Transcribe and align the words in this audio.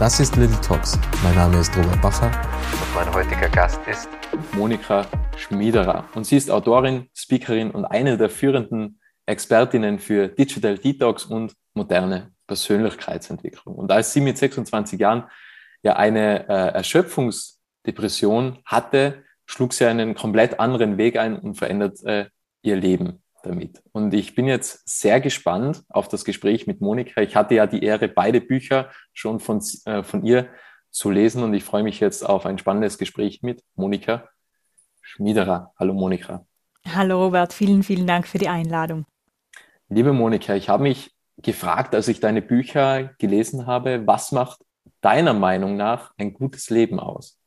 Das 0.00 0.18
ist 0.18 0.34
Little 0.36 0.58
Talks. 0.62 0.98
Mein 1.22 1.34
Name 1.34 1.58
ist 1.58 1.76
Robert 1.76 2.00
Bacher 2.00 2.28
und 2.72 2.94
mein 2.94 3.12
heutiger 3.12 3.50
Gast 3.50 3.78
ist 3.86 4.08
Monika 4.54 5.06
Schmiederer. 5.36 6.08
Und 6.14 6.24
sie 6.24 6.38
ist 6.38 6.50
Autorin, 6.50 7.10
Speakerin 7.14 7.70
und 7.70 7.84
eine 7.84 8.16
der 8.16 8.30
führenden 8.30 8.98
Expertinnen 9.26 9.98
für 9.98 10.28
Digital 10.28 10.78
Detox 10.78 11.26
und 11.26 11.52
moderne 11.74 12.32
Persönlichkeitsentwicklung. 12.46 13.74
Und 13.74 13.92
als 13.92 14.14
sie 14.14 14.22
mit 14.22 14.38
26 14.38 14.98
Jahren 14.98 15.24
ja 15.82 15.96
eine 15.96 16.48
äh, 16.48 16.72
Erschöpfungsdepression 16.72 18.60
hatte, 18.64 19.22
schlug 19.44 19.74
sie 19.74 19.84
einen 19.84 20.14
komplett 20.14 20.60
anderen 20.60 20.96
Weg 20.96 21.18
ein 21.18 21.38
und 21.38 21.56
verändert 21.56 22.02
äh, 22.04 22.24
ihr 22.62 22.76
Leben 22.76 23.19
damit. 23.42 23.82
Und 23.92 24.14
ich 24.14 24.34
bin 24.34 24.46
jetzt 24.46 24.88
sehr 24.88 25.20
gespannt 25.20 25.82
auf 25.88 26.08
das 26.08 26.24
Gespräch 26.24 26.66
mit 26.66 26.80
Monika. 26.80 27.20
Ich 27.20 27.36
hatte 27.36 27.54
ja 27.54 27.66
die 27.66 27.82
Ehre, 27.82 28.08
beide 28.08 28.40
Bücher 28.40 28.90
schon 29.12 29.40
von, 29.40 29.62
äh, 29.84 30.02
von 30.02 30.24
ihr 30.24 30.48
zu 30.90 31.10
lesen 31.10 31.42
und 31.42 31.54
ich 31.54 31.64
freue 31.64 31.82
mich 31.82 32.00
jetzt 32.00 32.24
auf 32.24 32.46
ein 32.46 32.58
spannendes 32.58 32.98
Gespräch 32.98 33.42
mit 33.42 33.62
Monika 33.74 34.28
Schmiederer. 35.02 35.72
Hallo 35.78 35.94
Monika. 35.94 36.44
Hallo 36.86 37.24
Robert, 37.24 37.52
vielen, 37.52 37.82
vielen 37.82 38.06
Dank 38.06 38.26
für 38.26 38.38
die 38.38 38.48
Einladung. 38.48 39.06
Liebe 39.88 40.12
Monika, 40.12 40.54
ich 40.54 40.68
habe 40.68 40.84
mich 40.84 41.12
gefragt, 41.36 41.94
als 41.94 42.08
ich 42.08 42.20
deine 42.20 42.42
Bücher 42.42 43.14
gelesen 43.18 43.66
habe, 43.66 44.06
was 44.06 44.32
macht 44.32 44.60
deiner 45.00 45.32
Meinung 45.32 45.76
nach 45.76 46.12
ein 46.18 46.34
gutes 46.34 46.70
Leben 46.70 47.00
aus? 47.00 47.39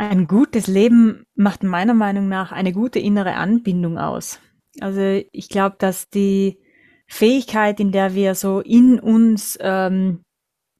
Ein 0.00 0.26
gutes 0.26 0.66
Leben 0.66 1.26
macht 1.34 1.62
meiner 1.62 1.92
Meinung 1.92 2.26
nach 2.26 2.52
eine 2.52 2.72
gute 2.72 2.98
innere 2.98 3.34
Anbindung 3.34 3.98
aus. 3.98 4.40
Also 4.80 5.20
ich 5.30 5.50
glaube, 5.50 5.76
dass 5.78 6.08
die 6.08 6.58
Fähigkeit, 7.06 7.78
in 7.80 7.92
der 7.92 8.14
wir 8.14 8.34
so 8.34 8.60
in 8.60 8.98
uns 8.98 9.58
ähm, 9.60 10.22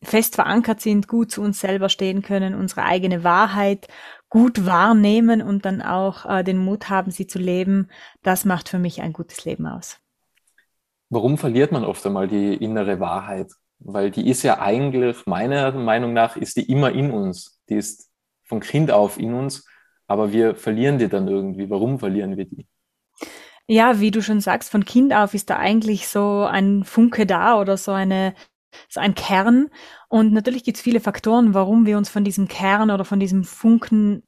fest 0.02 0.36
verankert 0.36 0.80
sind, 0.80 1.06
gut 1.06 1.30
zu 1.30 1.42
uns 1.42 1.60
selber 1.60 1.90
stehen 1.90 2.22
können, 2.22 2.54
unsere 2.54 2.84
eigene 2.84 3.22
Wahrheit 3.22 3.88
gut 4.30 4.64
wahrnehmen 4.64 5.42
und 5.42 5.66
dann 5.66 5.82
auch 5.82 6.24
äh, 6.24 6.42
den 6.42 6.56
Mut 6.56 6.88
haben, 6.88 7.10
sie 7.10 7.26
zu 7.26 7.38
leben, 7.38 7.88
das 8.22 8.46
macht 8.46 8.70
für 8.70 8.78
mich 8.78 9.02
ein 9.02 9.12
gutes 9.12 9.44
Leben 9.44 9.66
aus. 9.66 9.98
Warum 11.10 11.36
verliert 11.36 11.72
man 11.72 11.84
oft 11.84 12.06
einmal 12.06 12.26
die 12.26 12.54
innere 12.54 13.00
Wahrheit? 13.00 13.52
Weil 13.80 14.12
die 14.12 14.30
ist 14.30 14.42
ja 14.44 14.60
eigentlich, 14.60 15.26
meiner 15.26 15.72
Meinung 15.72 16.14
nach, 16.14 16.38
ist 16.38 16.56
die 16.56 16.72
immer 16.72 16.92
in 16.92 17.10
uns. 17.10 17.60
Die 17.68 17.74
ist 17.74 18.09
von 18.50 18.60
Kind 18.60 18.90
auf 18.90 19.18
in 19.18 19.32
uns, 19.32 19.64
aber 20.08 20.32
wir 20.32 20.56
verlieren 20.56 20.98
die 20.98 21.08
dann 21.08 21.28
irgendwie. 21.28 21.70
Warum 21.70 21.98
verlieren 22.00 22.36
wir 22.36 22.44
die? 22.44 22.66
Ja, 23.68 24.00
wie 24.00 24.10
du 24.10 24.20
schon 24.20 24.40
sagst, 24.40 24.70
von 24.70 24.84
Kind 24.84 25.14
auf 25.14 25.34
ist 25.34 25.48
da 25.48 25.56
eigentlich 25.56 26.08
so 26.08 26.42
ein 26.42 26.82
Funke 26.84 27.26
da 27.26 27.58
oder 27.60 27.76
so 27.76 27.92
eine 27.92 28.34
so 28.88 29.00
ein 29.00 29.14
Kern. 29.14 29.68
Und 30.08 30.32
natürlich 30.32 30.64
gibt 30.64 30.76
es 30.76 30.82
viele 30.82 31.00
Faktoren, 31.00 31.54
warum 31.54 31.86
wir 31.86 31.96
uns 31.96 32.08
von 32.08 32.24
diesem 32.24 32.48
Kern 32.48 32.90
oder 32.90 33.04
von 33.04 33.20
diesem 33.20 33.44
Funken 33.44 34.22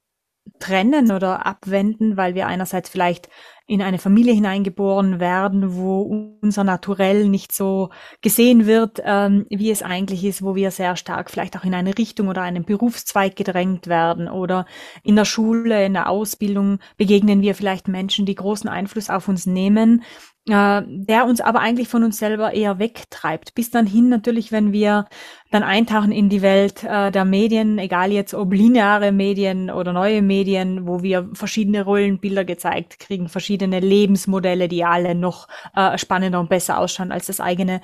trennen 0.59 1.11
oder 1.11 1.47
abwenden, 1.47 2.17
weil 2.17 2.35
wir 2.35 2.47
einerseits 2.47 2.89
vielleicht 2.89 3.29
in 3.67 3.81
eine 3.81 3.98
Familie 3.98 4.34
hineingeboren 4.34 5.21
werden, 5.21 5.75
wo 5.77 6.37
unser 6.43 6.65
Naturell 6.65 7.28
nicht 7.28 7.53
so 7.53 7.91
gesehen 8.21 8.66
wird, 8.66 9.00
ähm, 9.05 9.47
wie 9.50 9.71
es 9.71 9.83
eigentlich 9.83 10.25
ist, 10.25 10.43
wo 10.43 10.55
wir 10.55 10.71
sehr 10.71 10.97
stark 10.97 11.31
vielleicht 11.31 11.56
auch 11.56 11.65
in 11.65 11.75
eine 11.75 11.97
Richtung 11.97 12.28
oder 12.28 12.43
einen 12.43 12.65
Berufszweig 12.65 13.37
gedrängt 13.37 13.87
werden 13.87 14.28
oder 14.28 14.66
in 15.05 15.16
der 15.16 15.25
Schule, 15.25 15.87
in 15.87 15.94
der 15.94 16.11
Ausbildung 16.11 16.81
begegnen 16.97 17.41
wir 17.41 17.55
vielleicht 17.55 17.89
Menschen, 17.89 18.27
die 18.27 18.34
großen 18.34 18.69
Einfluss 18.69 19.11
auf 19.11 19.28
uns 19.28 19.47
nehmen, 19.47 20.03
äh, 20.48 20.82
der 20.86 21.26
uns 21.26 21.41
aber 21.41 21.60
eigentlich 21.60 21.86
von 21.86 22.03
uns 22.03 22.19
selber 22.19 22.53
eher 22.53 22.80
wegtreibt. 22.80 23.54
Bis 23.54 23.70
dann 23.70 23.86
hin 23.86 24.08
natürlich, 24.08 24.50
wenn 24.50 24.72
wir 24.72 25.06
dann 25.53 25.62
eintauchen 25.62 26.10
in 26.10 26.28
die 26.28 26.42
Welt 26.42 26.82
äh, 26.82 27.12
der 27.12 27.25
Medien, 27.25 27.78
egal 27.78 28.10
jetzt 28.10 28.34
ob 28.34 28.53
lineare 28.53 29.12
Medien 29.12 29.70
oder 29.70 29.92
neue 29.92 30.20
Medien, 30.20 30.86
wo 30.86 31.03
wir 31.03 31.30
verschiedene 31.34 31.84
Rollenbilder 31.84 32.44
gezeigt 32.44 32.98
kriegen, 32.98 33.28
verschiedene 33.28 33.78
Lebensmodelle, 33.78 34.66
die 34.66 34.84
alle 34.84 35.14
noch 35.14 35.47
äh, 35.76 35.97
spannender 35.97 36.41
und 36.41 36.48
besser 36.48 36.78
ausschauen 36.78 37.12
als 37.12 37.26
das 37.26 37.41
eigene. 37.41 37.80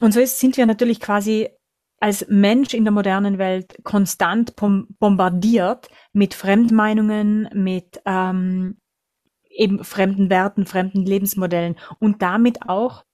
Und 0.00 0.12
so 0.12 0.18
ist, 0.18 0.40
sind 0.40 0.56
wir 0.56 0.66
natürlich 0.66 0.98
quasi 0.98 1.50
als 2.00 2.26
Mensch 2.28 2.74
in 2.74 2.84
der 2.84 2.92
modernen 2.92 3.38
Welt 3.38 3.76
konstant 3.84 4.56
bombardiert 4.56 5.88
mit 6.12 6.34
Fremdmeinungen, 6.34 7.48
mit 7.54 8.00
ähm, 8.04 8.81
eben 9.54 9.84
fremden 9.84 10.30
Werten, 10.30 10.66
fremden 10.66 11.04
Lebensmodellen 11.04 11.76
und 11.98 12.22
damit 12.22 12.68
auch 12.68 13.04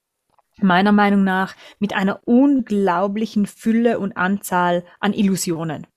meiner 0.61 0.91
Meinung 0.91 1.23
nach 1.23 1.55
mit 1.79 1.93
einer 1.93 2.21
unglaublichen 2.25 3.45
Fülle 3.45 3.99
und 3.99 4.17
Anzahl 4.17 4.83
an 4.99 5.13
Illusionen. 5.13 5.87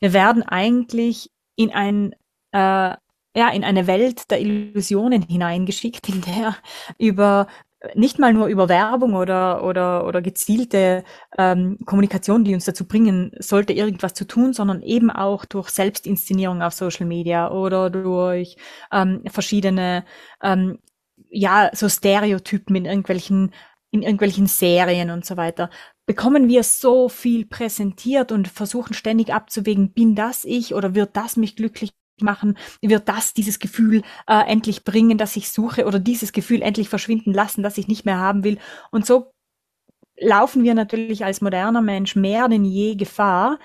Wir 0.00 0.12
werden 0.12 0.42
eigentlich 0.42 1.30
in 1.56 1.70
ein 1.70 2.14
äh, 2.52 2.96
ja, 3.34 3.48
in 3.48 3.64
eine 3.64 3.86
Welt 3.86 4.30
der 4.30 4.40
Illusionen 4.40 5.22
hineingeschickt, 5.22 6.08
in 6.08 6.20
der 6.20 6.54
über 6.98 7.46
nicht 7.94 8.18
mal 8.18 8.32
nur 8.32 8.46
über 8.46 8.68
Werbung 8.68 9.14
oder, 9.14 9.64
oder, 9.64 10.06
oder 10.06 10.22
gezielte 10.22 11.04
ähm, 11.36 11.78
Kommunikation, 11.84 12.44
die 12.44 12.54
uns 12.54 12.64
dazu 12.64 12.86
bringen 12.86 13.32
sollte, 13.38 13.72
irgendwas 13.72 14.14
zu 14.14 14.26
tun, 14.26 14.52
sondern 14.52 14.82
eben 14.82 15.10
auch 15.10 15.44
durch 15.44 15.68
Selbstinszenierung 15.70 16.62
auf 16.62 16.74
Social 16.74 17.06
Media 17.06 17.50
oder 17.50 17.90
durch 17.90 18.56
ähm, 18.92 19.22
verschiedene, 19.26 20.04
ähm, 20.42 20.78
ja, 21.30 21.70
so 21.72 21.88
Stereotypen 21.88 22.76
in 22.76 22.84
irgendwelchen, 22.84 23.52
in 23.90 24.02
irgendwelchen 24.02 24.46
Serien 24.46 25.10
und 25.10 25.24
so 25.26 25.36
weiter. 25.36 25.70
Bekommen 26.06 26.48
wir 26.48 26.62
so 26.62 27.08
viel 27.08 27.46
präsentiert 27.46 28.32
und 28.32 28.48
versuchen 28.48 28.94
ständig 28.94 29.32
abzuwägen, 29.32 29.92
bin 29.92 30.14
das 30.14 30.44
ich 30.44 30.74
oder 30.74 30.94
wird 30.94 31.16
das 31.16 31.36
mich 31.36 31.56
glücklich 31.56 31.92
machen, 32.20 32.56
wird 32.80 33.08
das 33.08 33.34
dieses 33.34 33.58
Gefühl 33.58 34.02
äh, 34.26 34.46
endlich 34.46 34.84
bringen, 34.84 35.18
das 35.18 35.36
ich 35.36 35.50
suche 35.50 35.86
oder 35.86 35.98
dieses 35.98 36.32
Gefühl 36.32 36.62
endlich 36.62 36.88
verschwinden 36.88 37.32
lassen, 37.32 37.62
das 37.62 37.78
ich 37.78 37.88
nicht 37.88 38.04
mehr 38.04 38.18
haben 38.18 38.44
will. 38.44 38.58
Und 38.90 39.06
so 39.06 39.32
laufen 40.18 40.62
wir 40.62 40.74
natürlich 40.74 41.24
als 41.24 41.40
moderner 41.40 41.82
Mensch 41.82 42.16
mehr 42.16 42.48
denn 42.48 42.64
je 42.64 42.94
Gefahr, 42.94 43.58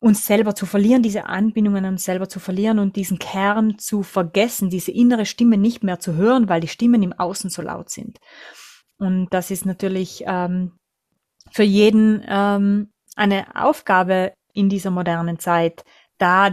uns 0.00 0.26
selber 0.26 0.54
zu 0.54 0.66
verlieren, 0.66 1.02
diese 1.02 1.26
Anbindungen 1.26 1.86
an 1.86 1.92
uns 1.94 2.04
selber 2.04 2.28
zu 2.28 2.38
verlieren 2.38 2.78
und 2.78 2.96
diesen 2.96 3.18
Kern 3.18 3.78
zu 3.78 4.02
vergessen, 4.02 4.68
diese 4.68 4.90
innere 4.90 5.24
Stimme 5.24 5.56
nicht 5.56 5.82
mehr 5.82 5.98
zu 5.98 6.14
hören, 6.14 6.48
weil 6.50 6.60
die 6.60 6.68
Stimmen 6.68 7.02
im 7.02 7.14
Außen 7.14 7.48
so 7.48 7.62
laut 7.62 7.88
sind. 7.88 8.18
Und 8.98 9.28
das 9.30 9.50
ist 9.50 9.64
natürlich 9.64 10.22
ähm, 10.26 10.72
für 11.50 11.62
jeden 11.62 12.22
ähm, 12.28 12.90
eine 13.16 13.46
Aufgabe 13.56 14.34
in 14.52 14.68
dieser 14.68 14.90
modernen 14.90 15.38
Zeit, 15.38 15.84
da 16.18 16.50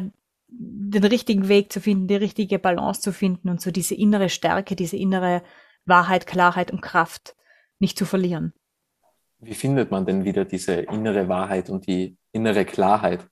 den 0.52 1.04
richtigen 1.06 1.48
Weg 1.48 1.72
zu 1.72 1.80
finden, 1.80 2.08
die 2.08 2.16
richtige 2.16 2.60
Balance 2.60 3.02
zu 3.02 3.14
finden 3.14 3.50
und 3.50 3.62
so 3.62 3.72
diese 3.72 3.96
innere 3.96 4.30
Stärke, 4.30 4.76
diese 4.76 4.98
innere 4.98 5.42
Wahrheit, 5.86 6.28
Klarheit 6.28 6.72
und 6.72 6.82
Kraft 6.82 7.36
nicht 7.80 7.98
zu 7.98 8.06
verlieren. 8.06 8.54
Wie 9.40 9.56
findet 9.56 9.90
man 9.90 10.06
denn 10.06 10.24
wieder 10.24 10.46
diese 10.46 10.74
innere 10.74 11.28
Wahrheit 11.28 11.70
und 11.70 11.88
die 11.88 12.18
innere 12.32 12.66
Klarheit? 12.66 13.28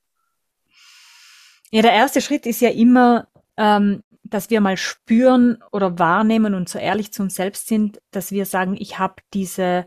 Ja, 1.71 1.83
der 1.83 1.93
erste 1.93 2.21
Schritt 2.21 2.47
ist 2.47 2.61
ja 2.61 2.69
immer, 2.69 3.27
ähm, 3.57 4.01
dass 4.23 4.49
wir 4.49 4.61
mal 4.61 4.77
spüren 4.77 5.61
oder 5.71 5.99
wahrnehmen 5.99 6.55
und 6.55 6.67
so 6.69 6.79
ehrlich 6.79 7.13
zu 7.13 7.21
uns 7.21 7.35
selbst 7.35 7.67
sind, 7.67 8.01
dass 8.11 8.31
wir 8.31 8.45
sagen, 8.45 8.75
ich 8.79 8.97
habe 8.97 9.15
diese 9.33 9.85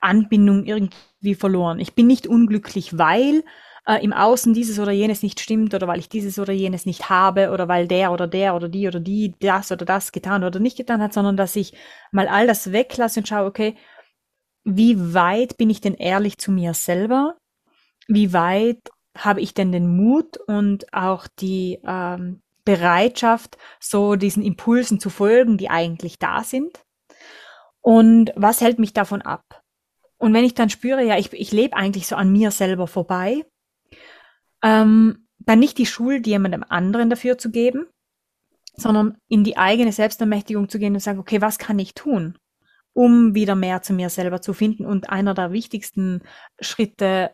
Anbindung 0.00 0.64
irgendwie 0.64 1.34
verloren. 1.34 1.78
Ich 1.78 1.94
bin 1.94 2.06
nicht 2.06 2.26
unglücklich, 2.26 2.98
weil, 2.98 3.42
äh, 3.86 4.02
im 4.02 4.12
Außen 4.12 4.54
dieses 4.54 4.78
oder 4.78 4.92
jenes 4.92 5.22
nicht 5.22 5.40
stimmt 5.40 5.74
oder 5.74 5.86
weil 5.86 5.98
ich 5.98 6.08
dieses 6.08 6.38
oder 6.38 6.52
jenes 6.52 6.86
nicht 6.86 7.10
habe 7.10 7.50
oder 7.50 7.68
weil 7.68 7.86
der 7.86 8.12
oder 8.12 8.26
der 8.26 8.54
oder 8.54 8.68
die 8.68 8.88
oder 8.88 9.00
die 9.00 9.34
das 9.40 9.70
oder 9.72 9.84
das 9.84 10.12
getan 10.12 10.44
oder 10.44 10.58
nicht 10.60 10.76
getan 10.76 11.02
hat, 11.02 11.12
sondern 11.12 11.36
dass 11.36 11.56
ich 11.56 11.74
mal 12.10 12.28
all 12.28 12.46
das 12.46 12.72
weglasse 12.72 13.20
und 13.20 13.28
schaue, 13.28 13.46
okay, 13.46 13.76
wie 14.64 15.14
weit 15.14 15.58
bin 15.58 15.68
ich 15.68 15.80
denn 15.80 15.94
ehrlich 15.94 16.38
zu 16.38 16.50
mir 16.50 16.72
selber? 16.74 17.36
Wie 18.08 18.32
weit 18.32 18.90
habe 19.16 19.40
ich 19.40 19.54
denn 19.54 19.72
den 19.72 19.86
Mut 19.86 20.38
und 20.38 20.92
auch 20.92 21.26
die 21.38 21.80
ähm, 21.86 22.42
Bereitschaft, 22.64 23.58
so 23.78 24.16
diesen 24.16 24.42
Impulsen 24.42 24.98
zu 24.98 25.10
folgen, 25.10 25.58
die 25.58 25.68
eigentlich 25.68 26.18
da 26.18 26.42
sind? 26.42 26.82
Und 27.82 28.32
was 28.34 28.62
hält 28.62 28.78
mich 28.78 28.94
davon 28.94 29.20
ab? 29.20 29.62
Und 30.16 30.32
wenn 30.32 30.44
ich 30.44 30.54
dann 30.54 30.70
spüre, 30.70 31.04
ja, 31.04 31.18
ich, 31.18 31.30
ich 31.34 31.52
lebe 31.52 31.76
eigentlich 31.76 32.06
so 32.06 32.16
an 32.16 32.32
mir 32.32 32.50
selber 32.50 32.86
vorbei, 32.86 33.44
ähm, 34.64 35.28
dann 35.38 35.58
nicht 35.58 35.78
die 35.78 35.86
Schuld 35.86 36.26
jemandem 36.26 36.64
anderen 36.68 37.10
dafür 37.10 37.38
zu 37.38 37.50
geben, 37.50 37.86
sondern 38.76 39.18
in 39.28 39.44
die 39.44 39.56
eigene 39.56 39.92
Selbstermächtigung 39.92 40.68
zu 40.68 40.78
gehen 40.78 40.94
und 40.94 41.00
sagen, 41.00 41.20
okay, 41.20 41.40
was 41.40 41.58
kann 41.58 41.78
ich 41.78 41.94
tun, 41.94 42.38
um 42.94 43.34
wieder 43.34 43.54
mehr 43.54 43.82
zu 43.82 43.92
mir 43.92 44.08
selber 44.08 44.40
zu 44.40 44.54
finden? 44.54 44.86
Und 44.86 45.10
einer 45.10 45.34
der 45.34 45.52
wichtigsten 45.52 46.22
Schritte 46.60 47.30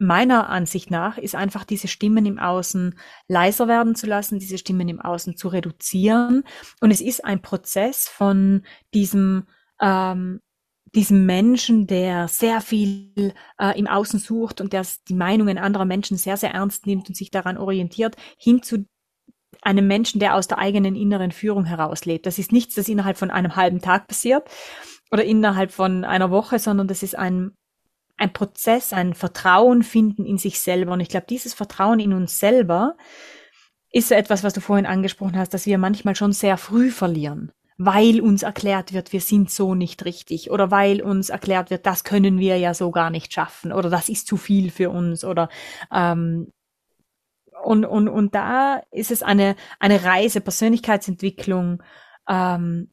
meiner 0.00 0.48
Ansicht 0.48 0.90
nach 0.90 1.18
ist 1.18 1.36
einfach 1.36 1.64
diese 1.64 1.86
Stimmen 1.86 2.26
im 2.26 2.38
Außen 2.40 2.98
leiser 3.28 3.68
werden 3.68 3.94
zu 3.94 4.06
lassen, 4.06 4.40
diese 4.40 4.58
Stimmen 4.58 4.88
im 4.88 5.00
Außen 5.00 5.36
zu 5.36 5.48
reduzieren. 5.48 6.42
Und 6.80 6.90
es 6.90 7.00
ist 7.00 7.24
ein 7.24 7.42
Prozess 7.42 8.08
von 8.08 8.62
diesem 8.92 9.46
ähm, 9.80 10.40
diesem 10.94 11.26
Menschen, 11.26 11.86
der 11.86 12.28
sehr 12.28 12.60
viel 12.60 13.34
äh, 13.58 13.78
im 13.78 13.86
Außen 13.86 14.18
sucht 14.18 14.60
und 14.60 14.72
der 14.72 14.86
die 15.08 15.14
Meinungen 15.14 15.58
anderer 15.58 15.84
Menschen 15.84 16.16
sehr, 16.16 16.36
sehr 16.36 16.52
ernst 16.52 16.86
nimmt 16.86 17.08
und 17.08 17.16
sich 17.16 17.30
daran 17.30 17.58
orientiert, 17.58 18.16
hin 18.38 18.62
zu 18.62 18.86
einem 19.62 19.86
Menschen, 19.86 20.20
der 20.20 20.34
aus 20.34 20.46
der 20.46 20.58
eigenen 20.58 20.94
inneren 20.94 21.32
Führung 21.32 21.64
herauslebt. 21.64 22.26
Das 22.26 22.38
ist 22.38 22.52
nichts, 22.52 22.74
das 22.74 22.88
innerhalb 22.88 23.16
von 23.16 23.30
einem 23.30 23.56
halben 23.56 23.80
Tag 23.80 24.06
passiert 24.06 24.48
oder 25.10 25.24
innerhalb 25.24 25.72
von 25.72 26.04
einer 26.04 26.30
Woche, 26.30 26.58
sondern 26.58 26.86
das 26.86 27.02
ist 27.02 27.16
ein, 27.16 27.52
ein 28.16 28.32
Prozess, 28.32 28.92
ein 28.92 29.14
Vertrauen 29.14 29.82
finden 29.82 30.24
in 30.24 30.38
sich 30.38 30.60
selber. 30.60 30.92
Und 30.92 31.00
ich 31.00 31.08
glaube, 31.08 31.26
dieses 31.28 31.54
Vertrauen 31.54 31.98
in 31.98 32.12
uns 32.12 32.38
selber 32.38 32.96
ist 33.90 34.08
so 34.08 34.14
etwas, 34.14 34.44
was 34.44 34.52
du 34.52 34.60
vorhin 34.60 34.86
angesprochen 34.86 35.38
hast, 35.38 35.54
dass 35.54 35.66
wir 35.66 35.78
manchmal 35.78 36.14
schon 36.14 36.32
sehr 36.32 36.56
früh 36.56 36.90
verlieren 36.90 37.52
weil 37.76 38.20
uns 38.20 38.42
erklärt 38.42 38.92
wird, 38.92 39.12
wir 39.12 39.20
sind 39.20 39.50
so 39.50 39.74
nicht 39.74 40.04
richtig 40.04 40.50
oder 40.50 40.70
weil 40.70 41.02
uns 41.02 41.28
erklärt 41.28 41.70
wird, 41.70 41.86
das 41.86 42.04
können 42.04 42.38
wir 42.38 42.56
ja 42.56 42.72
so 42.72 42.90
gar 42.90 43.10
nicht 43.10 43.32
schaffen 43.32 43.72
oder 43.72 43.90
das 43.90 44.08
ist 44.08 44.26
zu 44.26 44.36
viel 44.36 44.70
für 44.70 44.90
uns 44.90 45.24
oder 45.24 45.48
ähm, 45.92 46.52
und, 47.64 47.84
und, 47.84 48.08
und 48.08 48.34
da 48.34 48.82
ist 48.90 49.10
es 49.10 49.22
eine, 49.22 49.56
eine 49.80 50.04
Reise, 50.04 50.40
Persönlichkeitsentwicklung, 50.40 51.82
ähm, 52.28 52.90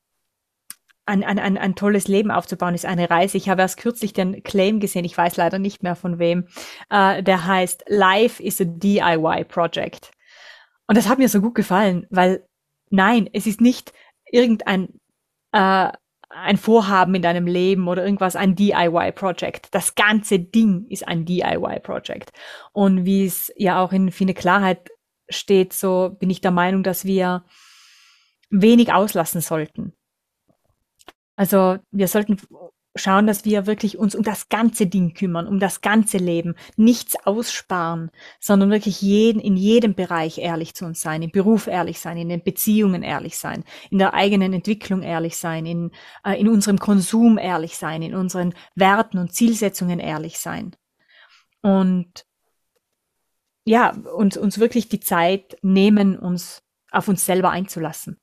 ein, 1.05 1.23
ein, 1.23 1.39
ein, 1.39 1.57
ein 1.57 1.75
tolles 1.75 2.07
Leben 2.07 2.31
aufzubauen, 2.31 2.73
ist 2.73 2.85
eine 2.85 3.09
Reise. 3.09 3.35
Ich 3.37 3.49
habe 3.49 3.61
erst 3.61 3.77
kürzlich 3.77 4.13
den 4.13 4.43
Claim 4.43 4.79
gesehen, 4.79 5.03
ich 5.03 5.17
weiß 5.17 5.35
leider 5.35 5.59
nicht 5.59 5.83
mehr 5.83 5.95
von 5.95 6.19
wem, 6.19 6.47
äh, 6.89 7.21
der 7.21 7.45
heißt 7.45 7.83
Life 7.87 8.41
is 8.41 8.61
a 8.61 8.65
DIY 8.65 9.45
Project. 9.45 10.11
Und 10.87 10.97
das 10.97 11.09
hat 11.09 11.19
mir 11.19 11.27
so 11.27 11.41
gut 11.41 11.55
gefallen, 11.55 12.07
weil 12.09 12.45
nein, 12.89 13.29
es 13.33 13.47
ist 13.47 13.61
nicht 13.61 13.93
irgendein 14.31 14.99
äh, 15.51 15.91
ein 16.33 16.57
Vorhaben 16.57 17.13
in 17.15 17.21
deinem 17.21 17.45
Leben 17.45 17.87
oder 17.87 18.03
irgendwas, 18.05 18.35
ein 18.35 18.55
DIY-Project. 18.55 19.67
Das 19.71 19.95
ganze 19.95 20.39
Ding 20.39 20.85
ist 20.89 21.07
ein 21.07 21.25
DIY-Project. 21.25 22.31
Und 22.71 23.05
wie 23.05 23.25
es 23.25 23.51
ja 23.57 23.83
auch 23.83 23.91
in 23.91 24.11
Fine 24.11 24.33
Klarheit 24.33 24.89
steht, 25.29 25.73
so 25.73 26.15
bin 26.19 26.29
ich 26.29 26.41
der 26.41 26.51
Meinung, 26.51 26.83
dass 26.83 27.05
wir 27.05 27.43
wenig 28.49 28.93
auslassen 28.93 29.41
sollten. 29.41 29.93
Also 31.35 31.77
wir 31.91 32.07
sollten 32.07 32.37
schauen, 32.95 33.25
dass 33.25 33.45
wir 33.45 33.67
wirklich 33.67 33.97
uns 33.97 34.15
um 34.15 34.23
das 34.23 34.49
ganze 34.49 34.85
Ding 34.85 35.13
kümmern, 35.13 35.47
um 35.47 35.59
das 35.59 35.81
ganze 35.81 36.17
Leben, 36.17 36.55
nichts 36.75 37.15
aussparen, 37.25 38.11
sondern 38.39 38.69
wirklich 38.69 39.01
jeden, 39.01 39.39
in 39.39 39.55
jedem 39.55 39.95
Bereich 39.95 40.39
ehrlich 40.39 40.73
zu 40.75 40.85
uns 40.85 41.01
sein, 41.01 41.21
im 41.21 41.31
Beruf 41.31 41.67
ehrlich 41.67 41.99
sein, 41.99 42.17
in 42.17 42.29
den 42.29 42.43
Beziehungen 42.43 43.03
ehrlich 43.03 43.37
sein, 43.37 43.63
in 43.89 43.97
der 43.97 44.13
eigenen 44.13 44.51
Entwicklung 44.53 45.03
ehrlich 45.03 45.37
sein, 45.37 45.65
in, 45.65 45.91
äh, 46.25 46.39
in 46.39 46.49
unserem 46.49 46.79
Konsum 46.79 47.37
ehrlich 47.37 47.77
sein, 47.77 48.01
in 48.01 48.13
unseren 48.13 48.53
Werten 48.75 49.17
und 49.17 49.33
Zielsetzungen 49.33 49.99
ehrlich 49.99 50.39
sein. 50.39 50.75
Und 51.61 52.25
ja, 53.63 53.91
uns, 53.91 54.35
uns 54.35 54.59
wirklich 54.59 54.89
die 54.89 54.99
Zeit 54.99 55.57
nehmen, 55.61 56.17
uns 56.17 56.61
auf 56.91 57.07
uns 57.07 57.25
selber 57.25 57.51
einzulassen. 57.51 58.19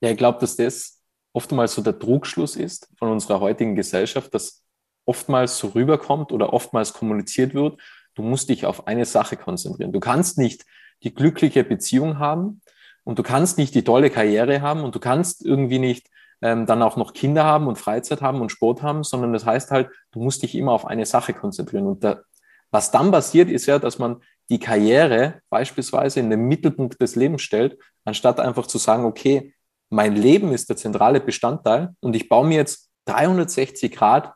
Ja, 0.00 0.10
ich 0.10 0.16
glaube, 0.16 0.38
dass 0.40 0.56
das 0.56 1.01
oftmals 1.32 1.74
so 1.74 1.82
der 1.82 1.98
Trugschluss 1.98 2.56
ist 2.56 2.88
von 2.98 3.10
unserer 3.10 3.40
heutigen 3.40 3.74
Gesellschaft, 3.74 4.34
dass 4.34 4.62
oftmals 5.04 5.58
so 5.58 5.68
rüberkommt 5.68 6.32
oder 6.32 6.52
oftmals 6.52 6.92
kommuniziert 6.92 7.54
wird, 7.54 7.80
du 8.14 8.22
musst 8.22 8.48
dich 8.48 8.66
auf 8.66 8.86
eine 8.86 9.04
Sache 9.04 9.36
konzentrieren. 9.36 9.92
Du 9.92 10.00
kannst 10.00 10.38
nicht 10.38 10.64
die 11.02 11.14
glückliche 11.14 11.64
Beziehung 11.64 12.18
haben 12.18 12.60
und 13.04 13.18
du 13.18 13.22
kannst 13.22 13.58
nicht 13.58 13.74
die 13.74 13.84
tolle 13.84 14.10
Karriere 14.10 14.60
haben 14.60 14.84
und 14.84 14.94
du 14.94 15.00
kannst 15.00 15.44
irgendwie 15.44 15.78
nicht 15.78 16.08
ähm, 16.42 16.66
dann 16.66 16.82
auch 16.82 16.96
noch 16.96 17.14
Kinder 17.14 17.44
haben 17.44 17.66
und 17.66 17.78
Freizeit 17.78 18.20
haben 18.20 18.40
und 18.40 18.50
Sport 18.50 18.82
haben, 18.82 19.04
sondern 19.04 19.32
das 19.32 19.46
heißt 19.46 19.70
halt, 19.70 19.88
du 20.10 20.20
musst 20.20 20.42
dich 20.42 20.54
immer 20.54 20.72
auf 20.72 20.86
eine 20.86 21.06
Sache 21.06 21.32
konzentrieren. 21.32 21.86
Und 21.86 22.04
da, 22.04 22.22
was 22.70 22.90
dann 22.90 23.10
passiert, 23.10 23.48
ist 23.48 23.66
ja, 23.66 23.78
dass 23.78 23.98
man 23.98 24.22
die 24.50 24.58
Karriere 24.58 25.40
beispielsweise 25.50 26.20
in 26.20 26.30
den 26.30 26.46
Mittelpunkt 26.46 27.00
des 27.00 27.16
Lebens 27.16 27.42
stellt, 27.42 27.78
anstatt 28.04 28.40
einfach 28.40 28.66
zu 28.66 28.78
sagen, 28.78 29.04
okay, 29.04 29.54
mein 29.92 30.16
Leben 30.16 30.52
ist 30.52 30.68
der 30.68 30.76
zentrale 30.76 31.20
Bestandteil 31.20 31.94
und 32.00 32.16
ich 32.16 32.28
baue 32.28 32.46
mir 32.46 32.56
jetzt 32.56 32.90
360 33.04 33.92
Grad 33.92 34.32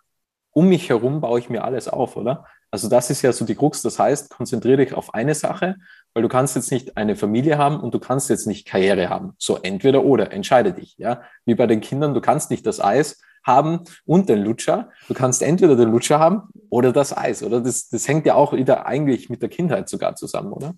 um 0.52 0.68
mich 0.68 0.88
herum, 0.88 1.20
baue 1.20 1.38
ich 1.38 1.48
mir 1.48 1.64
alles 1.64 1.88
auf, 1.88 2.16
oder? 2.16 2.44
Also 2.70 2.88
das 2.88 3.10
ist 3.10 3.22
ja 3.22 3.32
so 3.32 3.44
die 3.44 3.54
Krux. 3.54 3.80
Das 3.80 3.98
heißt, 3.98 4.30
konzentriere 4.30 4.78
dich 4.78 4.92
auf 4.92 5.14
eine 5.14 5.34
Sache, 5.34 5.76
weil 6.12 6.22
du 6.22 6.28
kannst 6.28 6.56
jetzt 6.56 6.70
nicht 6.70 6.96
eine 6.96 7.16
Familie 7.16 7.56
haben 7.56 7.80
und 7.80 7.94
du 7.94 7.98
kannst 7.98 8.28
jetzt 8.28 8.46
nicht 8.46 8.66
Karriere 8.66 9.08
haben. 9.08 9.32
So 9.38 9.58
entweder 9.62 10.04
oder, 10.04 10.32
entscheide 10.32 10.72
dich, 10.72 10.96
ja. 10.98 11.22
Wie 11.46 11.54
bei 11.54 11.66
den 11.66 11.80
Kindern, 11.80 12.12
du 12.12 12.20
kannst 12.20 12.50
nicht 12.50 12.66
das 12.66 12.80
Eis 12.80 13.20
haben 13.44 13.84
und 14.04 14.28
den 14.28 14.42
Lutscher. 14.42 14.90
Du 15.08 15.14
kannst 15.14 15.42
entweder 15.42 15.76
den 15.76 15.90
Lutscher 15.90 16.18
haben 16.18 16.48
oder 16.68 16.92
das 16.92 17.16
Eis, 17.16 17.42
oder? 17.42 17.60
Das, 17.60 17.88
das 17.88 18.06
hängt 18.08 18.26
ja 18.26 18.34
auch 18.34 18.52
wieder 18.52 18.86
eigentlich 18.86 19.30
mit 19.30 19.40
der 19.40 19.48
Kindheit 19.48 19.88
sogar 19.88 20.16
zusammen, 20.16 20.52
oder? 20.52 20.74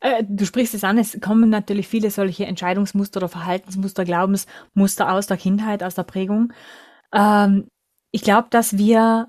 Äh, 0.00 0.24
du 0.28 0.44
sprichst 0.44 0.74
es 0.74 0.84
an, 0.84 0.98
es 0.98 1.18
kommen 1.20 1.50
natürlich 1.50 1.88
viele 1.88 2.10
solche 2.10 2.46
Entscheidungsmuster 2.46 3.18
oder 3.18 3.28
Verhaltensmuster, 3.28 4.04
Glaubensmuster 4.04 5.12
aus 5.12 5.26
der 5.26 5.36
Kindheit, 5.36 5.82
aus 5.82 5.94
der 5.94 6.04
Prägung. 6.04 6.52
Ähm, 7.12 7.68
ich 8.10 8.22
glaube, 8.22 8.48
dass 8.50 8.78
wir, 8.78 9.28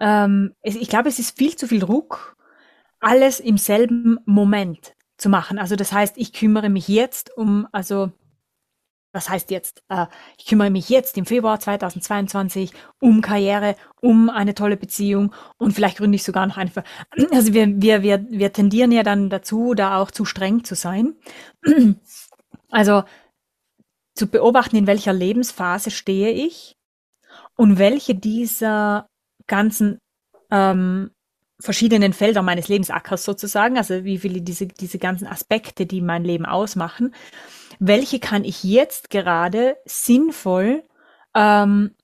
ähm, 0.00 0.54
ich 0.62 0.88
glaube, 0.88 1.08
es 1.08 1.18
ist 1.18 1.36
viel 1.36 1.56
zu 1.56 1.66
viel 1.66 1.80
Druck, 1.80 2.36
alles 3.00 3.40
im 3.40 3.58
selben 3.58 4.18
Moment 4.24 4.94
zu 5.16 5.28
machen. 5.28 5.58
Also 5.58 5.76
das 5.76 5.92
heißt, 5.92 6.16
ich 6.16 6.32
kümmere 6.32 6.70
mich 6.70 6.88
jetzt 6.88 7.36
um, 7.36 7.66
also 7.72 8.12
was 9.12 9.28
heißt 9.28 9.50
jetzt, 9.50 9.82
äh, 9.88 10.06
ich 10.38 10.46
kümmere 10.46 10.70
mich 10.70 10.88
jetzt 10.88 11.16
im 11.18 11.26
Februar 11.26 11.58
2022 11.58 12.72
um 13.00 13.20
Karriere, 13.20 13.76
um 14.00 14.30
eine 14.30 14.54
tolle 14.54 14.76
Beziehung 14.76 15.34
und 15.58 15.72
vielleicht 15.72 15.98
gründe 15.98 16.16
ich 16.16 16.24
sogar 16.24 16.46
noch 16.46 16.56
eine. 16.56 16.70
Also 17.32 17.52
wir, 17.52 17.80
wir, 17.82 18.02
wir, 18.02 18.24
wir 18.30 18.52
tendieren 18.52 18.92
ja 18.92 19.02
dann 19.02 19.30
dazu, 19.30 19.74
da 19.74 19.98
auch 19.98 20.10
zu 20.10 20.24
streng 20.24 20.64
zu 20.64 20.74
sein. 20.74 21.14
Also 22.72 23.02
zu 24.14 24.28
beobachten, 24.28 24.76
in 24.76 24.86
welcher 24.86 25.12
Lebensphase 25.12 25.90
stehe 25.90 26.30
ich 26.30 26.76
und 27.56 27.78
welche 27.78 28.14
dieser 28.14 29.08
ganzen 29.48 29.98
ähm, 30.52 31.10
verschiedenen 31.60 32.12
Felder 32.12 32.42
meines 32.42 32.68
Lebensackers 32.68 33.24
sozusagen, 33.24 33.76
also 33.76 34.04
wie 34.04 34.18
viele 34.18 34.40
diese, 34.40 34.66
diese 34.66 34.98
ganzen 34.98 35.26
Aspekte, 35.26 35.86
die 35.86 36.00
mein 36.00 36.24
Leben 36.24 36.46
ausmachen, 36.46 37.14
welche 37.78 38.18
kann 38.18 38.44
ich 38.44 38.64
jetzt 38.64 39.10
gerade 39.10 39.76
sinnvoll 39.84 40.82
ähm, 41.34 41.94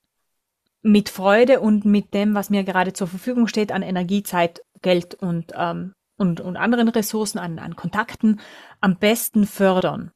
mit 0.83 1.09
Freude 1.09 1.61
und 1.61 1.85
mit 1.85 2.15
dem, 2.15 2.35
was 2.35 2.51
mir 2.51 2.65
gerade 2.65 2.93
zur 2.93 3.09
Verfügung 3.09 3.49
steht, 3.49 3.73
an 3.73 3.83
Energie, 3.83 4.23
Zeit, 4.23 4.63
Geld 4.83 5.15
und, 5.15 5.53
ähm, 5.57 5.95
und, 6.17 6.41
und 6.41 6.57
anderen 6.57 6.89
Ressourcen, 6.89 7.39
an, 7.39 7.59
an 7.59 7.77
Kontakten 7.77 8.41
am 8.81 8.97
besten 8.97 9.47
fördern. 9.47 10.13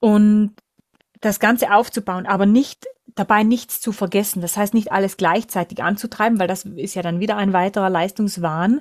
Und 0.00 0.54
das 1.20 1.38
Ganze 1.40 1.72
aufzubauen, 1.72 2.26
aber 2.26 2.46
nicht 2.46 2.86
dabei 3.14 3.42
nichts 3.42 3.80
zu 3.80 3.92
vergessen. 3.92 4.40
Das 4.40 4.56
heißt, 4.56 4.74
nicht 4.74 4.92
alles 4.92 5.16
gleichzeitig 5.16 5.82
anzutreiben, 5.82 6.38
weil 6.38 6.48
das 6.48 6.64
ist 6.64 6.94
ja 6.94 7.02
dann 7.02 7.20
wieder 7.20 7.36
ein 7.36 7.52
weiterer 7.52 7.90
Leistungswahn, 7.90 8.80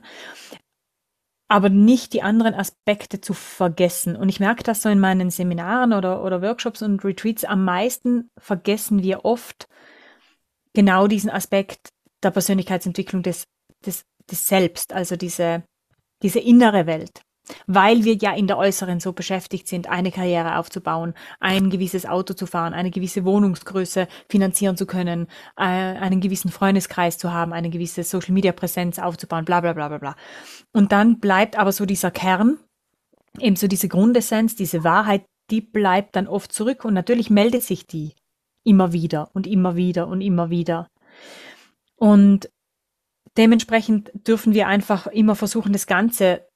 aber 1.47 1.69
nicht 1.69 2.13
die 2.13 2.21
anderen 2.21 2.53
Aspekte 2.53 3.19
zu 3.19 3.33
vergessen. 3.33 4.15
Und 4.15 4.29
ich 4.29 4.39
merke 4.39 4.63
das 4.63 4.81
so 4.81 4.89
in 4.89 5.00
meinen 5.00 5.29
Seminaren 5.29 5.93
oder, 5.93 6.23
oder 6.23 6.41
Workshops 6.41 6.81
und 6.81 7.03
Retreats. 7.03 7.43
Am 7.43 7.65
meisten 7.65 8.29
vergessen 8.38 9.03
wir 9.03 9.25
oft 9.25 9.67
genau 10.73 11.07
diesen 11.07 11.29
Aspekt 11.29 11.89
der 12.23 12.31
Persönlichkeitsentwicklung 12.31 13.23
des, 13.23 13.47
des, 13.85 14.05
des 14.29 14.47
Selbst, 14.47 14.93
also 14.93 15.17
diese, 15.17 15.63
diese 16.21 16.39
innere 16.39 16.85
Welt 16.85 17.21
weil 17.67 18.03
wir 18.03 18.15
ja 18.15 18.34
in 18.34 18.48
der 18.48 18.58
äußeren 18.58 19.00
so 19.00 19.13
beschäftigt 19.13 19.67
sind, 19.67 19.89
eine 19.89 20.12
Karriere 20.12 20.58
aufzubauen, 20.58 21.13
ein 21.39 21.70
gewisses 21.70 22.05
Auto 22.05 22.34
zu 22.34 22.46
fahren, 22.46 22.74
eine 22.74 22.91
gewisse 22.91 23.25
Wohnungsgröße 23.25 24.08
finanzieren 24.29 24.77
zu 24.77 24.86
können, 24.86 25.27
äh, 25.58 25.63
einen 25.63 26.22
gewissen 26.22 26.51
Freundeskreis 26.51 27.17
zu 27.17 27.31
haben, 27.34 27.53
eine 27.53 27.70
gewisse 27.70 28.03
Social-Media-Präsenz 28.03 29.00
aufzubauen, 29.00 29.46
bla 29.46 29.62
bla 29.62 29.74
bla 29.74 29.88
bla 29.88 29.98
bla. 29.98 30.15
Und 30.74 30.91
dann 30.91 31.20
bleibt 31.20 31.58
aber 31.58 31.72
so 31.72 31.86
dieser 31.86 32.12
Kern, 32.12 32.60
eben 33.39 33.55
so 33.55 33.67
diese 33.67 33.88
Grundessenz, 33.88 34.55
diese 34.55 34.84
Wahrheit, 34.84 35.25
die 35.50 35.62
bleibt 35.62 36.15
dann 36.15 36.27
oft 36.27 36.51
zurück 36.51 36.86
und 36.86 36.93
natürlich 36.93 37.29
meldet 37.29 37.63
sich 37.63 37.86
die 37.88 38.13
immer 38.63 38.93
wieder 38.93 39.29
und 39.34 39.48
immer 39.48 39.75
wieder 39.75 40.08
und 40.08 40.22
immer 40.22 40.50
wieder. 40.50 40.88
Und 41.96 42.50
dementsprechend 43.38 44.12
dürfen 44.13 44.53
wir 44.53 44.67
einfach 44.67 45.08
immer 45.08 45.36
versuchen, 45.36 45.74
das 45.74 45.88
Ganze 45.88 46.48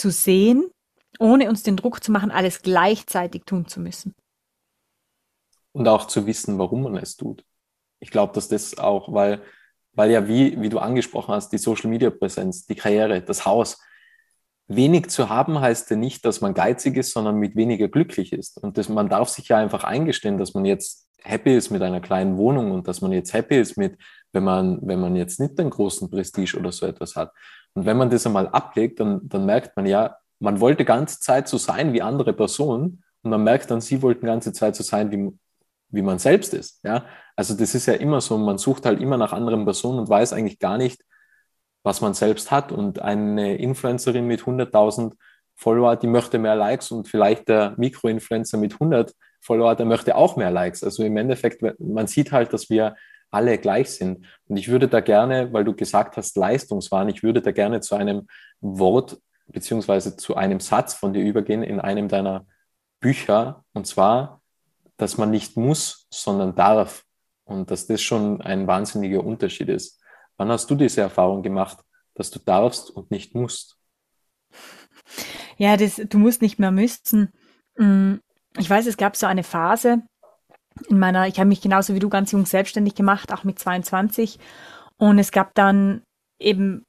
zu 0.00 0.10
sehen, 0.10 0.70
ohne 1.18 1.48
uns 1.48 1.62
den 1.62 1.76
Druck 1.76 2.02
zu 2.02 2.10
machen, 2.10 2.30
alles 2.30 2.62
gleichzeitig 2.62 3.44
tun 3.44 3.66
zu 3.66 3.80
müssen. 3.80 4.14
Und 5.72 5.86
auch 5.86 6.06
zu 6.06 6.26
wissen, 6.26 6.58
warum 6.58 6.82
man 6.82 6.96
es 6.96 7.16
tut. 7.16 7.44
Ich 8.00 8.10
glaube, 8.10 8.32
dass 8.32 8.48
das 8.48 8.78
auch, 8.78 9.12
weil, 9.12 9.42
weil 9.92 10.10
ja, 10.10 10.26
wie, 10.26 10.60
wie 10.60 10.68
du 10.68 10.78
angesprochen 10.78 11.34
hast, 11.34 11.50
die 11.50 11.58
Social 11.58 11.90
Media 11.90 12.10
Präsenz, 12.10 12.66
die 12.66 12.74
Karriere, 12.74 13.22
das 13.22 13.44
Haus, 13.44 13.78
wenig 14.66 15.08
zu 15.08 15.28
haben 15.28 15.60
heißt 15.60 15.90
ja 15.90 15.96
nicht, 15.96 16.24
dass 16.24 16.40
man 16.40 16.54
geizig 16.54 16.96
ist, 16.96 17.12
sondern 17.12 17.36
mit 17.36 17.56
weniger 17.56 17.88
glücklich 17.88 18.32
ist. 18.32 18.56
Und 18.62 18.78
das, 18.78 18.88
man 18.88 19.08
darf 19.08 19.28
sich 19.28 19.48
ja 19.48 19.58
einfach 19.58 19.84
eingestehen, 19.84 20.38
dass 20.38 20.54
man 20.54 20.64
jetzt 20.64 21.08
happy 21.22 21.54
ist 21.54 21.70
mit 21.70 21.82
einer 21.82 22.00
kleinen 22.00 22.36
Wohnung 22.36 22.70
und 22.70 22.88
dass 22.88 23.00
man 23.00 23.12
jetzt 23.12 23.34
happy 23.34 23.60
ist 23.60 23.76
mit, 23.76 23.98
wenn 24.32 24.44
man, 24.44 24.78
wenn 24.82 25.00
man 25.00 25.16
jetzt 25.16 25.40
nicht 25.40 25.58
den 25.58 25.70
großen 25.70 26.08
Prestige 26.08 26.56
oder 26.56 26.72
so 26.72 26.86
etwas 26.86 27.16
hat. 27.16 27.32
Und 27.74 27.86
wenn 27.86 27.96
man 27.96 28.10
das 28.10 28.26
einmal 28.26 28.48
ablegt, 28.48 29.00
dann, 29.00 29.20
dann 29.28 29.46
merkt 29.46 29.76
man 29.76 29.86
ja, 29.86 30.16
man 30.38 30.60
wollte 30.60 30.84
ganze 30.84 31.20
Zeit 31.20 31.48
so 31.48 31.58
sein 31.58 31.92
wie 31.92 32.02
andere 32.02 32.32
Personen 32.32 33.04
und 33.22 33.30
man 33.30 33.44
merkt 33.44 33.70
dann, 33.70 33.80
sie 33.80 34.02
wollten 34.02 34.26
ganze 34.26 34.52
Zeit 34.52 34.74
so 34.74 34.82
sein, 34.82 35.10
wie, 35.10 35.30
wie 35.90 36.02
man 36.02 36.18
selbst 36.18 36.54
ist. 36.54 36.80
Ja? 36.82 37.04
Also 37.36 37.54
das 37.54 37.74
ist 37.74 37.86
ja 37.86 37.94
immer 37.94 38.20
so, 38.20 38.38
man 38.38 38.58
sucht 38.58 38.86
halt 38.86 39.00
immer 39.00 39.16
nach 39.16 39.32
anderen 39.32 39.64
Personen 39.64 39.98
und 40.00 40.08
weiß 40.08 40.32
eigentlich 40.32 40.58
gar 40.58 40.78
nicht, 40.78 41.04
was 41.82 42.00
man 42.00 42.14
selbst 42.14 42.50
hat. 42.50 42.72
Und 42.72 43.00
eine 43.00 43.56
Influencerin 43.56 44.26
mit 44.26 44.42
100.000 44.42 45.14
Follower, 45.54 45.96
die 45.96 46.06
möchte 46.06 46.38
mehr 46.38 46.56
Likes 46.56 46.90
und 46.90 47.06
vielleicht 47.06 47.48
der 47.48 47.74
Mikroinfluencer 47.76 48.56
mit 48.56 48.74
100 48.74 49.14
Follower, 49.42 49.74
der 49.74 49.86
möchte 49.86 50.16
auch 50.16 50.36
mehr 50.36 50.50
Likes. 50.50 50.82
Also 50.82 51.02
im 51.04 51.16
Endeffekt, 51.16 51.62
man 51.78 52.06
sieht 52.06 52.32
halt, 52.32 52.52
dass 52.52 52.70
wir 52.70 52.96
alle 53.30 53.58
gleich 53.58 53.90
sind. 53.90 54.26
Und 54.48 54.56
ich 54.56 54.68
würde 54.68 54.88
da 54.88 55.00
gerne, 55.00 55.52
weil 55.52 55.64
du 55.64 55.74
gesagt 55.74 56.16
hast, 56.16 56.36
Leistungswahn, 56.36 57.08
ich 57.08 57.22
würde 57.22 57.42
da 57.42 57.52
gerne 57.52 57.80
zu 57.80 57.94
einem 57.94 58.26
Wort 58.60 59.18
beziehungsweise 59.46 60.16
zu 60.16 60.36
einem 60.36 60.60
Satz 60.60 60.94
von 60.94 61.12
dir 61.12 61.22
übergehen 61.22 61.62
in 61.62 61.80
einem 61.80 62.08
deiner 62.08 62.46
Bücher. 63.00 63.64
Und 63.72 63.86
zwar, 63.86 64.42
dass 64.96 65.18
man 65.18 65.30
nicht 65.30 65.56
muss, 65.56 66.06
sondern 66.10 66.54
darf. 66.54 67.04
Und 67.44 67.70
dass 67.70 67.86
das 67.86 68.00
schon 68.00 68.40
ein 68.42 68.66
wahnsinniger 68.66 69.24
Unterschied 69.24 69.68
ist. 69.68 70.00
Wann 70.36 70.50
hast 70.50 70.70
du 70.70 70.76
diese 70.76 71.00
Erfahrung 71.00 71.42
gemacht, 71.42 71.78
dass 72.14 72.30
du 72.30 72.38
darfst 72.38 72.90
und 72.90 73.10
nicht 73.10 73.34
musst? 73.34 73.76
Ja, 75.56 75.76
das, 75.76 75.96
du 75.96 76.18
musst 76.18 76.42
nicht 76.42 76.58
mehr 76.58 76.70
müssen. 76.70 77.32
Mm, 77.76 78.14
ich 78.56 78.70
weiß, 78.70 78.86
es 78.86 78.96
gab 78.96 79.16
so 79.16 79.26
eine 79.26 79.42
Phase 79.42 80.02
in 80.88 80.98
meiner, 80.98 81.26
ich 81.26 81.38
habe 81.38 81.48
mich 81.48 81.60
genauso 81.60 81.94
wie 81.94 81.98
du 81.98 82.08
ganz 82.08 82.32
jung 82.32 82.46
selbstständig 82.46 82.94
gemacht, 82.94 83.32
auch 83.32 83.44
mit 83.44 83.58
22. 83.58 84.38
Und 84.96 85.18
es 85.18 85.32
gab 85.32 85.54
dann 85.54 86.02
eben 86.38 86.84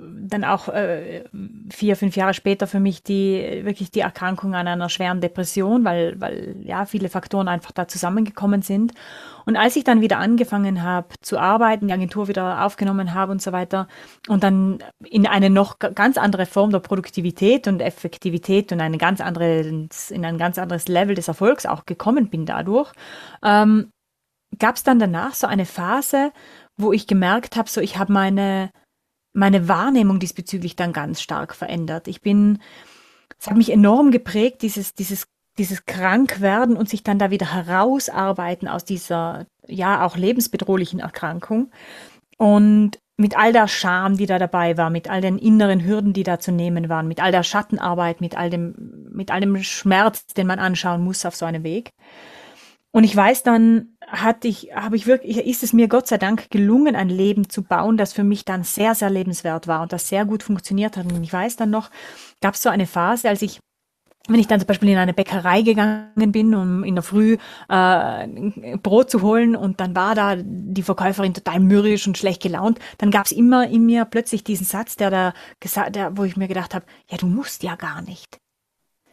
dann 0.00 0.44
auch 0.44 0.68
äh, 0.68 1.24
vier, 1.70 1.96
fünf 1.96 2.16
Jahre 2.16 2.34
später 2.34 2.66
für 2.66 2.80
mich 2.80 3.02
die 3.02 3.62
wirklich 3.64 3.90
die 3.90 4.00
Erkrankung 4.00 4.54
an 4.54 4.68
einer 4.68 4.88
schweren 4.88 5.20
Depression, 5.20 5.84
weil, 5.84 6.20
weil 6.20 6.56
ja 6.62 6.86
viele 6.86 7.08
Faktoren 7.08 7.48
einfach 7.48 7.72
da 7.72 7.88
zusammengekommen 7.88 8.62
sind. 8.62 8.92
Und 9.46 9.56
als 9.56 9.76
ich 9.76 9.84
dann 9.84 10.00
wieder 10.00 10.18
angefangen 10.18 10.82
habe 10.82 11.08
zu 11.20 11.38
arbeiten, 11.38 11.88
die 11.88 11.92
Agentur 11.92 12.28
wieder 12.28 12.64
aufgenommen 12.64 13.14
habe 13.14 13.32
und 13.32 13.42
so 13.42 13.52
weiter 13.52 13.88
und 14.28 14.42
dann 14.42 14.78
in 15.04 15.26
eine 15.26 15.50
noch 15.50 15.78
ganz 15.78 16.18
andere 16.18 16.46
Form 16.46 16.70
der 16.70 16.80
Produktivität 16.80 17.66
und 17.66 17.80
Effektivität 17.80 18.72
und 18.72 18.80
eine 18.80 18.98
ganz 18.98 19.20
andere, 19.20 19.60
in 19.60 20.24
ein 20.24 20.38
ganz 20.38 20.58
anderes 20.58 20.88
Level 20.88 21.14
des 21.14 21.28
Erfolgs 21.28 21.66
auch 21.66 21.86
gekommen 21.86 22.28
bin 22.28 22.46
dadurch, 22.46 22.92
ähm, 23.42 23.90
gab 24.58 24.76
es 24.76 24.82
dann 24.82 24.98
danach 24.98 25.34
so 25.34 25.46
eine 25.46 25.66
Phase, 25.66 26.32
wo 26.76 26.92
ich 26.92 27.06
gemerkt 27.06 27.56
habe, 27.56 27.68
so 27.68 27.80
ich 27.80 27.98
habe 27.98 28.12
meine 28.12 28.70
meine 29.38 29.68
Wahrnehmung 29.68 30.18
diesbezüglich 30.18 30.76
dann 30.76 30.92
ganz 30.92 31.22
stark 31.22 31.54
verändert. 31.54 32.08
Ich 32.08 32.20
bin, 32.20 32.58
es 33.38 33.46
hat 33.46 33.56
mich 33.56 33.70
enorm 33.72 34.10
geprägt, 34.10 34.62
dieses, 34.62 34.94
dieses, 34.94 35.28
dieses 35.58 35.86
Krankwerden 35.86 36.76
und 36.76 36.88
sich 36.88 37.02
dann 37.02 37.18
da 37.18 37.30
wieder 37.30 37.52
herausarbeiten 37.52 38.68
aus 38.68 38.84
dieser, 38.84 39.46
ja, 39.66 40.04
auch 40.04 40.16
lebensbedrohlichen 40.16 41.00
Erkrankung. 41.00 41.70
Und 42.36 42.98
mit 43.16 43.36
all 43.36 43.52
der 43.52 43.66
Scham, 43.66 44.16
die 44.16 44.26
da 44.26 44.38
dabei 44.38 44.76
war, 44.76 44.90
mit 44.90 45.10
all 45.10 45.20
den 45.20 45.38
inneren 45.38 45.84
Hürden, 45.84 46.12
die 46.12 46.22
da 46.22 46.38
zu 46.38 46.52
nehmen 46.52 46.88
waren, 46.88 47.08
mit 47.08 47.20
all 47.20 47.32
der 47.32 47.42
Schattenarbeit, 47.42 48.20
mit 48.20 48.36
all 48.36 48.48
dem, 48.48 48.74
mit 49.10 49.32
all 49.32 49.40
dem 49.40 49.60
Schmerz, 49.62 50.26
den 50.26 50.46
man 50.46 50.60
anschauen 50.60 51.02
muss 51.02 51.26
auf 51.26 51.34
so 51.34 51.44
einem 51.44 51.64
Weg. 51.64 51.90
Und 52.90 53.04
ich 53.04 53.14
weiß 53.14 53.42
dann, 53.42 53.96
hatte 54.06 54.48
ich, 54.48 54.70
habe 54.74 54.96
ich 54.96 55.06
wirklich, 55.06 55.36
ist 55.36 55.62
es 55.62 55.72
mir 55.72 55.88
Gott 55.88 56.06
sei 56.06 56.16
Dank 56.16 56.50
gelungen, 56.50 56.96
ein 56.96 57.10
Leben 57.10 57.48
zu 57.50 57.62
bauen, 57.62 57.96
das 57.96 58.12
für 58.12 58.24
mich 58.24 58.44
dann 58.44 58.64
sehr, 58.64 58.94
sehr 58.94 59.10
lebenswert 59.10 59.66
war 59.66 59.82
und 59.82 59.92
das 59.92 60.08
sehr 60.08 60.24
gut 60.24 60.42
funktioniert 60.42 60.96
hat. 60.96 61.12
Und 61.12 61.22
ich 61.22 61.32
weiß 61.32 61.56
dann 61.56 61.70
noch, 61.70 61.90
gab 62.40 62.54
es 62.54 62.62
so 62.62 62.70
eine 62.70 62.86
Phase, 62.86 63.28
als 63.28 63.42
ich 63.42 63.60
wenn 64.28 64.40
ich 64.40 64.46
dann 64.46 64.60
zum 64.60 64.66
Beispiel 64.66 64.90
in 64.90 64.98
eine 64.98 65.14
Bäckerei 65.14 65.62
gegangen 65.62 66.32
bin, 66.32 66.54
um 66.54 66.84
in 66.84 66.94
der 66.94 67.02
Früh 67.02 67.38
äh, 67.68 68.76
Brot 68.76 69.10
zu 69.10 69.22
holen 69.22 69.56
und 69.56 69.80
dann 69.80 69.96
war 69.96 70.14
da 70.14 70.36
die 70.36 70.82
Verkäuferin 70.82 71.32
total 71.32 71.60
mürrisch 71.60 72.06
und 72.06 72.18
schlecht 72.18 72.42
gelaunt, 72.42 72.78
dann 72.98 73.10
gab 73.10 73.24
es 73.24 73.32
immer 73.32 73.68
in 73.68 73.86
mir 73.86 74.04
plötzlich 74.04 74.44
diesen 74.44 74.66
Satz, 74.66 74.96
der 74.96 75.10
da 75.10 75.34
gesagt, 75.60 75.96
der, 75.96 76.16
wo 76.16 76.24
ich 76.24 76.36
mir 76.36 76.48
gedacht 76.48 76.74
habe, 76.74 76.84
ja, 77.10 77.16
du 77.16 77.26
musst 77.26 77.62
ja 77.62 77.74
gar 77.76 78.02
nicht. 78.02 78.38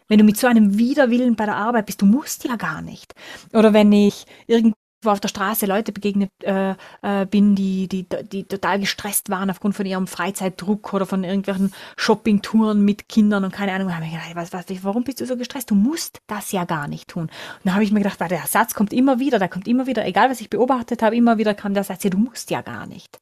Wenn 0.07 0.19
du 0.19 0.23
mit 0.23 0.37
so 0.37 0.47
einem 0.47 0.77
Widerwillen 0.77 1.35
bei 1.35 1.45
der 1.45 1.55
Arbeit 1.55 1.87
bist, 1.87 2.01
du 2.01 2.05
musst 2.05 2.43
ja 2.43 2.55
gar 2.55 2.81
nicht. 2.81 3.13
Oder 3.53 3.73
wenn 3.73 3.91
ich 3.91 4.25
irgendwo 4.47 4.75
auf 5.05 5.19
der 5.19 5.27
Straße 5.27 5.65
Leute 5.65 5.91
begegnet 5.91 6.31
äh, 6.43 6.75
äh, 7.01 7.25
bin, 7.25 7.55
die, 7.55 7.87
die, 7.87 8.07
die 8.07 8.43
total 8.45 8.79
gestresst 8.79 9.29
waren 9.29 9.49
aufgrund 9.49 9.75
von 9.75 9.85
ihrem 9.85 10.07
Freizeitdruck 10.07 10.93
oder 10.93 11.05
von 11.05 11.23
irgendwelchen 11.23 11.73
Shoppingtouren 11.97 12.83
mit 12.83 13.07
Kindern 13.09 13.43
und 13.43 13.53
keine 13.53 13.73
Ahnung. 13.73 13.89
Da 13.89 13.95
habe 13.95 14.05
ich 14.05 14.11
gedacht, 14.11 14.35
was, 14.35 14.53
was, 14.53 14.65
warum 14.83 15.03
bist 15.03 15.21
du 15.21 15.25
so 15.25 15.37
gestresst? 15.37 15.71
Du 15.71 15.75
musst 15.75 16.21
das 16.27 16.51
ja 16.51 16.65
gar 16.65 16.87
nicht 16.87 17.07
tun. 17.09 17.23
Und 17.23 17.31
da 17.63 17.73
habe 17.73 17.83
ich 17.83 17.91
mir 17.91 17.99
gedacht, 17.99 18.19
weil 18.19 18.29
der 18.29 18.45
Satz 18.47 18.73
kommt 18.73 18.93
immer 18.93 19.19
wieder, 19.19 19.39
der 19.39 19.49
kommt 19.49 19.67
immer 19.67 19.87
wieder, 19.87 20.05
egal 20.05 20.29
was 20.29 20.41
ich 20.41 20.49
beobachtet 20.49 21.01
habe, 21.01 21.15
immer 21.15 21.37
wieder 21.37 21.53
kam 21.53 21.73
der 21.73 21.83
Satz, 21.83 22.03
ja, 22.03 22.09
du 22.09 22.17
musst 22.17 22.49
ja 22.49 22.61
gar 22.61 22.85
nicht. 22.85 23.19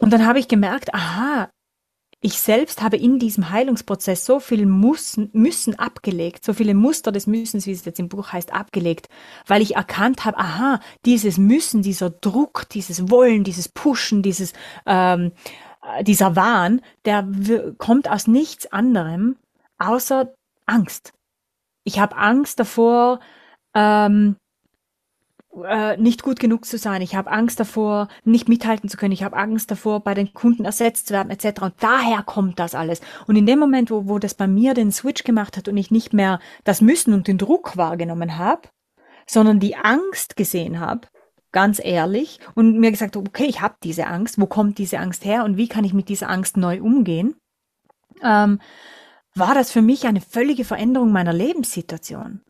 Und 0.00 0.12
dann 0.12 0.26
habe 0.26 0.38
ich 0.38 0.48
gemerkt, 0.48 0.94
aha, 0.94 1.50
ich 2.20 2.40
selbst 2.40 2.82
habe 2.82 2.96
in 2.96 3.20
diesem 3.20 3.50
Heilungsprozess 3.50 4.26
so 4.26 4.40
viel 4.40 4.66
Müssen, 4.66 5.30
Müssen 5.32 5.78
abgelegt, 5.78 6.44
so 6.44 6.52
viele 6.52 6.74
Muster 6.74 7.12
des 7.12 7.28
Müssens, 7.28 7.66
wie 7.66 7.72
es 7.72 7.84
jetzt 7.84 8.00
im 8.00 8.08
Buch 8.08 8.32
heißt, 8.32 8.52
abgelegt, 8.52 9.08
weil 9.46 9.62
ich 9.62 9.76
erkannt 9.76 10.24
habe, 10.24 10.38
aha, 10.38 10.80
dieses 11.04 11.38
Müssen, 11.38 11.82
dieser 11.82 12.10
Druck, 12.10 12.68
dieses 12.70 13.08
Wollen, 13.10 13.44
dieses 13.44 13.68
Pushen, 13.68 14.22
dieses, 14.22 14.52
ähm, 14.84 15.30
äh, 15.82 16.02
dieser 16.02 16.34
Wahn, 16.34 16.80
der 17.04 17.28
kommt 17.78 18.10
aus 18.10 18.26
nichts 18.26 18.66
anderem 18.72 19.36
außer 19.78 20.34
Angst. 20.66 21.12
Ich 21.84 22.00
habe 22.00 22.16
Angst 22.16 22.58
davor, 22.58 23.20
ähm, 23.74 24.36
äh, 25.64 25.96
nicht 25.96 26.22
gut 26.22 26.40
genug 26.40 26.64
zu 26.64 26.78
sein. 26.78 27.02
Ich 27.02 27.14
habe 27.14 27.30
Angst 27.30 27.60
davor, 27.60 28.08
nicht 28.24 28.48
mithalten 28.48 28.88
zu 28.88 28.96
können. 28.96 29.12
Ich 29.12 29.22
habe 29.22 29.36
Angst 29.36 29.70
davor, 29.70 30.00
bei 30.00 30.14
den 30.14 30.32
Kunden 30.32 30.64
ersetzt 30.64 31.08
zu 31.08 31.14
werden, 31.14 31.30
etc. 31.30 31.62
Und 31.62 31.74
daher 31.80 32.22
kommt 32.22 32.58
das 32.58 32.74
alles. 32.74 33.00
Und 33.26 33.36
in 33.36 33.46
dem 33.46 33.58
Moment, 33.58 33.90
wo, 33.90 34.08
wo 34.08 34.18
das 34.18 34.34
bei 34.34 34.46
mir 34.46 34.74
den 34.74 34.92
Switch 34.92 35.24
gemacht 35.24 35.56
hat 35.56 35.68
und 35.68 35.76
ich 35.76 35.90
nicht 35.90 36.12
mehr 36.12 36.40
das 36.64 36.80
Müssen 36.80 37.14
und 37.14 37.28
den 37.28 37.38
Druck 37.38 37.76
wahrgenommen 37.76 38.38
habe, 38.38 38.68
sondern 39.26 39.60
die 39.60 39.76
Angst 39.76 40.36
gesehen 40.36 40.80
habe, 40.80 41.08
ganz 41.52 41.80
ehrlich, 41.82 42.40
und 42.54 42.78
mir 42.78 42.90
gesagt, 42.90 43.16
okay, 43.16 43.46
ich 43.46 43.60
habe 43.60 43.76
diese 43.82 44.06
Angst, 44.06 44.40
wo 44.40 44.46
kommt 44.46 44.78
diese 44.78 44.98
Angst 44.98 45.24
her 45.24 45.44
und 45.44 45.56
wie 45.56 45.68
kann 45.68 45.84
ich 45.84 45.94
mit 45.94 46.08
dieser 46.08 46.28
Angst 46.28 46.56
neu 46.56 46.80
umgehen, 46.80 47.34
ähm, 48.22 48.60
war 49.34 49.54
das 49.54 49.70
für 49.70 49.82
mich 49.82 50.06
eine 50.06 50.20
völlige 50.20 50.64
Veränderung 50.64 51.12
meiner 51.12 51.32
Lebenssituation. 51.32 52.42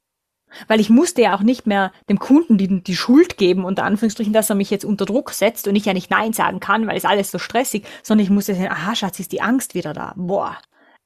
Weil 0.67 0.81
ich 0.81 0.91
musste 0.91 1.23
ja 1.23 1.37
auch 1.37 1.43
nicht 1.43 1.67
mehr 1.67 1.93
dem 2.09 2.19
Kunden 2.19 2.59
die, 2.59 2.83
die 2.83 2.97
Schuld 2.97 3.37
geben, 3.37 3.65
unter 3.65 3.85
Anführungsstrichen, 3.85 4.33
dass 4.33 4.51
er 4.51 4.57
mich 4.57 4.71
jetzt 4.71 4.85
unter 4.85 5.05
Druck 5.05 5.31
setzt 5.33 5.69
und 5.69 5.77
ich 5.77 5.85
ja 5.85 5.93
nicht 5.93 6.11
Nein 6.11 6.33
sagen 6.33 6.61
kann, 6.61 6.87
weil 6.87 6.97
es 6.97 7.05
alles 7.05 7.31
so 7.31 7.39
stressig, 7.39 7.85
sondern 8.03 8.25
ich 8.25 8.31
musste 8.31 8.55
sagen, 8.55 8.71
aha, 8.71 8.95
Schatz, 8.95 9.21
ist 9.21 9.33
die 9.33 9.43
Angst 9.43 9.75
wieder 9.75 9.93
da. 9.93 10.15
Boah, 10.17 10.57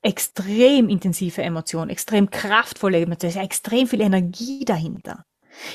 extrem 0.03 0.89
intensive 0.89 1.43
Emotion, 1.43 1.89
extrem 1.89 2.31
kraftvolle 2.31 3.01
Emotion, 3.01 3.29
ist 3.29 3.37
ja 3.37 3.43
extrem 3.43 3.87
viel 3.87 4.01
Energie 4.01 4.65
dahinter. 4.65 5.25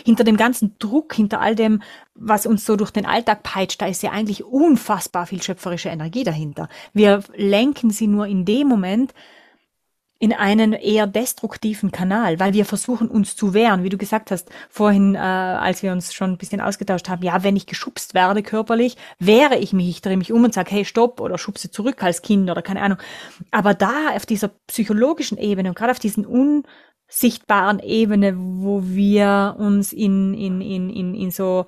Hinter 0.03 0.23
dem 0.23 0.37
ganzen 0.37 0.75
Druck, 0.79 1.13
hinter 1.13 1.39
all 1.39 1.55
dem, 1.55 1.81
was 2.15 2.45
uns 2.45 2.65
so 2.65 2.75
durch 2.75 2.91
den 2.91 3.05
Alltag 3.05 3.43
peitscht, 3.43 3.81
da 3.81 3.85
ist 3.85 4.01
ja 4.01 4.11
eigentlich 4.11 4.43
unfassbar 4.43 5.27
viel 5.27 5.41
schöpferische 5.41 5.89
Energie 5.89 6.23
dahinter. 6.23 6.67
Wir 6.93 7.23
lenken 7.35 7.91
sie 7.91 8.07
nur 8.07 8.25
in 8.25 8.43
dem 8.43 8.67
Moment, 8.67 9.13
in 10.19 10.33
einen 10.33 10.73
eher 10.73 11.07
destruktiven 11.07 11.91
Kanal, 11.91 12.39
weil 12.39 12.53
wir 12.53 12.65
versuchen, 12.65 13.07
uns 13.07 13.35
zu 13.35 13.53
wehren. 13.53 13.83
Wie 13.83 13.89
du 13.89 13.97
gesagt 13.97 14.31
hast 14.31 14.49
vorhin, 14.69 15.15
äh, 15.15 15.19
als 15.19 15.83
wir 15.83 15.91
uns 15.91 16.13
schon 16.13 16.31
ein 16.31 16.37
bisschen 16.37 16.61
ausgetauscht 16.61 17.09
haben, 17.09 17.23
ja, 17.23 17.43
wenn 17.43 17.55
ich 17.55 17.67
geschubst 17.67 18.13
werde 18.13 18.41
körperlich, 18.41 18.97
wehre 19.19 19.57
ich 19.57 19.73
mich, 19.73 19.89
ich 19.89 20.01
drehe 20.01 20.17
mich 20.17 20.33
um 20.33 20.43
und 20.43 20.53
sage, 20.53 20.71
hey, 20.71 20.85
stopp, 20.85 21.21
oder 21.21 21.37
schubse 21.37 21.69
zurück 21.69 22.01
als 22.03 22.21
Kind 22.21 22.49
oder 22.49 22.61
keine 22.61 22.81
Ahnung. 22.81 22.97
Aber 23.51 23.73
da 23.73 24.09
auf 24.15 24.25
dieser 24.25 24.49
psychologischen 24.67 25.37
Ebene 25.37 25.69
und 25.69 25.77
gerade 25.77 25.91
auf 25.91 25.99
diesen 25.99 26.25
unsichtbaren 26.25 27.79
Ebene, 27.79 28.33
wo 28.37 28.81
wir 28.83 29.55
uns 29.59 29.93
in, 29.93 30.33
in, 30.33 30.61
in, 30.61 30.89
in, 30.89 31.13
in 31.13 31.31
so 31.31 31.65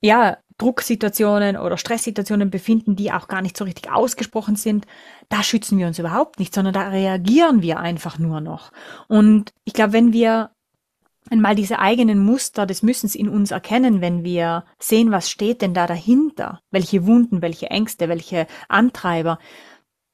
ja, 0.00 0.38
Drucksituationen 0.58 1.56
oder 1.56 1.76
Stresssituationen 1.76 2.50
befinden, 2.50 2.96
die 2.96 3.12
auch 3.12 3.28
gar 3.28 3.42
nicht 3.42 3.56
so 3.56 3.64
richtig 3.64 3.90
ausgesprochen 3.92 4.56
sind, 4.56 4.86
da 5.28 5.42
schützen 5.42 5.78
wir 5.78 5.86
uns 5.86 5.98
überhaupt 5.98 6.38
nicht, 6.38 6.54
sondern 6.54 6.74
da 6.74 6.88
reagieren 6.88 7.62
wir 7.62 7.78
einfach 7.78 8.18
nur 8.18 8.40
noch. 8.40 8.72
Und 9.08 9.52
ich 9.64 9.74
glaube, 9.74 9.92
wenn 9.92 10.12
wir 10.12 10.50
einmal 11.30 11.54
diese 11.54 11.78
eigenen 11.78 12.24
Muster 12.24 12.66
des 12.66 12.82
Müssens 12.82 13.14
in 13.14 13.28
uns 13.28 13.50
erkennen, 13.50 14.00
wenn 14.00 14.24
wir 14.24 14.64
sehen, 14.78 15.10
was 15.10 15.30
steht 15.30 15.60
denn 15.60 15.74
da 15.74 15.86
dahinter, 15.86 16.60
welche 16.70 17.06
Wunden, 17.06 17.42
welche 17.42 17.66
Ängste, 17.66 18.08
welche 18.08 18.46
Antreiber, 18.68 19.38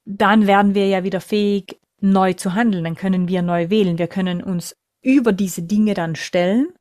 dann 0.04 0.46
werden 0.46 0.75
wir 0.75 0.88
ja 0.88 1.04
wieder 1.04 1.20
fähig, 1.20 1.78
neu 2.00 2.32
zu 2.32 2.54
handeln, 2.54 2.82
dann 2.82 2.96
können 2.96 3.28
wir 3.28 3.42
neu 3.42 3.70
wählen, 3.70 3.96
wir 3.96 4.08
können 4.08 4.42
uns 4.42 4.75
über 5.02 5.32
diese 5.32 5.62
Dinge 5.62 5.94
dann 5.94 6.16
stellen 6.16 6.72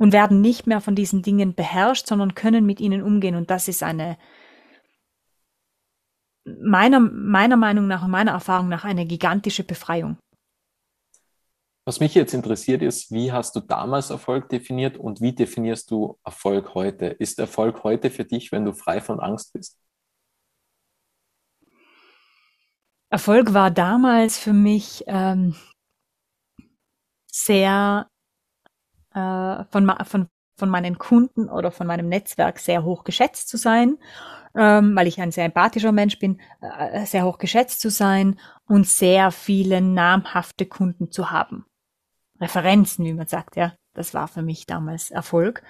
und 0.00 0.14
werden 0.14 0.40
nicht 0.40 0.66
mehr 0.66 0.80
von 0.80 0.94
diesen 0.94 1.20
Dingen 1.20 1.54
beherrscht, 1.54 2.06
sondern 2.06 2.34
können 2.34 2.64
mit 2.64 2.80
ihnen 2.80 3.02
umgehen. 3.02 3.34
Und 3.34 3.50
das 3.50 3.68
ist 3.68 3.82
eine, 3.82 4.16
meiner, 6.46 7.00
meiner 7.00 7.58
Meinung 7.58 7.86
nach 7.86 8.02
und 8.02 8.10
meiner 8.10 8.32
Erfahrung 8.32 8.70
nach, 8.70 8.84
eine 8.84 9.04
gigantische 9.04 9.62
Befreiung. 9.62 10.16
Was 11.84 12.00
mich 12.00 12.14
jetzt 12.14 12.32
interessiert 12.32 12.80
ist, 12.80 13.12
wie 13.12 13.30
hast 13.30 13.54
du 13.56 13.60
damals 13.60 14.08
Erfolg 14.08 14.48
definiert 14.48 14.96
und 14.96 15.20
wie 15.20 15.34
definierst 15.34 15.90
du 15.90 16.18
Erfolg 16.24 16.72
heute? 16.74 17.06
Ist 17.06 17.38
Erfolg 17.38 17.84
heute 17.84 18.10
für 18.10 18.24
dich, 18.24 18.52
wenn 18.52 18.64
du 18.64 18.72
frei 18.72 19.02
von 19.02 19.20
Angst 19.20 19.52
bist? 19.52 19.78
Erfolg 23.10 23.52
war 23.52 23.70
damals 23.70 24.38
für 24.38 24.54
mich 24.54 25.04
ähm, 25.08 25.56
sehr 27.30 28.08
äh, 29.20 29.64
von, 29.70 29.92
von, 30.04 30.28
von 30.58 30.68
meinen 30.68 30.98
Kunden 30.98 31.48
oder 31.48 31.70
von 31.70 31.86
meinem 31.86 32.08
Netzwerk 32.08 32.58
sehr 32.58 32.84
hoch 32.84 33.04
geschätzt 33.04 33.48
zu 33.48 33.56
sein, 33.56 33.98
ähm, 34.54 34.96
weil 34.96 35.06
ich 35.06 35.20
ein 35.20 35.32
sehr 35.32 35.44
empathischer 35.44 35.92
Mensch 35.92 36.18
bin, 36.18 36.40
äh, 36.60 37.06
sehr 37.06 37.24
hoch 37.24 37.38
geschätzt 37.38 37.80
zu 37.80 37.90
sein 37.90 38.38
und 38.66 38.86
sehr 38.86 39.30
viele 39.30 39.80
namhafte 39.80 40.66
Kunden 40.66 41.10
zu 41.10 41.30
haben. 41.30 41.64
Referenzen, 42.40 43.04
wie 43.04 43.14
man 43.14 43.26
sagt, 43.26 43.56
ja. 43.56 43.74
Das 43.92 44.14
war 44.14 44.28
für 44.28 44.42
mich 44.42 44.66
damals 44.66 45.10
Erfolg. 45.10 45.62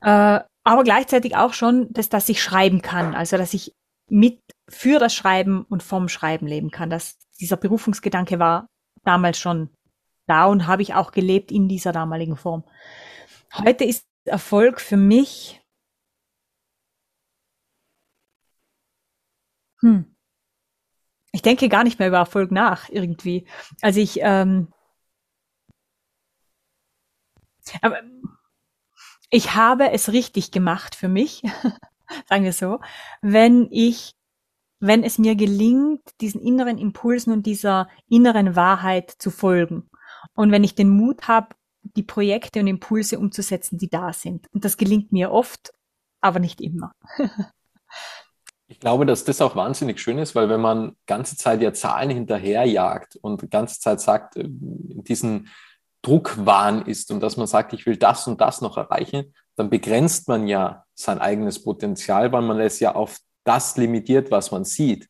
Äh, 0.00 0.40
aber 0.64 0.84
gleichzeitig 0.84 1.36
auch 1.36 1.52
schon, 1.52 1.92
dass, 1.92 2.08
dass 2.08 2.28
ich 2.28 2.42
schreiben 2.42 2.82
kann, 2.82 3.14
also 3.14 3.36
dass 3.36 3.54
ich 3.54 3.72
mit 4.08 4.40
für 4.68 4.98
das 4.98 5.14
Schreiben 5.14 5.64
und 5.64 5.82
vom 5.82 6.08
Schreiben 6.08 6.46
leben 6.46 6.70
kann. 6.70 6.90
Das, 6.90 7.18
dieser 7.40 7.56
Berufungsgedanke 7.56 8.38
war 8.38 8.66
damals 9.04 9.38
schon 9.38 9.70
da 10.26 10.46
und 10.46 10.66
habe 10.66 10.82
ich 10.82 10.94
auch 10.94 11.12
gelebt 11.12 11.50
in 11.52 11.68
dieser 11.68 11.92
damaligen 11.92 12.36
Form. 12.36 12.64
Heute 13.54 13.84
ist 13.84 14.06
Erfolg 14.24 14.80
für 14.80 14.96
mich 14.96 15.60
hm, 19.80 20.12
ich 21.32 21.42
denke 21.42 21.68
gar 21.68 21.82
nicht 21.82 21.98
mehr 21.98 22.08
über 22.08 22.18
Erfolg 22.18 22.50
nach 22.52 22.88
irgendwie. 22.90 23.46
Also 23.80 24.00
ich 24.00 24.20
ähm, 24.22 24.68
aber 27.80 28.00
ich 29.30 29.54
habe 29.54 29.90
es 29.90 30.12
richtig 30.12 30.50
gemacht 30.50 30.94
für 30.94 31.08
mich, 31.08 31.42
sagen 32.28 32.44
wir 32.44 32.52
so, 32.52 32.80
wenn 33.22 33.68
ich 33.70 34.14
wenn 34.78 35.04
es 35.04 35.16
mir 35.18 35.36
gelingt, 35.36 36.02
diesen 36.20 36.40
inneren 36.42 36.76
Impulsen 36.76 37.32
und 37.32 37.46
dieser 37.46 37.88
inneren 38.08 38.56
Wahrheit 38.56 39.10
zu 39.10 39.30
folgen. 39.30 39.88
Und 40.34 40.50
wenn 40.52 40.64
ich 40.64 40.74
den 40.74 40.88
Mut 40.88 41.28
habe, 41.28 41.48
die 41.82 42.02
Projekte 42.02 42.60
und 42.60 42.66
Impulse 42.66 43.18
umzusetzen, 43.18 43.78
die 43.78 43.90
da 43.90 44.12
sind. 44.12 44.46
Und 44.52 44.64
das 44.64 44.76
gelingt 44.76 45.12
mir 45.12 45.32
oft, 45.32 45.72
aber 46.20 46.38
nicht 46.38 46.60
immer. 46.60 46.92
ich 48.68 48.80
glaube, 48.80 49.04
dass 49.04 49.24
das 49.24 49.40
auch 49.40 49.56
wahnsinnig 49.56 50.00
schön 50.00 50.18
ist, 50.18 50.34
weil 50.34 50.48
wenn 50.48 50.60
man 50.60 50.96
ganze 51.06 51.36
Zeit 51.36 51.60
ja 51.60 51.72
Zahlen 51.72 52.10
hinterherjagt 52.10 53.16
und 53.16 53.50
ganze 53.50 53.80
Zeit 53.80 54.00
sagt, 54.00 54.36
äh, 54.36 54.44
diesen 54.46 55.48
Druckwahn 56.02 56.86
ist 56.86 57.10
und 57.10 57.20
dass 57.20 57.36
man 57.36 57.46
sagt, 57.46 57.72
ich 57.72 57.86
will 57.86 57.96
das 57.96 58.26
und 58.26 58.40
das 58.40 58.60
noch 58.60 58.76
erreichen, 58.76 59.34
dann 59.56 59.70
begrenzt 59.70 60.28
man 60.28 60.46
ja 60.46 60.84
sein 60.94 61.18
eigenes 61.18 61.62
Potenzial, 61.62 62.32
weil 62.32 62.42
man 62.42 62.60
es 62.60 62.80
ja 62.80 62.94
auf 62.94 63.18
das 63.44 63.76
limitiert, 63.76 64.30
was 64.30 64.50
man 64.50 64.64
sieht. 64.64 65.08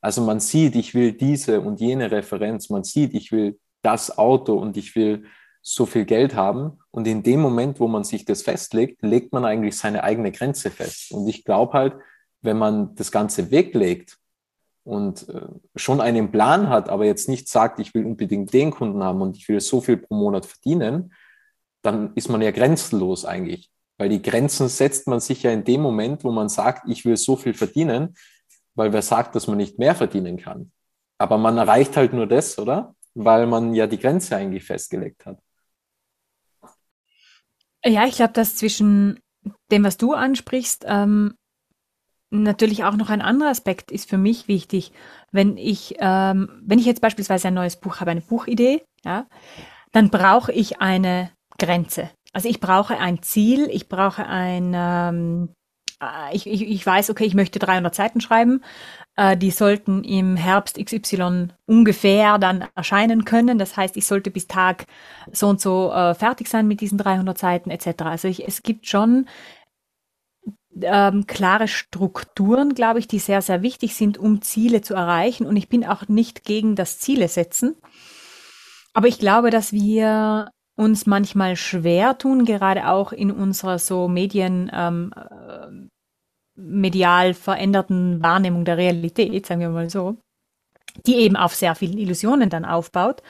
Also 0.00 0.22
man 0.22 0.40
sieht, 0.40 0.76
ich 0.76 0.94
will 0.94 1.12
diese 1.12 1.60
und 1.60 1.80
jene 1.80 2.10
Referenz, 2.10 2.70
man 2.70 2.84
sieht, 2.84 3.14
ich 3.14 3.32
will 3.32 3.58
das 3.86 4.18
Auto 4.18 4.54
und 4.54 4.76
ich 4.76 4.96
will 4.96 5.24
so 5.62 5.86
viel 5.86 6.04
Geld 6.04 6.34
haben. 6.34 6.78
Und 6.90 7.06
in 7.06 7.22
dem 7.22 7.40
Moment, 7.40 7.80
wo 7.80 7.88
man 7.88 8.04
sich 8.04 8.24
das 8.24 8.42
festlegt, 8.42 9.02
legt 9.02 9.32
man 9.32 9.44
eigentlich 9.44 9.76
seine 9.76 10.02
eigene 10.04 10.32
Grenze 10.32 10.70
fest. 10.70 11.12
Und 11.12 11.26
ich 11.28 11.44
glaube 11.44 11.72
halt, 11.72 11.94
wenn 12.42 12.58
man 12.58 12.94
das 12.96 13.10
Ganze 13.12 13.50
weglegt 13.50 14.18
und 14.84 15.28
äh, 15.28 15.46
schon 15.74 16.00
einen 16.00 16.30
Plan 16.30 16.68
hat, 16.68 16.88
aber 16.88 17.04
jetzt 17.04 17.28
nicht 17.28 17.48
sagt, 17.48 17.80
ich 17.80 17.94
will 17.94 18.04
unbedingt 18.04 18.52
den 18.52 18.70
Kunden 18.70 19.02
haben 19.02 19.22
und 19.22 19.36
ich 19.36 19.48
will 19.48 19.60
so 19.60 19.80
viel 19.80 19.96
pro 19.96 20.14
Monat 20.14 20.46
verdienen, 20.46 21.12
dann 21.82 22.12
ist 22.14 22.28
man 22.28 22.42
ja 22.42 22.50
grenzenlos 22.50 23.24
eigentlich. 23.24 23.70
Weil 23.98 24.08
die 24.08 24.22
Grenzen 24.22 24.68
setzt 24.68 25.06
man 25.06 25.20
sich 25.20 25.42
ja 25.42 25.52
in 25.52 25.64
dem 25.64 25.80
Moment, 25.80 26.24
wo 26.24 26.30
man 26.30 26.48
sagt, 26.48 26.88
ich 26.88 27.04
will 27.04 27.16
so 27.16 27.36
viel 27.36 27.54
verdienen, 27.54 28.14
weil 28.74 28.92
wer 28.92 29.02
sagt, 29.02 29.34
dass 29.34 29.46
man 29.46 29.56
nicht 29.56 29.78
mehr 29.78 29.94
verdienen 29.94 30.36
kann. 30.36 30.70
Aber 31.18 31.38
man 31.38 31.56
erreicht 31.56 31.96
halt 31.96 32.12
nur 32.12 32.26
das, 32.26 32.58
oder? 32.58 32.94
Weil 33.16 33.46
man 33.46 33.74
ja 33.74 33.86
die 33.86 33.98
Grenze 33.98 34.36
eigentlich 34.36 34.64
festgelegt 34.64 35.24
hat. 35.24 35.38
Ja, 37.84 38.04
ich 38.04 38.16
glaube, 38.16 38.34
dass 38.34 38.56
zwischen 38.56 39.20
dem, 39.70 39.84
was 39.84 39.96
du 39.96 40.12
ansprichst, 40.12 40.84
ähm, 40.86 41.34
natürlich 42.30 42.84
auch 42.84 42.96
noch 42.96 43.08
ein 43.08 43.22
anderer 43.22 43.50
Aspekt 43.50 43.90
ist 43.90 44.08
für 44.08 44.18
mich 44.18 44.48
wichtig. 44.48 44.92
Wenn 45.32 45.56
ich, 45.56 45.94
ähm, 45.98 46.60
wenn 46.62 46.78
ich 46.78 46.84
jetzt 46.84 47.00
beispielsweise 47.00 47.48
ein 47.48 47.54
neues 47.54 47.76
Buch 47.76 48.00
habe, 48.00 48.10
eine 48.10 48.20
Buchidee, 48.20 48.84
ja, 49.04 49.26
dann 49.92 50.10
brauche 50.10 50.52
ich 50.52 50.80
eine 50.80 51.30
Grenze. 51.58 52.10
Also 52.32 52.48
ich 52.50 52.60
brauche 52.60 52.98
ein 52.98 53.22
Ziel, 53.22 53.68
ich 53.70 53.88
brauche 53.88 54.26
ein, 54.26 54.72
ähm, 54.74 55.48
äh, 55.48 55.55
ich, 56.32 56.46
ich, 56.46 56.62
ich 56.62 56.84
weiß, 56.84 57.10
okay, 57.10 57.24
ich 57.24 57.34
möchte 57.34 57.58
300 57.58 57.94
Seiten 57.94 58.20
schreiben. 58.20 58.62
Äh, 59.16 59.36
die 59.36 59.50
sollten 59.50 60.04
im 60.04 60.36
Herbst 60.36 60.78
XY 60.78 61.48
ungefähr 61.66 62.38
dann 62.38 62.66
erscheinen 62.74 63.24
können. 63.24 63.58
Das 63.58 63.76
heißt, 63.76 63.96
ich 63.96 64.06
sollte 64.06 64.30
bis 64.30 64.46
Tag 64.46 64.86
so 65.32 65.48
und 65.48 65.60
so 65.60 65.90
äh, 65.92 66.14
fertig 66.14 66.48
sein 66.48 66.68
mit 66.68 66.80
diesen 66.80 66.98
300 66.98 67.38
Seiten 67.38 67.70
etc. 67.70 68.02
Also 68.02 68.28
ich, 68.28 68.46
es 68.46 68.62
gibt 68.62 68.86
schon 68.86 69.26
ähm, 70.82 71.26
klare 71.26 71.68
Strukturen, 71.68 72.74
glaube 72.74 72.98
ich, 72.98 73.08
die 73.08 73.18
sehr, 73.18 73.40
sehr 73.40 73.62
wichtig 73.62 73.94
sind, 73.94 74.18
um 74.18 74.42
Ziele 74.42 74.82
zu 74.82 74.94
erreichen. 74.94 75.46
Und 75.46 75.56
ich 75.56 75.68
bin 75.68 75.86
auch 75.86 76.08
nicht 76.08 76.44
gegen 76.44 76.76
das 76.76 76.98
Ziele 76.98 77.28
setzen. 77.28 77.76
Aber 78.92 79.08
ich 79.08 79.18
glaube, 79.18 79.50
dass 79.50 79.72
wir 79.72 80.50
uns 80.76 81.06
manchmal 81.06 81.56
schwer 81.56 82.18
tun, 82.18 82.44
gerade 82.44 82.88
auch 82.88 83.12
in 83.12 83.30
unserer 83.30 83.78
so 83.78 84.08
Medien, 84.08 84.70
ähm, 84.72 85.12
äh, 85.16 85.88
medial 86.54 87.34
veränderten 87.34 88.22
Wahrnehmung 88.22 88.64
der 88.64 88.76
Realität, 88.76 89.46
sagen 89.46 89.60
wir 89.60 89.70
mal 89.70 89.90
so, 89.90 90.16
die 91.06 91.16
eben 91.16 91.36
auf 91.36 91.54
sehr 91.54 91.74
vielen 91.74 91.98
Illusionen 91.98 92.50
dann 92.50 92.64
aufbaut, 92.64 93.22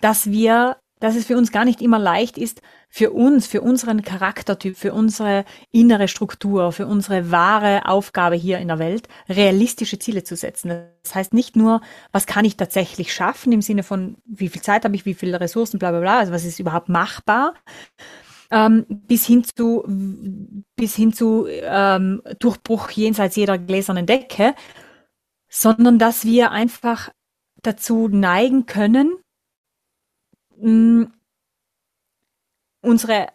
dass 0.00 0.30
wir, 0.30 0.78
dass 1.00 1.16
es 1.16 1.26
für 1.26 1.36
uns 1.36 1.52
gar 1.52 1.64
nicht 1.64 1.80
immer 1.80 1.98
leicht 1.98 2.38
ist, 2.38 2.62
für 2.96 3.10
uns, 3.10 3.48
für 3.48 3.60
unseren 3.60 4.02
Charaktertyp, 4.02 4.76
für 4.76 4.92
unsere 4.92 5.44
innere 5.72 6.06
Struktur, 6.06 6.70
für 6.70 6.86
unsere 6.86 7.32
wahre 7.32 7.86
Aufgabe 7.86 8.36
hier 8.36 8.58
in 8.58 8.68
der 8.68 8.78
Welt, 8.78 9.08
realistische 9.28 9.98
Ziele 9.98 10.22
zu 10.22 10.36
setzen. 10.36 10.86
Das 11.02 11.12
heißt 11.12 11.34
nicht 11.34 11.56
nur, 11.56 11.80
was 12.12 12.26
kann 12.26 12.44
ich 12.44 12.56
tatsächlich 12.56 13.12
schaffen 13.12 13.50
im 13.50 13.62
Sinne 13.62 13.82
von, 13.82 14.18
wie 14.24 14.48
viel 14.48 14.62
Zeit 14.62 14.84
habe 14.84 14.94
ich, 14.94 15.06
wie 15.06 15.14
viele 15.14 15.40
Ressourcen, 15.40 15.80
bla 15.80 15.90
bla 15.90 15.98
bla, 15.98 16.18
also 16.20 16.32
was 16.32 16.44
ist 16.44 16.60
überhaupt 16.60 16.88
machbar, 16.88 17.54
ähm, 18.52 18.86
bis 18.88 19.26
hin 19.26 19.42
zu, 19.42 19.82
bis 20.76 20.94
hin 20.94 21.12
zu 21.12 21.48
ähm, 21.48 22.22
Durchbruch 22.38 22.90
jenseits 22.90 23.34
jeder 23.34 23.58
gläsernen 23.58 24.06
Decke, 24.06 24.54
sondern 25.48 25.98
dass 25.98 26.24
wir 26.24 26.52
einfach 26.52 27.10
dazu 27.60 28.06
neigen 28.06 28.66
können, 28.66 29.16
unsere, 32.84 33.28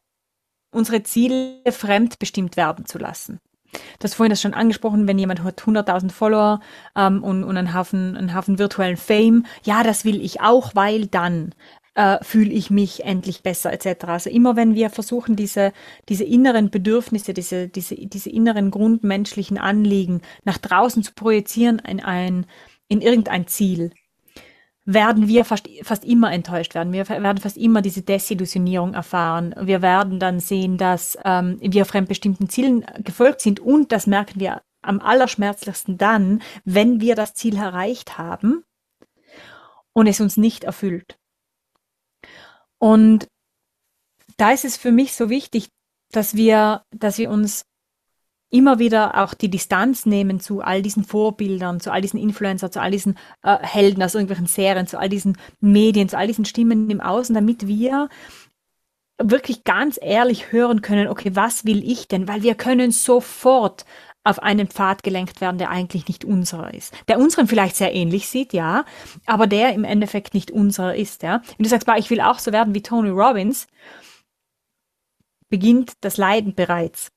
unsere 0.71 1.03
Ziele 1.03 1.61
fremdbestimmt 1.69 2.57
werden 2.57 2.85
zu 2.85 2.97
lassen. 2.97 3.39
Du 3.71 4.03
hast 4.03 4.15
vorhin 4.15 4.31
das 4.31 4.41
schon 4.41 4.53
angesprochen, 4.53 5.07
wenn 5.07 5.19
jemand 5.19 5.43
hat 5.43 5.61
100.000 5.61 6.11
Follower 6.11 6.59
ähm, 6.95 7.23
und, 7.23 7.43
und 7.43 7.55
einen 7.55 7.73
Haufen, 7.73 8.17
einen 8.17 8.33
Haufen 8.33 8.57
virtuellen 8.57 8.97
Fame, 8.97 9.45
ja, 9.63 9.83
das 9.83 10.05
will 10.05 10.21
ich 10.21 10.41
auch, 10.41 10.73
weil 10.73 11.05
dann 11.05 11.53
äh, 11.95 12.17
fühle 12.23 12.51
ich 12.51 12.71
mich 12.71 13.03
endlich 13.03 13.43
besser 13.43 13.71
etc. 13.73 14.05
Also 14.05 14.29
immer 14.29 14.55
wenn 14.55 14.73
wir 14.73 14.89
versuchen, 14.89 15.35
diese, 15.35 15.73
diese 16.07 16.23
inneren 16.23 16.69
Bedürfnisse, 16.71 17.33
diese, 17.33 17.67
diese, 17.67 17.95
diese 17.95 18.29
inneren 18.29 18.71
grundmenschlichen 18.71 19.57
Anliegen 19.57 20.21
nach 20.45 20.57
draußen 20.57 21.03
zu 21.03 21.13
projizieren 21.13 21.79
in, 21.79 21.99
ein, 21.99 22.45
in 22.87 23.01
irgendein 23.01 23.47
Ziel, 23.47 23.91
werden 24.93 25.27
wir 25.27 25.45
fast, 25.45 25.69
fast 25.83 26.03
immer 26.03 26.31
enttäuscht 26.31 26.73
werden. 26.73 26.91
Wir 26.93 27.07
werden 27.07 27.37
fast 27.37 27.57
immer 27.57 27.83
diese 27.83 28.01
Desillusionierung 28.01 28.95
erfahren. 28.95 29.53
Wir 29.61 29.83
werden 29.83 30.19
dann 30.19 30.39
sehen, 30.39 30.77
dass 30.77 31.15
ähm, 31.23 31.57
wir 31.61 31.85
fremdbestimmten 31.85 32.49
Zielen 32.49 32.83
gefolgt 33.03 33.41
sind 33.41 33.59
und 33.59 33.91
das 33.91 34.07
merken 34.07 34.39
wir 34.39 34.63
am 34.81 34.99
allerschmerzlichsten 34.99 35.99
dann, 35.99 36.41
wenn 36.65 37.01
wir 37.01 37.13
das 37.13 37.35
Ziel 37.35 37.55
erreicht 37.57 38.17
haben 38.17 38.63
und 39.93 40.07
es 40.07 40.21
uns 40.21 40.37
nicht 40.37 40.63
erfüllt. 40.63 41.19
Und 42.79 43.27
da 44.37 44.51
ist 44.51 44.65
es 44.65 44.75
für 44.75 44.91
mich 44.91 45.13
so 45.13 45.29
wichtig, 45.29 45.69
dass 46.11 46.33
wir, 46.33 46.81
dass 46.95 47.19
wir 47.19 47.29
uns 47.29 47.65
immer 48.49 48.79
wieder 48.79 49.23
auch 49.23 49.33
die 49.33 49.49
Distanz 49.49 50.05
nehmen 50.05 50.39
zu 50.39 50.61
all 50.61 50.81
diesen 50.81 51.03
Vorbildern, 51.03 51.79
zu 51.79 51.91
all 51.91 52.01
diesen 52.01 52.19
Influencer, 52.19 52.71
zu 52.71 52.81
all 52.81 52.91
diesen 52.91 53.17
äh, 53.43 53.57
Helden 53.59 54.01
aus 54.01 54.15
irgendwelchen 54.15 54.47
Serien, 54.47 54.87
zu 54.87 54.99
all 54.99 55.09
diesen 55.09 55.37
Medien, 55.59 56.09
zu 56.09 56.17
all 56.17 56.27
diesen 56.27 56.45
Stimmen 56.45 56.89
im 56.89 57.01
Außen, 57.01 57.35
damit 57.35 57.67
wir 57.67 58.09
wirklich 59.21 59.63
ganz 59.65 59.99
ehrlich 60.01 60.51
hören 60.51 60.81
können, 60.81 61.07
okay, 61.07 61.31
was 61.35 61.65
will 61.65 61.83
ich 61.83 62.07
denn? 62.07 62.27
Weil 62.27 62.41
wir 62.41 62.55
können 62.55 62.91
sofort 62.91 63.85
auf 64.23 64.39
einen 64.39 64.67
Pfad 64.67 65.03
gelenkt 65.03 65.41
werden, 65.41 65.57
der 65.57 65.69
eigentlich 65.69 66.07
nicht 66.07 66.25
unserer 66.25 66.73
ist. 66.73 66.93
Der 67.07 67.19
unseren 67.19 67.47
vielleicht 67.47 67.75
sehr 67.75 67.93
ähnlich 67.93 68.27
sieht, 68.27 68.53
ja, 68.53 68.85
aber 69.25 69.47
der 69.47 69.73
im 69.73 69.83
Endeffekt 69.83 70.33
nicht 70.33 70.51
unserer 70.51 70.95
ist, 70.95 71.23
ja. 71.23 71.41
Wenn 71.57 71.63
du 71.63 71.69
sagst, 71.69 71.87
ich 71.97 72.09
will 72.09 72.21
auch 72.21 72.39
so 72.39 72.51
werden 72.51 72.73
wie 72.73 72.81
Tony 72.81 73.09
Robbins, 73.09 73.67
beginnt 75.49 75.93
das 76.01 76.17
Leiden 76.17 76.53
bereits. 76.53 77.11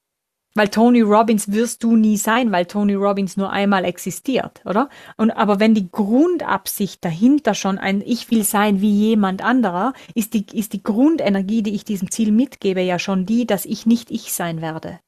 Weil 0.55 0.69
Tony 0.69 1.01
Robbins 1.01 1.51
wirst 1.51 1.83
du 1.83 1.97
nie 1.97 2.19
sein, 2.19 2.53
weil 2.53 2.67
Tony 2.67 2.95
Robbins 2.95 3.39
nur 3.39 3.51
einmal 3.51 3.85
existiert, 3.87 4.61
oder? 4.67 4.91
Und 5.17 5.31
aber 5.31 5.61
wenn 5.61 5.75
die 5.75 5.91
Grundabsicht 5.91 7.03
dahinter 7.05 7.55
schon 7.55 7.79
ein 7.79 8.03
Ich 8.05 8.31
will 8.31 8.45
sein 8.45 8.81
wie 8.83 8.93
jemand 8.93 9.43
anderer, 9.43 9.95
ist 10.15 10.35
die, 10.35 10.45
ist 10.53 10.75
die 10.75 10.83
Grundenergie, 10.83 11.63
die 11.63 11.75
ich 11.75 11.85
diesem 11.85 12.11
Ziel 12.11 12.33
mitgebe, 12.33 12.83
ja 12.83 12.99
schon 12.99 13.25
die, 13.25 13.47
dass 13.47 13.65
ich 13.65 13.87
nicht 13.87 14.11
ich 14.11 14.33
sein 14.33 14.61
werde. 14.61 15.01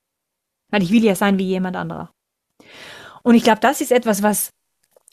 Weil 0.70 0.82
ich 0.82 0.90
will 0.90 1.04
ja 1.04 1.14
sein 1.14 1.38
wie 1.38 1.44
jemand 1.46 1.76
anderer. 1.76 2.10
Und 3.22 3.34
ich 3.34 3.44
glaube, 3.44 3.60
das 3.60 3.80
ist 3.80 3.92
etwas, 3.92 4.22
was 4.22 4.52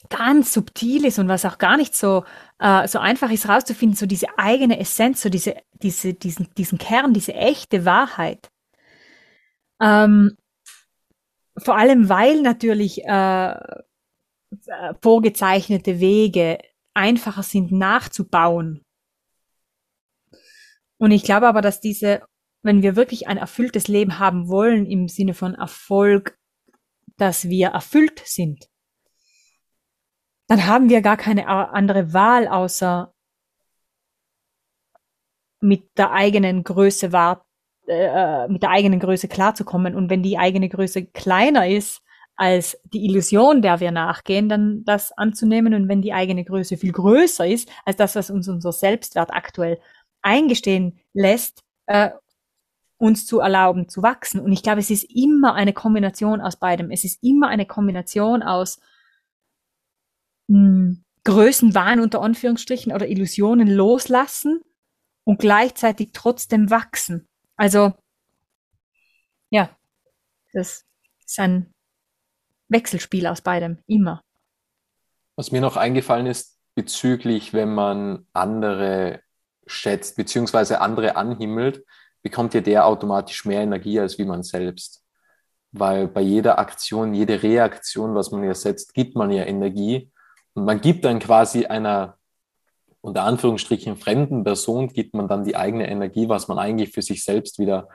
ganz 0.08 0.52
subtil 0.52 1.04
ist 1.04 1.18
und 1.18 1.28
was 1.28 1.44
auch 1.44 1.58
gar 1.58 1.76
nicht 1.76 1.94
so, 1.94 2.24
äh, 2.58 2.86
so 2.88 2.98
einfach 2.98 3.30
ist 3.30 3.48
rauszufinden, 3.48 3.96
so 3.96 4.06
diese 4.06 4.38
eigene 4.38 4.78
Essenz, 4.78 5.22
so 5.22 5.28
diese, 5.28 5.56
diese, 5.82 6.14
diesen, 6.14 6.48
diesen 6.56 6.78
Kern, 6.78 7.14
diese 7.14 7.34
echte 7.34 7.84
Wahrheit. 7.84 8.50
Ähm, 9.82 10.36
vor 11.58 11.76
allem, 11.76 12.08
weil 12.08 12.40
natürlich 12.40 13.04
äh, 13.04 13.54
vorgezeichnete 15.02 16.00
Wege 16.00 16.58
einfacher 16.94 17.42
sind 17.42 17.72
nachzubauen. 17.72 18.84
Und 20.98 21.10
ich 21.10 21.24
glaube 21.24 21.48
aber, 21.48 21.62
dass 21.62 21.80
diese, 21.80 22.22
wenn 22.62 22.82
wir 22.82 22.94
wirklich 22.94 23.26
ein 23.26 23.38
erfülltes 23.38 23.88
Leben 23.88 24.18
haben 24.18 24.48
wollen 24.48 24.86
im 24.86 25.08
Sinne 25.08 25.34
von 25.34 25.54
Erfolg, 25.54 26.38
dass 27.16 27.48
wir 27.48 27.68
erfüllt 27.68 28.22
sind, 28.24 28.68
dann 30.46 30.66
haben 30.66 30.88
wir 30.88 31.02
gar 31.02 31.16
keine 31.16 31.48
andere 31.48 32.12
Wahl, 32.12 32.46
außer 32.46 33.12
mit 35.60 35.96
der 35.96 36.12
eigenen 36.12 36.62
Größe 36.62 37.12
war, 37.12 37.46
äh, 37.86 38.48
mit 38.48 38.62
der 38.62 38.70
eigenen 38.70 39.00
Größe 39.00 39.28
klarzukommen. 39.28 39.94
Und 39.94 40.10
wenn 40.10 40.22
die 40.22 40.38
eigene 40.38 40.68
Größe 40.68 41.04
kleiner 41.06 41.68
ist 41.68 42.02
als 42.36 42.78
die 42.84 43.04
Illusion, 43.04 43.62
der 43.62 43.80
wir 43.80 43.90
nachgehen, 43.90 44.48
dann 44.48 44.84
das 44.84 45.12
anzunehmen. 45.12 45.74
Und 45.74 45.88
wenn 45.88 46.02
die 46.02 46.12
eigene 46.12 46.44
Größe 46.44 46.76
viel 46.76 46.92
größer 46.92 47.46
ist 47.46 47.70
als 47.84 47.96
das, 47.96 48.16
was 48.16 48.30
uns 48.30 48.48
unser 48.48 48.72
Selbstwert 48.72 49.32
aktuell 49.32 49.78
eingestehen 50.22 50.98
lässt, 51.12 51.62
äh, 51.86 52.10
uns 52.98 53.26
zu 53.26 53.40
erlauben 53.40 53.88
zu 53.88 54.02
wachsen. 54.02 54.40
Und 54.40 54.52
ich 54.52 54.62
glaube, 54.62 54.78
es 54.78 54.90
ist 54.90 55.04
immer 55.04 55.54
eine 55.54 55.72
Kombination 55.72 56.40
aus 56.40 56.56
beidem. 56.56 56.92
Es 56.92 57.02
ist 57.02 57.22
immer 57.22 57.48
eine 57.48 57.66
Kombination 57.66 58.44
aus 58.44 58.78
mh, 60.46 60.56
hm, 60.56 61.04
Größenwahn 61.24 62.00
unter 62.00 62.22
Anführungsstrichen 62.22 62.92
oder 62.92 63.08
Illusionen 63.08 63.68
loslassen 63.68 64.60
und 65.24 65.38
gleichzeitig 65.38 66.10
trotzdem 66.12 66.70
wachsen. 66.70 67.28
Also, 67.62 67.92
ja, 69.50 69.70
das 70.52 70.84
ist 71.24 71.38
ein 71.38 71.72
Wechselspiel 72.66 73.28
aus 73.28 73.40
beidem, 73.40 73.78
immer. 73.86 74.20
Was 75.36 75.52
mir 75.52 75.60
noch 75.60 75.76
eingefallen 75.76 76.26
ist 76.26 76.58
bezüglich, 76.74 77.52
wenn 77.52 77.72
man 77.72 78.26
andere 78.32 79.20
schätzt, 79.64 80.16
beziehungsweise 80.16 80.80
andere 80.80 81.14
anhimmelt, 81.14 81.84
bekommt 82.22 82.52
ja 82.54 82.62
der 82.62 82.84
automatisch 82.84 83.44
mehr 83.44 83.60
Energie 83.60 84.00
als 84.00 84.18
wie 84.18 84.24
man 84.24 84.42
selbst. 84.42 85.04
Weil 85.70 86.08
bei 86.08 86.20
jeder 86.20 86.58
Aktion, 86.58 87.14
jede 87.14 87.44
Reaktion, 87.44 88.16
was 88.16 88.32
man 88.32 88.42
ja 88.42 88.54
setzt, 88.54 88.92
gibt 88.92 89.14
man 89.14 89.30
ja 89.30 89.44
Energie. 89.44 90.10
Und 90.54 90.64
man 90.64 90.80
gibt 90.80 91.04
dann 91.04 91.20
quasi 91.20 91.66
einer 91.66 92.18
unter 93.02 93.24
Anführungsstrichen 93.24 93.96
fremden 93.96 94.44
Person 94.44 94.88
gibt 94.88 95.14
man 95.14 95.28
dann 95.28 95.44
die 95.44 95.56
eigene 95.56 95.90
Energie, 95.90 96.28
was 96.28 96.48
man 96.48 96.58
eigentlich 96.58 96.92
für 96.92 97.02
sich 97.02 97.24
selbst 97.24 97.58
wieder 97.58 97.88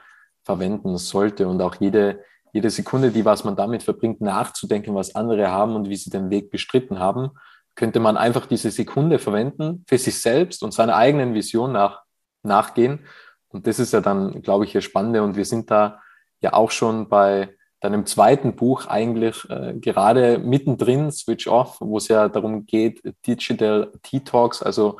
verwenden 0.43 0.97
sollte. 0.97 1.47
Und 1.47 1.61
auch 1.61 1.75
jede, 1.75 2.23
jede 2.53 2.69
Sekunde, 2.69 3.11
die 3.11 3.25
was 3.25 3.43
man 3.43 3.55
damit 3.55 3.83
verbringt, 3.83 4.21
nachzudenken, 4.21 4.93
was 4.93 5.15
andere 5.15 5.49
haben 5.49 5.75
und 5.75 5.89
wie 5.89 5.95
sie 5.95 6.09
den 6.09 6.29
Weg 6.29 6.51
bestritten 6.51 6.99
haben, 6.99 7.31
könnte 7.75 7.99
man 8.01 8.17
einfach 8.17 8.47
diese 8.47 8.69
Sekunde 8.69 9.17
verwenden 9.17 9.85
für 9.87 9.97
sich 9.97 10.19
selbst 10.19 10.61
und 10.61 10.73
seiner 10.73 10.95
eigenen 10.95 11.33
Vision 11.33 11.71
nach, 11.71 12.01
nachgehen. 12.43 13.05
Und 13.47 13.65
das 13.65 13.79
ist 13.79 13.93
ja 13.93 14.01
dann, 14.01 14.41
glaube 14.41 14.65
ich, 14.65 14.73
das 14.73 14.83
Spannende. 14.83 15.23
Und 15.23 15.37
wir 15.37 15.45
sind 15.45 15.71
da 15.71 16.01
ja 16.41 16.51
auch 16.51 16.71
schon 16.71 17.07
bei 17.07 17.55
deinem 17.79 18.05
zweiten 18.05 18.55
Buch 18.55 18.87
eigentlich 18.87 19.47
äh, 19.49 19.73
gerade 19.75 20.39
mittendrin, 20.39 21.11
Switch 21.11 21.47
Off, 21.47 21.77
wo 21.79 21.97
es 21.97 22.07
ja 22.07 22.27
darum 22.27 22.65
geht, 22.65 23.01
Digital 23.25 23.91
Detox, 24.11 24.63
also 24.63 24.99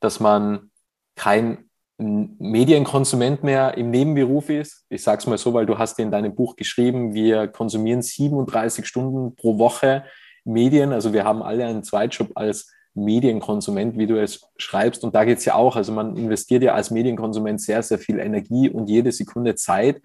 dass 0.00 0.20
man 0.20 0.70
kein 1.16 1.70
Medienkonsument 1.98 3.44
mehr 3.44 3.76
im 3.76 3.90
Nebenberuf 3.90 4.48
ist. 4.48 4.86
Ich 4.88 5.02
sage 5.02 5.18
es 5.18 5.26
mal 5.26 5.36
so, 5.36 5.52
weil 5.52 5.66
du 5.66 5.76
hast 5.76 5.98
in 5.98 6.10
deinem 6.10 6.34
Buch 6.34 6.56
geschrieben, 6.56 7.12
wir 7.12 7.46
konsumieren 7.48 8.00
37 8.00 8.86
Stunden 8.86 9.36
pro 9.36 9.58
Woche 9.58 10.04
Medien. 10.44 10.92
Also 10.92 11.12
wir 11.12 11.24
haben 11.24 11.42
alle 11.42 11.66
einen 11.66 11.84
Zweitjob 11.84 12.30
als 12.36 12.72
Medienkonsument, 12.94 13.98
wie 13.98 14.06
du 14.06 14.20
es 14.20 14.50
schreibst. 14.56 15.04
Und 15.04 15.14
da 15.14 15.24
geht 15.24 15.38
es 15.38 15.44
ja 15.44 15.54
auch. 15.54 15.76
Also 15.76 15.92
man 15.92 16.16
investiert 16.16 16.62
ja 16.62 16.72
als 16.72 16.90
Medienkonsument 16.90 17.60
sehr, 17.60 17.82
sehr 17.82 17.98
viel 17.98 18.18
Energie 18.18 18.70
und 18.70 18.88
jede 18.88 19.12
Sekunde 19.12 19.54
Zeit 19.54 20.00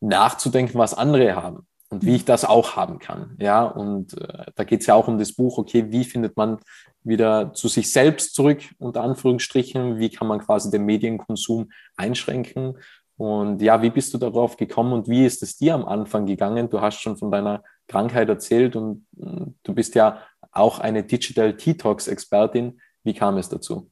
nachzudenken, 0.00 0.78
was 0.78 0.94
andere 0.94 1.36
haben 1.36 1.66
und 1.88 2.04
wie 2.04 2.16
ich 2.16 2.24
das 2.24 2.44
auch 2.44 2.76
haben 2.76 2.98
kann. 2.98 3.36
Ja, 3.40 3.64
und 3.64 4.20
äh, 4.20 4.46
da 4.54 4.64
geht 4.64 4.80
es 4.80 4.86
ja 4.86 4.94
auch 4.94 5.08
um 5.08 5.18
das 5.18 5.32
Buch, 5.32 5.58
okay, 5.58 5.86
wie 5.90 6.04
findet 6.04 6.36
man 6.36 6.58
wieder 7.04 7.52
zu 7.52 7.68
sich 7.68 7.92
selbst 7.92 8.34
zurück, 8.34 8.62
unter 8.78 9.02
Anführungsstrichen, 9.02 9.98
wie 9.98 10.10
kann 10.10 10.26
man 10.26 10.40
quasi 10.40 10.70
den 10.70 10.84
Medienkonsum 10.84 11.70
einschränken. 11.96 12.78
Und 13.16 13.62
ja, 13.62 13.80
wie 13.80 13.90
bist 13.90 14.12
du 14.12 14.18
darauf 14.18 14.56
gekommen 14.56 14.92
und 14.92 15.08
wie 15.08 15.24
ist 15.24 15.42
es 15.42 15.56
dir 15.56 15.74
am 15.74 15.86
Anfang 15.86 16.26
gegangen? 16.26 16.68
Du 16.68 16.80
hast 16.80 17.00
schon 17.00 17.16
von 17.16 17.30
deiner 17.30 17.62
Krankheit 17.88 18.28
erzählt 18.28 18.76
und 18.76 19.06
äh, 19.20 19.46
du 19.62 19.74
bist 19.74 19.94
ja 19.94 20.20
auch 20.50 20.80
eine 20.80 21.04
Digital 21.04 21.54
Detox-Expertin. 21.54 22.80
Wie 23.04 23.14
kam 23.14 23.36
es 23.38 23.48
dazu? 23.48 23.90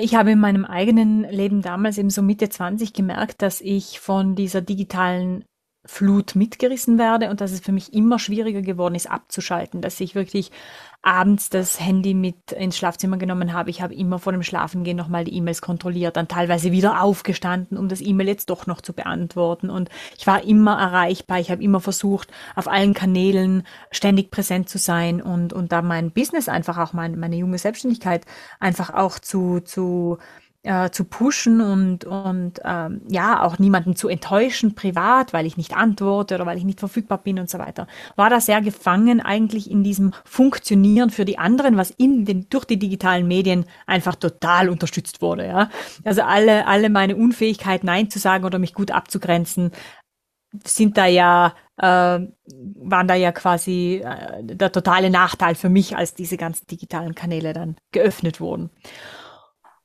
Ich 0.00 0.14
habe 0.14 0.32
in 0.32 0.38
meinem 0.38 0.64
eigenen 0.64 1.24
Leben 1.24 1.60
damals 1.60 1.98
eben 1.98 2.10
so 2.10 2.22
Mitte 2.22 2.48
20 2.48 2.92
gemerkt, 2.92 3.42
dass 3.42 3.60
ich 3.60 4.00
von 4.00 4.34
dieser 4.34 4.62
digitalen 4.62 5.44
Flut 5.84 6.36
mitgerissen 6.36 6.96
werde 6.96 7.28
und 7.28 7.40
dass 7.40 7.50
es 7.50 7.60
für 7.60 7.72
mich 7.72 7.92
immer 7.92 8.20
schwieriger 8.20 8.62
geworden 8.62 8.94
ist, 8.94 9.10
abzuschalten, 9.10 9.80
dass 9.80 9.98
ich 9.98 10.14
wirklich 10.14 10.52
abends 11.02 11.50
das 11.50 11.80
Handy 11.80 12.14
mit 12.14 12.52
ins 12.52 12.76
Schlafzimmer 12.76 13.16
genommen 13.16 13.52
habe. 13.52 13.70
Ich 13.70 13.82
habe 13.82 13.92
immer 13.92 14.20
vor 14.20 14.32
dem 14.32 14.44
Schlafengehen 14.44 14.96
nochmal 14.96 15.24
die 15.24 15.34
E-Mails 15.34 15.60
kontrolliert, 15.60 16.16
dann 16.16 16.28
teilweise 16.28 16.70
wieder 16.70 17.02
aufgestanden, 17.02 17.76
um 17.76 17.88
das 17.88 18.00
E-Mail 18.00 18.28
jetzt 18.28 18.50
doch 18.50 18.68
noch 18.68 18.80
zu 18.80 18.92
beantworten. 18.92 19.70
Und 19.70 19.88
ich 20.16 20.26
war 20.28 20.44
immer 20.44 20.78
erreichbar. 20.78 21.40
Ich 21.40 21.50
habe 21.50 21.64
immer 21.64 21.80
versucht, 21.80 22.30
auf 22.54 22.68
allen 22.68 22.94
Kanälen 22.94 23.66
ständig 23.90 24.30
präsent 24.30 24.68
zu 24.68 24.78
sein 24.78 25.20
und, 25.20 25.52
und 25.52 25.72
da 25.72 25.82
mein 25.82 26.12
Business 26.12 26.48
einfach 26.48 26.78
auch 26.78 26.92
mein, 26.92 27.18
meine 27.18 27.34
junge 27.34 27.58
Selbstständigkeit 27.58 28.24
einfach 28.60 28.94
auch 28.94 29.18
zu, 29.18 29.58
zu 29.58 30.18
äh, 30.64 30.90
zu 30.90 31.04
pushen 31.04 31.60
und, 31.60 32.04
und 32.04 32.60
ähm, 32.64 33.02
ja, 33.08 33.42
auch 33.42 33.58
niemanden 33.58 33.96
zu 33.96 34.08
enttäuschen 34.08 34.74
privat, 34.74 35.32
weil 35.32 35.46
ich 35.46 35.56
nicht 35.56 35.76
antworte 35.76 36.36
oder 36.36 36.46
weil 36.46 36.56
ich 36.56 36.64
nicht 36.64 36.78
verfügbar 36.78 37.18
bin 37.18 37.38
und 37.38 37.50
so 37.50 37.58
weiter. 37.58 37.88
War 38.14 38.30
da 38.30 38.40
sehr 38.40 38.60
gefangen 38.60 39.20
eigentlich 39.20 39.70
in 39.70 39.82
diesem 39.82 40.12
Funktionieren 40.24 41.10
für 41.10 41.24
die 41.24 41.38
anderen, 41.38 41.76
was 41.76 41.90
in 41.90 42.24
den, 42.24 42.48
durch 42.48 42.64
die 42.64 42.78
digitalen 42.78 43.26
Medien 43.26 43.64
einfach 43.86 44.14
total 44.14 44.68
unterstützt 44.68 45.20
wurde. 45.20 45.46
Ja? 45.46 45.70
Also 46.04 46.22
alle, 46.22 46.66
alle 46.66 46.90
meine 46.90 47.16
Unfähigkeit, 47.16 47.82
Nein 47.82 48.08
zu 48.08 48.20
sagen 48.20 48.44
oder 48.44 48.58
mich 48.60 48.74
gut 48.74 48.92
abzugrenzen, 48.92 49.72
sind 50.64 50.96
da 50.96 51.06
ja, 51.06 51.54
äh, 51.78 51.82
waren 51.84 53.08
da 53.08 53.14
ja 53.14 53.32
quasi 53.32 54.02
äh, 54.04 54.44
der 54.44 54.70
totale 54.70 55.10
Nachteil 55.10 55.54
für 55.54 55.70
mich, 55.70 55.96
als 55.96 56.14
diese 56.14 56.36
ganzen 56.36 56.66
digitalen 56.66 57.14
Kanäle 57.14 57.52
dann 57.52 57.76
geöffnet 57.90 58.40
wurden. 58.40 58.70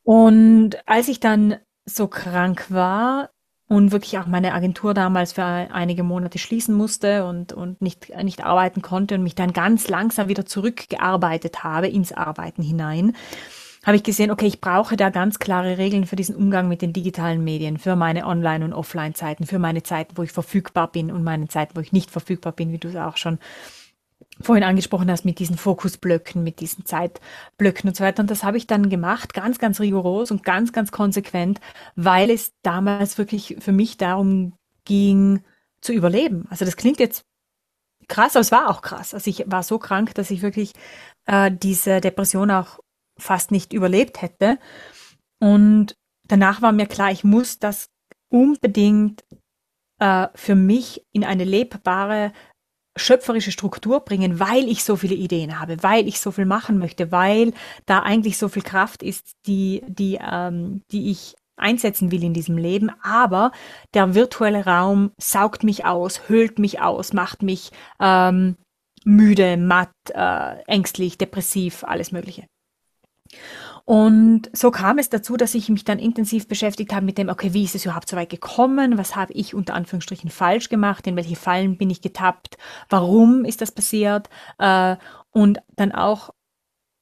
Und 0.08 0.78
als 0.86 1.10
ich 1.10 1.20
dann 1.20 1.58
so 1.84 2.08
krank 2.08 2.68
war 2.70 3.30
und 3.68 3.92
wirklich 3.92 4.18
auch 4.18 4.26
meine 4.26 4.54
Agentur 4.54 4.94
damals 4.94 5.34
für 5.34 5.44
einige 5.44 6.04
Monate 6.04 6.40
schließen 6.40 6.74
musste 6.74 7.26
und, 7.26 7.52
und 7.52 7.82
nicht, 7.82 8.16
nicht 8.24 8.42
arbeiten 8.42 8.82
konnte 8.82 9.16
und 9.16 9.24
mich 9.24 9.36
dann 9.36 9.52
ganz 9.52 9.90
langsam 9.90 10.30
wieder 10.30 10.46
zurückgearbeitet 10.46 11.66
habe 11.66 11.90
ins 11.90 12.14
Arbeiten 12.14 12.64
hinein, 12.64 13.18
habe 13.86 13.98
ich 13.98 14.04
gesehen, 14.04 14.32
okay, 14.32 14.48
ich 14.48 14.62
brauche 14.62 14.96
da 14.96 15.10
ganz 15.10 15.40
klare 15.40 15.78
Regeln 15.78 16.06
für 16.06 16.16
diesen 16.16 16.38
Umgang 16.38 16.70
mit 16.70 16.82
den 16.82 16.94
digitalen 16.94 17.44
Medien, 17.44 17.78
für 17.78 17.98
meine 17.98 18.28
Online- 18.28 18.64
und 18.64 18.72
Offline-Zeiten, 18.72 19.46
für 19.46 19.60
meine 19.60 19.84
Zeiten, 19.84 20.16
wo 20.16 20.24
ich 20.24 20.32
verfügbar 20.32 20.90
bin 20.90 21.12
und 21.12 21.26
meine 21.26 21.50
Zeiten, 21.50 21.76
wo 21.76 21.82
ich 21.82 21.92
nicht 21.92 22.12
verfügbar 22.12 22.54
bin, 22.54 22.72
wie 22.72 22.78
du 22.78 22.88
es 22.88 22.96
auch 22.96 23.18
schon 23.18 23.40
vorhin 24.40 24.64
angesprochen 24.64 25.10
hast, 25.10 25.26
mit 25.26 25.40
diesen 25.40 25.58
Fokusblöcken, 25.58 26.44
mit 26.44 26.60
diesen 26.60 26.86
Zeitblöcken 26.86 27.90
und 27.90 27.96
so 27.96 28.04
weiter. 28.04 28.22
Und 28.22 28.32
das 28.32 28.44
habe 28.44 28.58
ich 28.58 28.68
dann 28.68 28.90
gemacht, 28.90 29.34
ganz, 29.34 29.60
ganz 29.60 29.80
rigoros 29.80 30.32
und 30.32 30.44
ganz, 30.44 30.72
ganz 30.74 30.92
konsequent, 30.92 31.60
weil 31.96 32.30
es 32.30 32.54
damals 32.62 33.18
wirklich 33.18 33.58
für 33.60 33.72
mich 33.72 33.98
darum 33.98 34.54
ging, 34.86 35.42
zu 35.82 35.94
überleben. 35.94 36.46
Also 36.50 36.66
das 36.66 36.76
klingt 36.76 37.00
jetzt 37.00 37.24
krass, 38.08 38.36
aber 38.36 38.42
es 38.42 38.52
war 38.52 38.70
auch 38.70 38.82
krass. 38.82 39.14
Also 39.14 39.30
ich 39.30 39.44
war 39.48 39.64
so 39.64 39.80
krank, 39.80 40.14
dass 40.16 40.32
ich 40.32 40.42
wirklich 40.42 40.74
äh, 41.26 41.52
diese 41.52 42.02
Depression 42.02 42.52
auch 42.52 42.80
fast 43.18 43.52
nicht 43.52 43.74
überlebt 43.74 44.22
hätte. 44.22 44.60
Und 45.40 45.96
danach 46.24 46.62
war 46.62 46.72
mir 46.72 46.88
klar, 46.88 47.12
ich 47.12 47.24
muss 47.24 47.60
das 47.60 47.90
unbedingt 48.30 49.24
äh, 50.00 50.28
für 50.36 50.56
mich 50.56 51.06
in 51.12 51.24
eine 51.24 51.44
lebbare, 51.44 52.34
schöpferische 52.98 53.52
Struktur 53.52 54.02
bringen, 54.02 54.40
weil 54.40 54.68
ich 54.68 54.84
so 54.84 54.96
viele 54.96 55.16
Ideen 55.16 55.60
habe, 55.60 55.82
weil 55.84 56.08
ich 56.08 56.20
so 56.20 56.32
viel 56.32 56.46
machen 56.46 56.78
möchte, 56.78 57.12
weil 57.12 57.54
da 57.86 58.00
eigentlich 58.00 58.38
so 58.38 58.50
viel 58.50 58.64
Kraft 58.64 59.04
ist, 59.04 59.32
die, 59.46 59.84
die, 59.88 60.20
ähm, 60.22 60.82
die 60.92 61.12
ich 61.12 61.36
einsetzen 61.58 62.12
will 62.12 62.24
in 62.24 62.34
diesem 62.34 62.58
Leben. 62.58 62.92
Aber 63.02 63.52
der 63.94 64.16
virtuelle 64.16 64.66
Raum 64.66 65.12
saugt 65.20 65.64
mich 65.64 65.86
aus, 65.86 66.30
höhlt 66.30 66.60
mich 66.60 66.82
aus, 66.82 67.14
macht 67.14 67.42
mich 67.42 67.72
ähm, 68.00 68.56
müde, 69.04 69.58
matt, 69.58 69.92
äh, 70.14 70.62
ängstlich, 70.68 71.18
depressiv, 71.18 71.84
alles 71.84 72.12
Mögliche. 72.12 72.46
Und 73.90 74.50
so 74.52 74.70
kam 74.70 74.98
es 74.98 75.08
dazu, 75.08 75.38
dass 75.38 75.56
ich 75.56 75.70
mich 75.70 75.86
dann 75.86 75.98
intensiv 75.98 76.50
beschäftigt 76.50 76.94
habe 76.94 77.06
mit 77.06 77.18
dem, 77.18 77.30
okay, 77.30 77.54
wie 77.54 77.64
ist 77.64 77.74
es 77.74 77.86
überhaupt 77.86 78.10
so 78.10 78.18
weit 78.18 78.30
gekommen? 78.30 78.98
Was 78.98 79.16
habe 79.16 79.32
ich 79.32 79.56
unter 79.56 79.76
Anführungsstrichen 79.76 80.30
falsch 80.30 80.68
gemacht? 80.68 81.08
In 81.08 81.16
welche 81.16 81.38
Fallen 81.38 81.78
bin 81.78 81.90
ich 81.90 82.02
getappt? 82.02 82.58
Warum 82.90 83.46
ist 83.46 83.62
das 83.62 83.72
passiert? 83.72 84.30
Äh, 84.60 84.98
und 85.32 85.60
dann 85.78 85.94
auch 85.94 86.32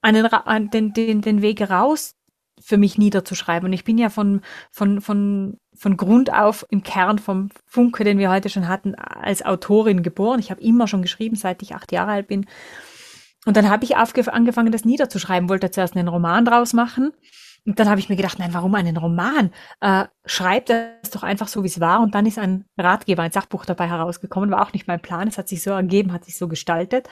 einen, 0.04 0.70
den, 0.70 0.94
den, 0.94 1.22
den 1.22 1.42
Weg 1.42 1.68
raus 1.68 2.14
für 2.62 2.78
mich 2.78 3.00
niederzuschreiben. 3.00 3.66
Und 3.66 3.74
ich 3.74 3.84
bin 3.84 3.98
ja 3.98 4.12
von, 4.12 4.42
von, 4.70 5.02
von, 5.02 5.58
von 5.74 5.98
Grund 5.98 6.32
auf 6.32 6.68
im 6.70 6.84
Kern 6.84 7.18
vom 7.18 7.50
Funke, 7.66 8.04
den 8.04 8.20
wir 8.20 8.30
heute 8.30 8.50
schon 8.50 8.68
hatten, 8.68 8.94
als 8.94 9.44
Autorin 9.44 10.04
geboren. 10.04 10.40
Ich 10.40 10.52
habe 10.52 10.62
immer 10.62 10.88
schon 10.88 11.02
geschrieben, 11.02 11.36
seit 11.36 11.64
ich 11.64 11.74
acht 11.74 11.92
Jahre 11.92 12.12
alt 12.12 12.28
bin. 12.28 12.46
Und 13.46 13.58
dann 13.58 13.70
habe 13.70 13.84
ich 13.84 13.96
angefangen, 13.96 14.72
das 14.72 14.86
niederzuschreiben, 14.86 15.50
wollte 15.50 15.72
zuerst 15.72 15.96
einen 15.96 16.08
Roman 16.08 16.46
draus 16.46 16.74
machen. 16.74 17.12
Und 17.66 17.80
dann 17.80 17.90
habe 17.90 18.00
ich 18.00 18.10
mir 18.10 18.16
gedacht, 18.16 18.38
nein, 18.38 18.54
warum 18.54 18.76
einen 18.76 18.98
Roman? 18.98 19.52
Äh, 19.82 20.06
schreib 20.26 20.68
das 20.68 21.10
doch 21.12 21.24
einfach 21.24 21.48
so, 21.48 21.64
wie 21.64 21.68
es 21.68 21.80
war. 21.80 22.02
Und 22.02 22.14
dann 22.14 22.26
ist 22.26 22.38
ein 22.38 22.66
Ratgeber, 22.78 23.24
ein 23.24 23.32
Sachbuch 23.32 23.66
dabei 23.66 23.88
herausgekommen. 23.88 24.52
War 24.52 24.62
auch 24.62 24.74
nicht 24.74 24.88
mein 24.88 25.00
Plan. 25.00 25.28
Es 25.28 25.38
hat 25.38 25.48
sich 25.48 25.64
so 25.64 25.72
ergeben, 25.72 26.14
hat 26.14 26.26
sich 26.26 26.38
so 26.38 26.48
gestaltet. 26.48 27.08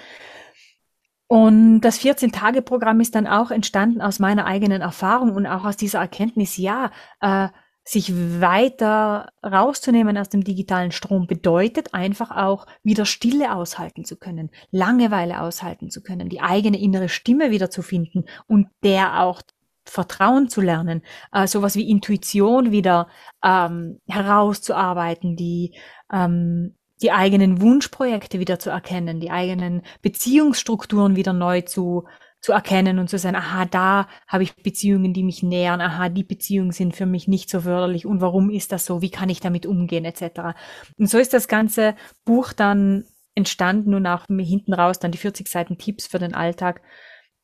Und 1.27 1.81
das 1.81 1.99
14-Tage-Programm 1.99 2.99
ist 2.99 3.15
dann 3.15 3.25
auch 3.25 3.49
entstanden 3.49 4.01
aus 4.01 4.19
meiner 4.19 4.45
eigenen 4.45 4.81
Erfahrung 4.81 5.33
und 5.33 5.47
auch 5.47 5.65
aus 5.65 5.77
dieser 5.77 5.99
Erkenntnis, 5.99 6.57
ja, 6.57 6.91
äh, 7.21 7.47
sich 7.83 8.13
weiter 8.39 9.29
rauszunehmen 9.45 10.17
aus 10.17 10.29
dem 10.29 10.43
digitalen 10.43 10.91
Strom 10.91 11.27
bedeutet 11.27 11.93
einfach 11.93 12.31
auch 12.31 12.65
wieder 12.81 13.05
Stille 13.05 13.53
aushalten 13.53 14.05
zu 14.05 14.17
können, 14.17 14.51
Langeweile 14.71 15.41
aushalten 15.41 15.89
zu 15.89 16.01
können, 16.01 16.29
die 16.29 16.41
eigene 16.41 16.79
innere 16.79 17.09
Stimme 17.09 17.51
wieder 17.51 17.69
zu 17.69 17.81
finden 17.81 18.25
und 18.47 18.67
der 18.83 19.21
auch 19.21 19.41
Vertrauen 19.85 20.47
zu 20.47 20.61
lernen, 20.61 21.01
äh, 21.33 21.45
sowas 21.45 21.75
wie 21.75 21.89
Intuition 21.89 22.71
wieder 22.71 23.09
ähm, 23.43 23.99
herauszuarbeiten, 24.07 25.35
die 25.35 25.75
ähm, 26.11 26.75
die 27.01 27.11
eigenen 27.11 27.61
Wunschprojekte 27.61 28.39
wieder 28.39 28.59
zu 28.59 28.69
erkennen, 28.69 29.19
die 29.19 29.29
eigenen 29.29 29.81
Beziehungsstrukturen 30.01 31.17
wieder 31.17 31.33
neu 31.33 31.61
zu 31.61 32.07
zu 32.43 32.51
erkennen 32.51 32.99
und 32.99 33.09
zu 33.09 33.17
sagen, 33.17 33.37
aha, 33.37 33.63
da 33.63 34.07
habe 34.27 34.43
ich 34.43 34.53
Beziehungen, 34.57 35.13
die 35.13 35.23
mich 35.23 35.43
nähern, 35.43 35.79
aha, 35.79 36.09
die 36.09 36.25
Beziehungen 36.25 36.71
sind 36.71 36.93
für 36.93 37.05
mich 37.05 37.29
nicht 37.29 37.49
so 37.49 37.61
förderlich 37.61 38.05
und 38.05 38.19
warum 38.19 38.49
ist 38.49 38.73
das 38.73 38.85
so, 38.85 39.01
wie 39.01 39.09
kann 39.09 39.29
ich 39.29 39.39
damit 39.39 39.65
umgehen, 39.65 40.03
etc. 40.03 40.53
Und 40.97 41.09
so 41.09 41.17
ist 41.17 41.33
das 41.33 41.47
ganze 41.47 41.95
Buch 42.25 42.51
dann 42.51 43.05
entstanden 43.33 43.93
und 43.93 44.05
auch 44.05 44.25
hinten 44.27 44.73
raus 44.73 44.99
dann 44.99 45.13
die 45.13 45.17
40 45.17 45.47
Seiten 45.47 45.77
Tipps 45.77 46.05
für 46.05 46.19
den 46.19 46.33
Alltag 46.33 46.81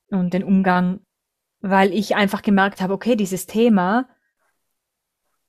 und 0.10 0.34
den 0.34 0.44
Umgang, 0.44 1.00
weil 1.62 1.94
ich 1.94 2.18
einfach 2.18 2.42
gemerkt 2.42 2.82
habe, 2.82 2.94
okay, 2.94 3.16
dieses 3.16 3.46
Thema 3.46 4.10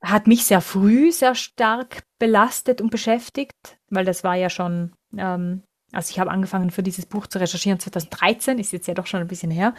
hat 0.01 0.27
mich 0.27 0.45
sehr 0.45 0.61
früh 0.61 1.11
sehr 1.11 1.35
stark 1.35 2.03
belastet 2.19 2.79
und 2.79 2.89
beschäftigt, 2.89 3.77
weil 3.89 4.05
das 4.05 4.23
war 4.23 4.35
ja 4.35 4.49
schon 4.49 4.93
ähm, 5.17 5.63
also 5.91 6.11
ich 6.11 6.19
habe 6.19 6.31
angefangen 6.31 6.71
für 6.71 6.83
dieses 6.83 7.05
Buch 7.05 7.27
zu 7.27 7.39
recherchieren 7.39 7.79
2013, 7.79 8.59
ist 8.59 8.71
jetzt 8.71 8.87
ja 8.87 8.93
doch 8.93 9.07
schon 9.07 9.21
ein 9.21 9.27
bisschen 9.27 9.51
her. 9.51 9.73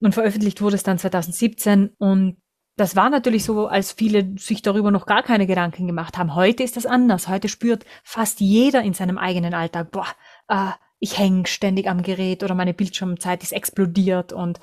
Und 0.00 0.14
veröffentlicht 0.14 0.62
wurde 0.62 0.76
es 0.76 0.82
dann 0.82 0.98
2017. 0.98 1.90
Und 1.98 2.36
das 2.76 2.94
war 2.94 3.10
natürlich 3.10 3.44
so, 3.44 3.66
als 3.66 3.92
viele 3.92 4.38
sich 4.38 4.62
darüber 4.62 4.90
noch 4.90 5.06
gar 5.06 5.22
keine 5.22 5.46
Gedanken 5.46 5.86
gemacht 5.86 6.16
haben. 6.16 6.34
Heute 6.34 6.62
ist 6.62 6.76
das 6.76 6.86
anders. 6.86 7.28
Heute 7.28 7.48
spürt 7.48 7.84
fast 8.04 8.40
jeder 8.40 8.82
in 8.82 8.94
seinem 8.94 9.18
eigenen 9.18 9.54
Alltag, 9.54 9.90
boah, 9.90 10.06
äh, 10.48 10.70
ich 11.00 11.18
hänge 11.18 11.46
ständig 11.46 11.88
am 11.88 12.02
Gerät 12.02 12.42
oder 12.42 12.54
meine 12.54 12.74
Bildschirmzeit 12.74 13.42
ist 13.42 13.52
explodiert 13.52 14.32
und 14.32 14.58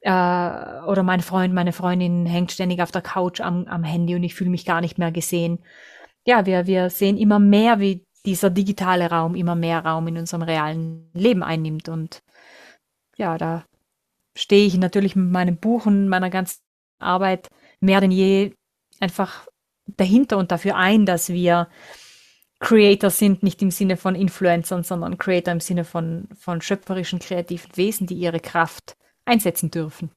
äh, 0.00 0.10
oder 0.10 1.02
mein 1.02 1.20
Freund, 1.20 1.54
meine 1.54 1.72
Freundin 1.72 2.26
hängt 2.26 2.52
ständig 2.52 2.80
auf 2.80 2.92
der 2.92 3.02
Couch 3.02 3.40
am, 3.40 3.66
am 3.66 3.84
Handy 3.84 4.14
und 4.14 4.22
ich 4.22 4.34
fühle 4.34 4.50
mich 4.50 4.64
gar 4.64 4.80
nicht 4.80 4.98
mehr 4.98 5.12
gesehen. 5.12 5.58
Ja, 6.26 6.46
wir, 6.46 6.66
wir 6.66 6.90
sehen 6.90 7.18
immer 7.18 7.38
mehr, 7.38 7.80
wie 7.80 8.06
dieser 8.26 8.50
digitale 8.50 9.10
Raum 9.10 9.34
immer 9.34 9.54
mehr 9.54 9.84
Raum 9.84 10.08
in 10.08 10.18
unserem 10.18 10.42
realen 10.42 11.10
Leben 11.12 11.42
einnimmt. 11.42 11.88
Und 11.88 12.22
ja, 13.16 13.38
da 13.38 13.64
stehe 14.36 14.66
ich 14.66 14.76
natürlich 14.76 15.16
mit 15.16 15.30
meinem 15.30 15.56
Buch 15.56 15.86
und 15.86 16.08
meiner 16.08 16.30
ganzen 16.30 16.60
Arbeit 16.98 17.48
mehr 17.80 18.00
denn 18.00 18.10
je 18.10 18.54
einfach 19.00 19.46
dahinter 19.86 20.38
und 20.38 20.50
dafür 20.50 20.76
ein, 20.76 21.04
dass 21.06 21.28
wir 21.28 21.68
Creator 22.60 23.10
sind, 23.10 23.42
nicht 23.42 23.60
im 23.60 23.70
Sinne 23.70 23.96
von 23.96 24.14
Influencern, 24.14 24.84
sondern 24.84 25.18
Creator 25.18 25.52
im 25.52 25.60
Sinne 25.60 25.84
von, 25.84 26.28
von 26.34 26.62
schöpferischen, 26.62 27.18
kreativen 27.18 27.76
Wesen, 27.76 28.06
die 28.06 28.14
ihre 28.14 28.40
Kraft 28.40 28.96
einsetzen 29.26 29.70
dürfen 29.70 30.10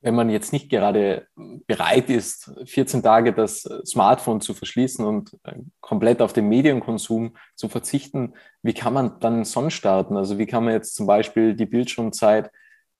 wenn 0.00 0.14
man 0.14 0.30
jetzt 0.30 0.52
nicht 0.52 0.68
gerade 0.68 1.26
bereit 1.66 2.10
ist, 2.10 2.52
14 2.66 3.02
Tage 3.02 3.32
das 3.32 3.62
Smartphone 3.84 4.40
zu 4.40 4.54
verschließen 4.54 5.04
und 5.04 5.36
äh, 5.44 5.54
komplett 5.80 6.22
auf 6.22 6.32
den 6.32 6.48
Medienkonsum 6.48 7.36
zu 7.54 7.68
verzichten, 7.68 8.34
wie 8.62 8.74
kann 8.74 8.92
man 8.92 9.18
dann 9.20 9.44
sonst 9.44 9.74
starten? 9.74 10.16
Also 10.16 10.38
wie 10.38 10.46
kann 10.46 10.64
man 10.64 10.74
jetzt 10.74 10.94
zum 10.94 11.06
Beispiel 11.06 11.54
die 11.54 11.66
Bildschirmzeit 11.66 12.50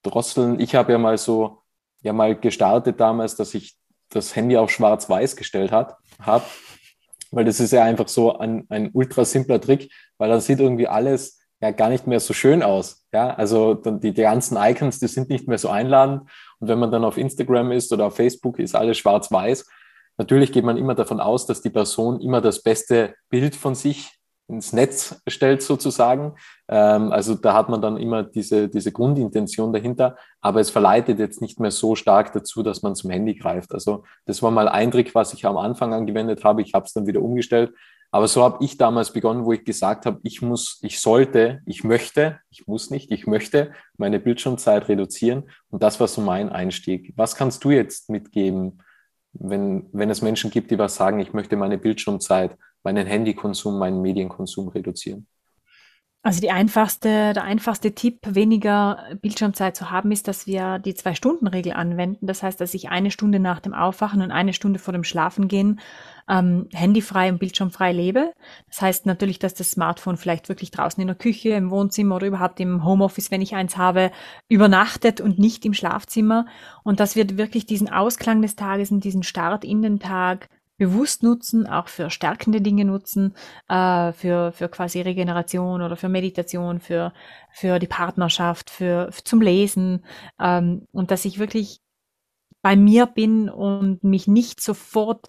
drosseln? 0.02 0.58
Ich 0.58 0.74
habe 0.74 0.92
ja 0.92 0.98
mal 0.98 1.18
so, 1.18 1.62
ja 2.02 2.12
mal 2.12 2.34
gestartet 2.34 2.98
damals, 2.98 3.36
dass 3.36 3.54
ich 3.54 3.76
das 4.08 4.34
Handy 4.34 4.56
auf 4.56 4.70
schwarz-weiß 4.70 5.36
gestellt 5.36 5.72
habe, 5.72 5.94
weil 7.30 7.44
das 7.44 7.60
ist 7.60 7.72
ja 7.72 7.84
einfach 7.84 8.08
so 8.08 8.38
ein, 8.38 8.64
ein 8.68 8.90
ultra 8.92 9.24
simpler 9.24 9.60
Trick, 9.60 9.92
weil 10.16 10.30
dann 10.30 10.40
sieht 10.40 10.60
irgendwie 10.60 10.88
alles 10.88 11.40
ja 11.60 11.70
gar 11.70 11.88
nicht 11.88 12.06
mehr 12.06 12.20
so 12.20 12.32
schön 12.34 12.62
aus. 12.62 13.05
Ja, 13.16 13.30
also 13.30 13.72
die, 13.72 14.12
die 14.12 14.20
ganzen 14.20 14.58
Icons, 14.60 14.98
die 14.98 15.08
sind 15.08 15.30
nicht 15.30 15.48
mehr 15.48 15.56
so 15.56 15.70
einladend. 15.70 16.28
Und 16.58 16.68
wenn 16.68 16.78
man 16.78 16.90
dann 16.90 17.02
auf 17.02 17.16
Instagram 17.16 17.72
ist 17.72 17.90
oder 17.90 18.04
auf 18.04 18.16
Facebook, 18.16 18.58
ist 18.58 18.74
alles 18.74 18.98
schwarz-weiß. 18.98 19.66
Natürlich 20.18 20.52
geht 20.52 20.66
man 20.66 20.76
immer 20.76 20.94
davon 20.94 21.18
aus, 21.18 21.46
dass 21.46 21.62
die 21.62 21.70
Person 21.70 22.20
immer 22.20 22.42
das 22.42 22.62
beste 22.62 23.14
Bild 23.30 23.56
von 23.56 23.74
sich 23.74 24.10
ins 24.48 24.74
Netz 24.74 25.18
stellt 25.26 25.62
sozusagen. 25.62 26.34
Ähm, 26.68 27.10
also 27.10 27.34
da 27.36 27.54
hat 27.54 27.70
man 27.70 27.80
dann 27.80 27.96
immer 27.96 28.22
diese, 28.22 28.68
diese 28.68 28.92
Grundintention 28.92 29.72
dahinter, 29.72 30.16
aber 30.42 30.60
es 30.60 30.68
verleitet 30.68 31.18
jetzt 31.18 31.40
nicht 31.40 31.58
mehr 31.58 31.70
so 31.70 31.94
stark 31.94 32.34
dazu, 32.34 32.62
dass 32.62 32.82
man 32.82 32.94
zum 32.94 33.08
Handy 33.08 33.34
greift. 33.34 33.72
Also 33.72 34.04
das 34.26 34.42
war 34.42 34.50
mal 34.50 34.68
ein 34.68 34.90
Trick, 34.90 35.14
was 35.14 35.32
ich 35.32 35.46
am 35.46 35.56
Anfang 35.56 35.94
angewendet 35.94 36.44
habe. 36.44 36.60
Ich 36.60 36.74
habe 36.74 36.84
es 36.84 36.92
dann 36.92 37.06
wieder 37.06 37.22
umgestellt. 37.22 37.72
Aber 38.16 38.28
so 38.28 38.42
habe 38.42 38.64
ich 38.64 38.78
damals 38.78 39.12
begonnen, 39.12 39.44
wo 39.44 39.52
ich 39.52 39.62
gesagt 39.62 40.06
habe, 40.06 40.20
ich 40.22 40.40
muss, 40.40 40.78
ich 40.80 41.00
sollte, 41.00 41.60
ich 41.66 41.84
möchte, 41.84 42.40
ich 42.48 42.66
muss 42.66 42.88
nicht, 42.88 43.12
ich 43.12 43.26
möchte 43.26 43.72
meine 43.98 44.18
Bildschirmzeit 44.18 44.88
reduzieren. 44.88 45.50
Und 45.68 45.82
das 45.82 46.00
war 46.00 46.08
so 46.08 46.22
mein 46.22 46.48
Einstieg. 46.48 47.12
Was 47.16 47.36
kannst 47.36 47.62
du 47.62 47.72
jetzt 47.72 48.08
mitgeben, 48.08 48.82
wenn, 49.34 49.90
wenn 49.92 50.08
es 50.08 50.22
Menschen 50.22 50.50
gibt, 50.50 50.70
die 50.70 50.78
was 50.78 50.94
sagen, 50.94 51.20
ich 51.20 51.34
möchte 51.34 51.56
meine 51.56 51.76
Bildschirmzeit 51.76 52.56
meinen 52.82 53.06
Handykonsum, 53.06 53.78
meinen 53.78 54.00
Medienkonsum 54.00 54.68
reduzieren? 54.68 55.26
Also 56.26 56.40
die 56.40 56.50
einfachste, 56.50 57.34
der 57.34 57.44
einfachste 57.44 57.94
Tipp, 57.94 58.18
weniger 58.24 58.98
Bildschirmzeit 59.22 59.76
zu 59.76 59.92
haben, 59.92 60.10
ist, 60.10 60.26
dass 60.26 60.48
wir 60.48 60.80
die 60.80 60.92
Zwei-Stunden-Regel 60.92 61.74
anwenden. 61.74 62.26
Das 62.26 62.42
heißt, 62.42 62.60
dass 62.60 62.74
ich 62.74 62.88
eine 62.88 63.12
Stunde 63.12 63.38
nach 63.38 63.60
dem 63.60 63.72
Aufwachen 63.72 64.20
und 64.20 64.32
eine 64.32 64.52
Stunde 64.52 64.80
vor 64.80 64.90
dem 64.90 65.04
Schlafengehen 65.04 65.78
ähm, 66.28 66.68
handyfrei 66.72 67.30
und 67.30 67.38
bildschirmfrei 67.38 67.92
lebe. 67.92 68.32
Das 68.66 68.82
heißt 68.82 69.06
natürlich, 69.06 69.38
dass 69.38 69.54
das 69.54 69.70
Smartphone 69.70 70.16
vielleicht 70.16 70.48
wirklich 70.48 70.72
draußen 70.72 71.00
in 71.00 71.06
der 71.06 71.14
Küche, 71.14 71.50
im 71.50 71.70
Wohnzimmer 71.70 72.16
oder 72.16 72.26
überhaupt 72.26 72.58
im 72.58 72.84
Homeoffice, 72.84 73.30
wenn 73.30 73.40
ich 73.40 73.54
eins 73.54 73.76
habe, 73.76 74.10
übernachtet 74.48 75.20
und 75.20 75.38
nicht 75.38 75.64
im 75.64 75.74
Schlafzimmer. 75.74 76.46
Und 76.82 76.98
dass 76.98 77.14
wir 77.14 77.38
wirklich 77.38 77.66
diesen 77.66 77.88
Ausklang 77.88 78.42
des 78.42 78.56
Tages 78.56 78.90
und 78.90 79.04
diesen 79.04 79.22
Start 79.22 79.64
in 79.64 79.80
den 79.80 80.00
Tag 80.00 80.48
bewusst 80.78 81.22
nutzen, 81.22 81.66
auch 81.66 81.88
für 81.88 82.10
stärkende 82.10 82.60
Dinge 82.60 82.84
nutzen, 82.84 83.34
äh, 83.68 84.12
für, 84.12 84.52
für 84.52 84.68
quasi 84.68 85.00
Regeneration 85.00 85.82
oder 85.82 85.96
für 85.96 86.08
Meditation, 86.08 86.80
für, 86.80 87.12
für 87.52 87.78
die 87.78 87.86
Partnerschaft, 87.86 88.70
für, 88.70 89.10
für 89.10 89.24
zum 89.24 89.40
Lesen 89.40 90.04
ähm, 90.40 90.86
und 90.92 91.10
dass 91.10 91.24
ich 91.24 91.38
wirklich 91.38 91.80
bei 92.62 92.76
mir 92.76 93.06
bin 93.06 93.48
und 93.48 94.02
mich 94.04 94.26
nicht 94.26 94.60
sofort 94.60 95.28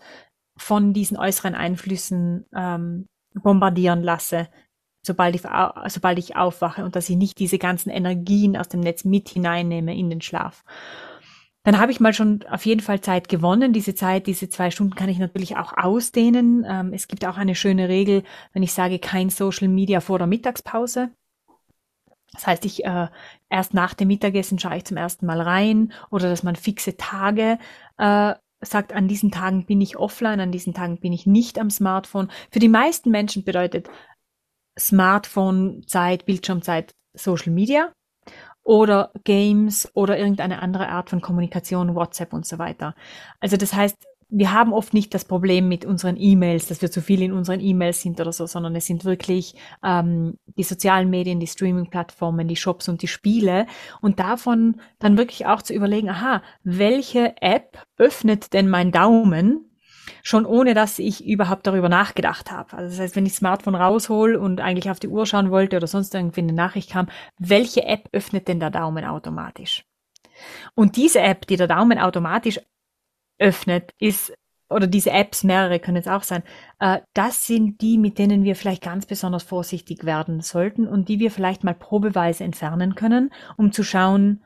von 0.58 0.94
diesen 0.94 1.18
äußeren 1.18 1.56
Einflüssen 1.56 2.46
ähm, 2.54 3.08
bombardieren 3.34 4.02
lasse, 4.02 4.50
sobald 5.06 5.36
ich, 5.36 5.44
sobald 5.88 6.20
ich 6.20 6.36
aufwache 6.36 6.84
und 6.84 6.96
dass 6.96 7.10
ich 7.10 7.16
nicht 7.16 7.40
diese 7.40 7.60
ganzen 7.60 7.90
Energien 7.90 8.58
aus 8.58 8.68
dem 8.68 8.80
Netz 8.82 9.04
mit 9.06 9.30
hineinnehme 9.30 9.96
in 9.96 10.10
den 10.10 10.22
Schlaf 10.22 10.64
dann 11.68 11.80
habe 11.80 11.92
ich 11.92 12.00
mal 12.00 12.14
schon 12.14 12.46
auf 12.50 12.66
jeden 12.66 12.80
Fall 12.80 13.02
Zeit 13.02 13.28
gewonnen. 13.28 13.74
Diese 13.74 13.94
Zeit, 13.94 14.26
diese 14.28 14.48
zwei 14.48 14.72
Stunden 14.72 14.96
kann 14.96 15.10
ich 15.10 15.20
natürlich 15.20 15.58
auch 15.58 15.74
ausdehnen. 15.78 16.66
Ähm, 16.66 16.94
es 16.94 17.10
gibt 17.10 17.26
auch 17.26 17.36
eine 17.36 17.56
schöne 17.56 17.90
Regel, 17.90 18.24
wenn 18.54 18.64
ich 18.64 18.72
sage, 18.72 19.00
kein 19.00 19.30
Social 19.30 19.68
Media 19.68 20.00
vor 20.00 20.18
der 20.18 20.28
Mittagspause. 20.28 21.10
Das 22.32 22.48
heißt, 22.48 22.64
ich 22.64 22.86
äh, 22.86 23.10
erst 23.50 23.74
nach 23.74 23.96
dem 23.96 24.08
Mittagessen 24.08 24.60
schaue 24.60 24.78
ich 24.78 24.86
zum 24.86 24.96
ersten 24.96 25.26
Mal 25.26 25.42
rein 25.42 25.92
oder 26.10 26.30
dass 26.30 26.42
man 26.42 26.56
fixe 26.56 26.96
Tage 26.96 27.60
äh, 27.98 28.34
sagt, 28.62 28.94
an 28.94 29.10
diesen 29.10 29.32
Tagen 29.32 29.66
bin 29.66 29.82
ich 29.82 29.98
offline, 29.98 30.40
an 30.40 30.54
diesen 30.54 30.74
Tagen 30.74 31.02
bin 31.02 31.12
ich 31.12 31.26
nicht 31.26 31.60
am 31.60 31.70
Smartphone. 31.70 32.32
Für 32.50 32.60
die 32.60 32.70
meisten 32.70 33.12
Menschen 33.12 33.44
bedeutet 33.44 33.90
Smartphone-Zeit, 34.80 36.26
Bildschirmzeit 36.26 36.94
Social 37.14 37.52
Media 37.52 37.92
oder 38.68 39.12
Games 39.24 39.90
oder 39.94 40.20
irgendeine 40.20 40.62
andere 40.62 40.90
Art 40.90 41.10
von 41.10 41.22
Kommunikation, 41.22 41.96
WhatsApp 41.96 42.34
und 42.34 42.46
so 42.46 42.60
weiter. 42.60 42.96
Also 43.40 43.56
das 43.56 43.74
heißt, 43.74 43.96
wir 44.30 44.52
haben 44.52 44.74
oft 44.74 44.94
nicht 44.94 45.14
das 45.14 45.24
Problem 45.24 45.70
mit 45.70 45.86
unseren 45.86 46.18
E-Mails, 46.20 46.68
dass 46.68 46.82
wir 46.82 46.92
zu 46.92 47.02
viel 47.02 47.22
in 47.22 47.32
unseren 47.32 47.62
E-Mails 47.62 48.02
sind 48.02 48.20
oder 48.20 48.34
so, 48.34 48.46
sondern 48.46 48.76
es 48.76 48.86
sind 48.86 49.06
wirklich 49.06 49.56
ähm, 49.86 50.38
die 50.58 50.64
sozialen 50.64 51.10
Medien, 51.10 51.40
die 51.40 51.48
Streaming-Plattformen, 51.48 52.50
die 52.50 52.58
Shops 52.58 52.90
und 52.90 53.02
die 53.02 53.08
Spiele. 53.08 53.68
Und 54.02 54.20
davon 54.20 54.82
dann 55.00 55.18
wirklich 55.18 55.46
auch 55.46 55.62
zu 55.62 55.74
überlegen, 55.74 56.10
aha, 56.10 56.42
welche 56.66 57.42
App 57.42 57.78
öffnet 57.98 58.52
denn 58.52 58.68
mein 58.68 58.92
Daumen 58.92 59.67
schon 60.24 60.46
ohne 60.46 60.74
dass 60.74 61.00
ich 61.00 61.26
überhaupt 61.26 61.68
darüber 61.68 61.90
nachgedacht 61.90 62.52
habe. 62.52 62.74
Also 62.74 62.90
das 62.90 63.00
heißt, 63.00 63.16
wenn 63.16 63.26
ich 63.26 63.34
Smartphone 63.34 63.76
raushol 63.76 64.36
und 64.36 64.62
eigentlich 64.62 64.90
auf 64.90 65.00
die 65.00 65.08
Uhr 65.08 65.26
schauen 65.26 65.52
wollte 65.52 65.78
oder 65.78 65.88
sonst 65.88 66.14
irgendwie 66.16 66.42
eine 66.42 66.54
Nachricht 66.54 66.92
kam, 66.92 67.08
welche 67.38 67.84
App 67.84 68.10
öffnet 68.12 68.48
denn 68.48 68.60
der 68.60 68.70
Daumen 68.70 69.06
automatisch? 69.06 69.86
Und 70.76 70.96
diese 70.96 71.20
App, 71.20 71.48
die 71.48 71.58
der 71.58 71.68
Daumen 71.68 72.00
automatisch 72.00 72.60
öffnet, 73.40 73.94
ist 74.00 74.34
oder 74.70 74.88
diese 74.88 75.12
Apps, 75.12 75.44
mehrere 75.44 75.80
können 75.80 75.98
es 75.98 76.08
auch 76.08 76.24
sein, 76.24 76.44
äh, 76.80 77.00
das 77.14 77.48
sind 77.48 77.82
die, 77.82 77.98
mit 77.98 78.18
denen 78.18 78.44
wir 78.44 78.56
vielleicht 78.56 78.84
ganz 78.84 79.06
besonders 79.06 79.44
vorsichtig 79.44 80.04
werden 80.04 80.42
sollten 80.42 80.88
und 80.88 81.08
die 81.08 81.20
wir 81.20 81.32
vielleicht 81.32 81.64
mal 81.64 81.74
probeweise 81.74 82.44
entfernen 82.44 82.96
können, 82.96 83.32
um 83.56 83.72
zu 83.72 83.84
schauen, 83.84 84.44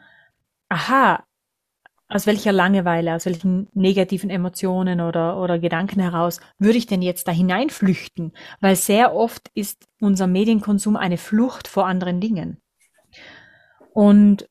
aha, 0.69 1.23
aus 2.11 2.27
welcher 2.27 2.51
Langeweile, 2.51 3.15
aus 3.15 3.25
welchen 3.25 3.69
negativen 3.73 4.29
Emotionen 4.29 4.99
oder, 4.99 5.41
oder 5.41 5.59
Gedanken 5.59 6.01
heraus 6.01 6.41
würde 6.59 6.77
ich 6.77 6.85
denn 6.85 7.01
jetzt 7.01 7.27
da 7.27 7.31
hineinflüchten? 7.31 8.33
Weil 8.59 8.75
sehr 8.75 9.15
oft 9.15 9.49
ist 9.53 9.85
unser 10.01 10.27
Medienkonsum 10.27 10.97
eine 10.97 11.17
Flucht 11.17 11.67
vor 11.67 11.87
anderen 11.87 12.19
Dingen. 12.19 12.57
Und 13.93 14.47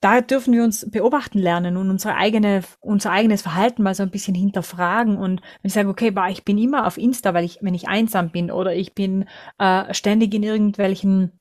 da 0.00 0.20
dürfen 0.22 0.54
wir 0.54 0.62
uns 0.64 0.88
beobachten 0.90 1.38
lernen 1.38 1.76
und 1.76 1.90
unsere 1.90 2.14
eigene, 2.14 2.62
unser 2.80 3.10
eigenes 3.10 3.42
Verhalten 3.42 3.82
mal 3.82 3.94
so 3.94 4.02
ein 4.02 4.10
bisschen 4.10 4.34
hinterfragen. 4.34 5.16
Und 5.16 5.40
wenn 5.40 5.68
ich 5.68 5.74
sage, 5.74 5.88
okay, 5.88 6.10
bah, 6.10 6.30
ich 6.30 6.44
bin 6.44 6.58
immer 6.58 6.86
auf 6.86 6.96
Insta, 6.96 7.34
weil 7.34 7.44
ich, 7.44 7.58
wenn 7.60 7.74
ich 7.74 7.88
einsam 7.88 8.30
bin 8.30 8.50
oder 8.50 8.74
ich 8.74 8.94
bin 8.94 9.26
äh, 9.58 9.92
ständig 9.92 10.32
in 10.32 10.42
irgendwelchen 10.42 11.39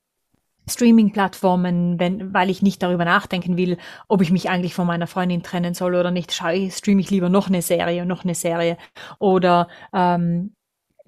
Streaming-Plattformen, 0.70 2.00
wenn, 2.00 2.34
weil 2.34 2.50
ich 2.50 2.62
nicht 2.62 2.82
darüber 2.84 3.06
nachdenken 3.06 3.58
will, 3.58 3.78
ob 4.08 4.22
ich 4.22 4.32
mich 4.32 4.50
eigentlich 4.50 4.74
von 4.74 4.88
meiner 4.88 5.08
Freundin 5.08 5.44
trennen 5.44 5.74
soll 5.74 5.96
oder 5.96 6.12
nicht, 6.12 6.34
schaue, 6.34 6.72
streame 6.72 7.02
ich 7.02 7.10
lieber 7.10 7.30
noch 7.30 7.48
eine 7.48 7.62
Serie 7.62 8.04
und 8.04 8.08
noch 8.08 8.24
eine 8.24 8.36
Serie. 8.36 8.78
Oder 9.20 9.68
ähm, 9.94 10.54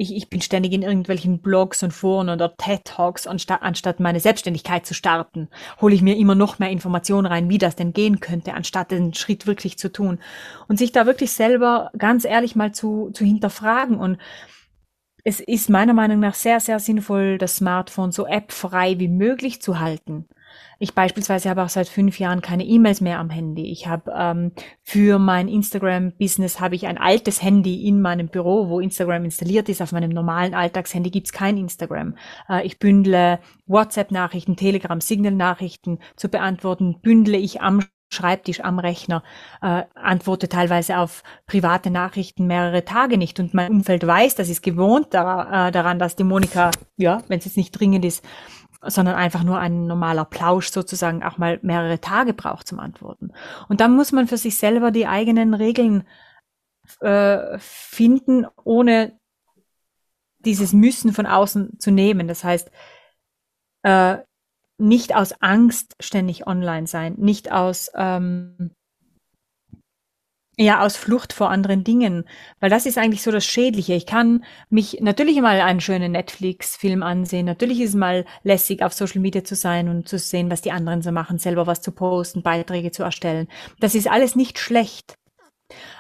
ich, 0.02 0.16
ich 0.16 0.30
bin 0.30 0.42
ständig 0.42 0.74
in 0.74 0.82
irgendwelchen 0.82 1.42
Blogs 1.42 1.84
und 1.84 1.92
Foren 1.92 2.30
oder 2.30 2.56
TED-Talks, 2.58 3.28
anstatt, 3.28 3.62
anstatt 3.62 4.00
meine 4.00 4.20
Selbstständigkeit 4.20 4.86
zu 4.86 4.94
starten, 4.94 5.48
hole 5.80 5.94
ich 5.94 6.02
mir 6.02 6.18
immer 6.18 6.34
noch 6.34 6.58
mehr 6.58 6.72
Informationen 6.72 7.28
rein, 7.28 7.50
wie 7.50 7.60
das 7.60 7.76
denn 7.76 7.94
gehen 7.94 8.20
könnte, 8.20 8.56
anstatt 8.56 8.90
den 8.90 9.14
Schritt 9.14 9.46
wirklich 9.46 9.78
zu 9.78 9.92
tun. 9.92 10.20
Und 10.68 10.78
sich 10.78 10.92
da 10.92 11.06
wirklich 11.06 11.32
selber 11.32 11.92
ganz 11.98 12.26
ehrlich 12.26 12.56
mal 12.56 12.72
zu, 12.72 13.12
zu 13.12 13.24
hinterfragen 13.24 13.98
und 13.98 14.18
es 15.24 15.40
ist 15.40 15.70
meiner 15.70 15.94
Meinung 15.94 16.20
nach 16.20 16.34
sehr, 16.34 16.60
sehr 16.60 16.80
sinnvoll, 16.80 17.38
das 17.38 17.58
Smartphone 17.58 18.12
so 18.12 18.26
appfrei 18.26 19.00
wie 19.00 19.08
möglich 19.08 19.62
zu 19.62 19.80
halten. 19.80 20.28
Ich 20.80 20.96
beispielsweise 20.96 21.50
habe 21.50 21.64
auch 21.64 21.70
seit 21.70 21.88
fünf 21.88 22.20
Jahren 22.20 22.42
keine 22.42 22.66
E-Mails 22.66 23.02
mehr 23.02 23.20
am 23.20 23.30
Handy. 23.30 23.72
Ich 23.72 23.88
habe 23.88 24.12
ähm, 24.18 24.52
für 24.82 25.20
mein 25.20 25.48
Instagram-Business 25.48 26.60
habe 26.60 26.76
ich 26.76 26.88
ein 26.88 26.98
altes 26.98 27.42
Handy 27.42 27.88
in 27.88 28.02
meinem 28.02 28.30
Büro, 28.30 28.68
wo 28.68 28.80
Instagram 28.80 29.26
installiert 29.26 29.70
ist. 29.70 29.82
Auf 29.82 29.92
meinem 29.92 30.10
normalen 30.10 30.56
Alltagshandy 30.56 31.12
gibt's 31.12 31.32
kein 31.32 31.58
Instagram. 31.58 32.16
Äh, 32.50 32.66
ich 32.66 32.80
bündle 32.80 33.40
WhatsApp-Nachrichten, 33.68 34.56
Telegram, 34.56 35.00
Signal-Nachrichten 35.00 36.00
zu 36.16 36.30
beantworten, 36.30 37.00
bündle 37.02 37.38
ich 37.38 37.62
am 37.62 37.82
Schreibtisch 38.14 38.62
am 38.62 38.78
Rechner, 38.78 39.24
äh, 39.62 39.84
antworte 39.96 40.50
teilweise 40.50 40.98
auf 40.98 41.24
private 41.48 41.90
Nachrichten 41.90 42.46
mehrere 42.46 42.84
Tage 42.84 43.18
nicht 43.18 43.40
und 43.40 43.54
mein 43.54 43.72
Umfeld 43.72 44.06
weiß, 44.06 44.36
das 44.36 44.50
ist 44.50 44.62
gewohnt 44.62 45.14
dar 45.14 45.68
äh, 45.68 45.72
daran, 45.72 45.98
dass 45.98 46.18
die 46.18 46.26
Monika, 46.26 46.72
ja, 46.98 47.24
wenn 47.30 47.40
es 47.40 47.46
jetzt 47.46 47.58
nicht 47.58 47.72
dringend 47.72 48.04
ist, 48.04 48.24
sondern 48.84 49.16
einfach 49.16 49.44
nur 49.44 49.60
ein 49.60 49.88
normaler 49.88 50.26
Plausch 50.26 50.72
sozusagen 50.72 51.24
auch 51.24 51.38
mal 51.38 51.60
mehrere 51.62 52.02
Tage 52.02 52.34
braucht 52.34 52.68
zum 52.68 52.80
Antworten. 52.80 53.32
Und 53.70 53.80
dann 53.80 53.96
muss 53.96 54.12
man 54.12 54.28
für 54.28 54.38
sich 54.38 54.58
selber 54.58 54.92
die 54.92 55.08
eigenen 55.08 55.54
Regeln 55.54 56.04
äh, 57.00 57.58
finden, 57.60 58.46
ohne 58.64 59.18
dieses 60.40 60.74
Müssen 60.74 61.14
von 61.14 61.28
außen 61.28 61.80
zu 61.80 61.92
nehmen. 61.92 62.28
Das 62.28 62.44
heißt, 62.44 62.72
äh, 63.84 64.18
nicht 64.82 65.16
aus 65.16 65.34
Angst 65.42 65.96
ständig 66.00 66.48
online 66.48 66.88
sein, 66.88 67.16
nicht 67.18 67.52
aus 67.52 67.92
ähm, 67.96 68.72
ja 70.58 70.82
aus 70.82 70.96
Flucht 70.96 71.34
vor 71.34 71.50
anderen 71.50 71.84
Dingen, 71.84 72.26
weil 72.60 72.70
das 72.70 72.86
ist 72.86 72.98
eigentlich 72.98 73.24
so 73.24 73.32
das 73.32 73.46
Schädliche. 73.46 73.94
Ich 73.94 74.06
kann 74.06 74.44
mich 74.70 75.00
natürlich 75.02 75.40
mal 75.42 75.60
einen 75.62 75.82
schönen 75.82 76.12
Netflix-Film 76.12 77.04
ansehen. 77.04 77.46
Natürlich 77.46 77.80
ist 77.80 77.90
es 77.90 77.96
mal 77.96 78.26
lässig, 78.44 78.84
auf 78.84 78.94
Social 78.94 79.22
Media 79.22 79.44
zu 79.44 79.56
sein 79.56 79.90
und 79.90 80.08
zu 80.08 80.20
sehen, 80.20 80.52
was 80.52 80.62
die 80.62 80.72
anderen 80.72 81.02
so 81.02 81.12
machen, 81.12 81.40
selber 81.40 81.68
was 81.68 81.82
zu 81.82 81.92
posten, 81.92 82.44
Beiträge 82.44 82.92
zu 82.92 83.04
erstellen. 83.04 83.48
Das 83.80 83.96
ist 83.96 84.10
alles 84.10 84.36
nicht 84.36 84.60
schlecht. 84.60 85.16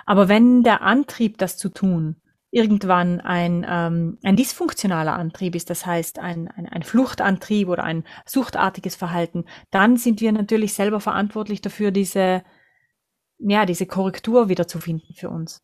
Aber 0.05 0.27
wenn 0.27 0.63
der 0.63 0.81
Antrieb, 0.81 1.37
das 1.37 1.57
zu 1.57 1.69
tun, 1.69 2.20
irgendwann 2.51 3.21
ein, 3.21 3.65
ähm, 3.67 4.17
ein 4.23 4.35
dysfunktionaler 4.35 5.13
Antrieb 5.13 5.55
ist, 5.55 5.69
das 5.69 5.85
heißt 5.85 6.19
ein, 6.19 6.49
ein, 6.49 6.67
ein 6.67 6.83
Fluchtantrieb 6.83 7.69
oder 7.69 7.83
ein 7.83 8.03
suchtartiges 8.25 8.95
Verhalten, 8.95 9.45
dann 9.71 9.97
sind 9.97 10.19
wir 10.19 10.33
natürlich 10.33 10.73
selber 10.73 10.99
verantwortlich 10.99 11.61
dafür, 11.61 11.91
diese, 11.91 12.43
ja, 13.39 13.65
diese 13.65 13.85
Korrektur 13.85 14.49
wiederzufinden 14.49 15.15
für 15.15 15.29
uns. 15.29 15.61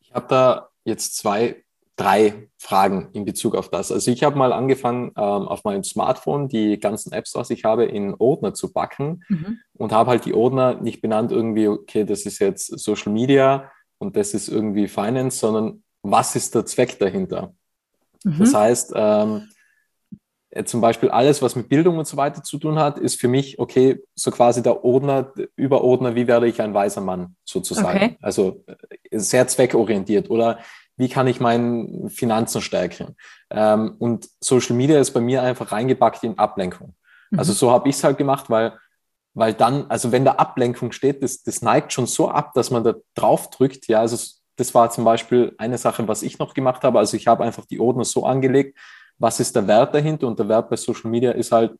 Ich 0.00 0.12
habe 0.12 0.26
da 0.28 0.68
jetzt 0.84 1.16
zwei, 1.16 1.62
drei 1.94 2.48
Fragen 2.58 3.10
in 3.12 3.24
Bezug 3.24 3.54
auf 3.54 3.68
das. 3.68 3.92
Also 3.92 4.10
ich 4.10 4.24
habe 4.24 4.36
mal 4.36 4.52
angefangen, 4.52 5.12
ähm, 5.16 5.46
auf 5.48 5.62
meinem 5.62 5.84
Smartphone 5.84 6.48
die 6.48 6.80
ganzen 6.80 7.12
Apps, 7.12 7.36
was 7.36 7.50
ich 7.50 7.64
habe, 7.64 7.84
in 7.84 8.16
Ordner 8.18 8.52
zu 8.52 8.72
packen 8.72 9.22
mhm. 9.28 9.58
und 9.74 9.92
habe 9.92 10.10
halt 10.10 10.24
die 10.24 10.34
Ordner 10.34 10.80
nicht 10.80 11.00
benannt 11.00 11.30
irgendwie, 11.30 11.68
okay, 11.68 12.04
das 12.04 12.26
ist 12.26 12.40
jetzt 12.40 12.66
Social 12.80 13.12
Media, 13.12 13.70
und 14.02 14.16
das 14.16 14.34
ist 14.34 14.48
irgendwie 14.48 14.88
Finance, 14.88 15.38
sondern 15.38 15.82
was 16.02 16.34
ist 16.34 16.54
der 16.54 16.66
Zweck 16.66 16.98
dahinter? 16.98 17.54
Mhm. 18.24 18.38
Das 18.40 18.52
heißt, 18.52 18.92
ähm, 18.96 19.48
zum 20.64 20.82
Beispiel 20.82 21.08
alles, 21.08 21.40
was 21.40 21.56
mit 21.56 21.68
Bildung 21.68 21.96
und 21.96 22.06
so 22.06 22.16
weiter 22.16 22.42
zu 22.42 22.58
tun 22.58 22.78
hat, 22.78 22.98
ist 22.98 23.18
für 23.18 23.28
mich, 23.28 23.58
okay, 23.58 24.02
so 24.14 24.30
quasi 24.30 24.62
der 24.62 24.84
Ordner, 24.84 25.32
Überordner, 25.56 26.14
wie 26.14 26.26
werde 26.26 26.46
ich 26.46 26.60
ein 26.60 26.74
weiser 26.74 27.00
Mann 27.00 27.36
sozusagen. 27.44 27.96
Okay. 27.96 28.16
Also 28.20 28.64
äh, 28.66 29.18
sehr 29.18 29.46
zweckorientiert. 29.48 30.28
Oder 30.28 30.58
wie 30.96 31.08
kann 31.08 31.26
ich 31.26 31.40
meine 31.40 32.10
Finanzen 32.10 32.60
stärken. 32.60 33.16
Ähm, 33.50 33.96
und 33.98 34.28
Social 34.40 34.76
Media 34.76 35.00
ist 35.00 35.12
bei 35.12 35.20
mir 35.20 35.42
einfach 35.42 35.72
reingepackt 35.72 36.22
in 36.24 36.38
Ablenkung. 36.38 36.94
Mhm. 37.30 37.38
Also 37.38 37.52
so 37.54 37.70
habe 37.70 37.88
ich 37.88 37.96
es 37.96 38.04
halt 38.04 38.18
gemacht, 38.18 38.50
weil, 38.50 38.74
weil 39.34 39.54
dann, 39.54 39.86
also 39.88 40.12
wenn 40.12 40.24
da 40.24 40.32
Ablenkung 40.32 40.92
steht, 40.92 41.22
das, 41.22 41.42
das 41.42 41.62
neigt 41.62 41.92
schon 41.92 42.06
so 42.06 42.28
ab, 42.28 42.52
dass 42.54 42.70
man 42.70 42.84
da 42.84 42.94
drauf 43.14 43.50
drückt. 43.50 43.88
Ja, 43.88 44.00
also 44.00 44.18
das 44.56 44.74
war 44.74 44.90
zum 44.90 45.04
Beispiel 45.04 45.54
eine 45.58 45.78
Sache, 45.78 46.06
was 46.06 46.22
ich 46.22 46.38
noch 46.38 46.54
gemacht 46.54 46.82
habe. 46.84 46.98
Also 46.98 47.16
ich 47.16 47.26
habe 47.26 47.44
einfach 47.44 47.64
die 47.64 47.80
Ordner 47.80 48.04
so 48.04 48.26
angelegt, 48.26 48.78
was 49.18 49.40
ist 49.40 49.56
der 49.56 49.66
Wert 49.66 49.94
dahinter? 49.94 50.26
Und 50.26 50.38
der 50.38 50.48
Wert 50.48 50.68
bei 50.68 50.76
Social 50.76 51.10
Media 51.10 51.32
ist 51.32 51.52
halt 51.52 51.78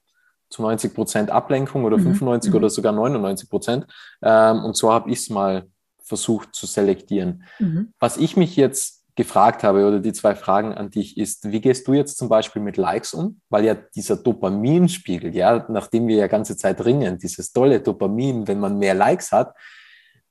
zu 0.49 0.63
90 0.63 0.95
Prozent 0.95 1.31
Ablenkung 1.31 1.85
oder 1.85 1.99
95 1.99 2.51
mhm. 2.51 2.57
oder 2.57 2.71
sogar 2.71 2.93
99 2.93 3.49
Prozent. 3.49 3.87
Ähm, 4.23 4.65
und 4.65 4.77
so 4.77 4.93
habe 4.93 5.11
ich 5.11 5.19
es 5.19 5.31
mal 5.31 5.67
versucht 6.03 6.55
zu 6.55 6.67
selektieren. 6.67 7.45
Mhm. 7.59 7.93
Was 7.99 8.17
ich 8.17 8.37
mich 8.37 8.57
jetzt 8.57 9.02
gefragt 9.15 9.63
habe 9.63 9.87
oder 9.87 10.01
die 10.01 10.13
zwei 10.13 10.35
Fragen 10.35 10.73
an 10.73 10.91
dich 10.91 11.19
ist, 11.19 11.51
wie 11.51 11.61
gehst 11.61 11.87
du 11.87 11.93
jetzt 11.93 12.17
zum 12.17 12.29
Beispiel 12.29 12.63
mit 12.63 12.79
Likes 12.79 13.13
um? 13.13 13.41
Weil 13.51 13.65
ja 13.65 13.75
dieser 13.75 14.17
Dopaminspiegel, 14.17 15.35
ja, 15.35 15.67
nachdem 15.69 16.09
wir 16.09 16.17
ja 16.17 16.27
ganze 16.29 16.57
Zeit 16.57 16.83
ringen, 16.85 17.19
dieses 17.19 17.53
tolle 17.53 17.81
Dopamin, 17.81 18.49
wenn 18.49 18.59
man 18.59 18.79
mehr 18.79 18.95
Likes 18.95 19.31
hat, 19.31 19.55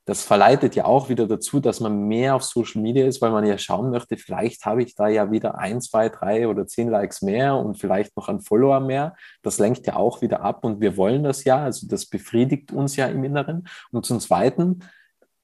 das 0.05 0.23
verleitet 0.23 0.75
ja 0.75 0.85
auch 0.85 1.09
wieder 1.09 1.27
dazu, 1.27 1.59
dass 1.59 1.79
man 1.79 2.07
mehr 2.07 2.35
auf 2.35 2.43
Social 2.43 2.81
Media 2.81 3.05
ist, 3.05 3.21
weil 3.21 3.29
man 3.29 3.45
ja 3.45 3.57
schauen 3.59 3.91
möchte, 3.91 4.17
vielleicht 4.17 4.65
habe 4.65 4.81
ich 4.81 4.95
da 4.95 5.07
ja 5.07 5.31
wieder 5.31 5.59
ein, 5.59 5.79
zwei, 5.79 6.09
drei 6.09 6.47
oder 6.47 6.65
zehn 6.65 6.89
Likes 6.89 7.21
mehr 7.21 7.55
und 7.55 7.77
vielleicht 7.79 8.17
noch 8.17 8.27
ein 8.27 8.41
Follower 8.41 8.79
mehr. 8.79 9.15
Das 9.43 9.59
lenkt 9.59 9.85
ja 9.85 9.95
auch 9.95 10.21
wieder 10.21 10.41
ab 10.41 10.65
und 10.65 10.81
wir 10.81 10.97
wollen 10.97 11.23
das 11.23 11.43
ja, 11.43 11.63
also 11.63 11.87
das 11.87 12.07
befriedigt 12.07 12.71
uns 12.71 12.95
ja 12.95 13.05
im 13.07 13.23
Inneren. 13.23 13.67
Und 13.91 14.05
zum 14.05 14.19
Zweiten, 14.19 14.79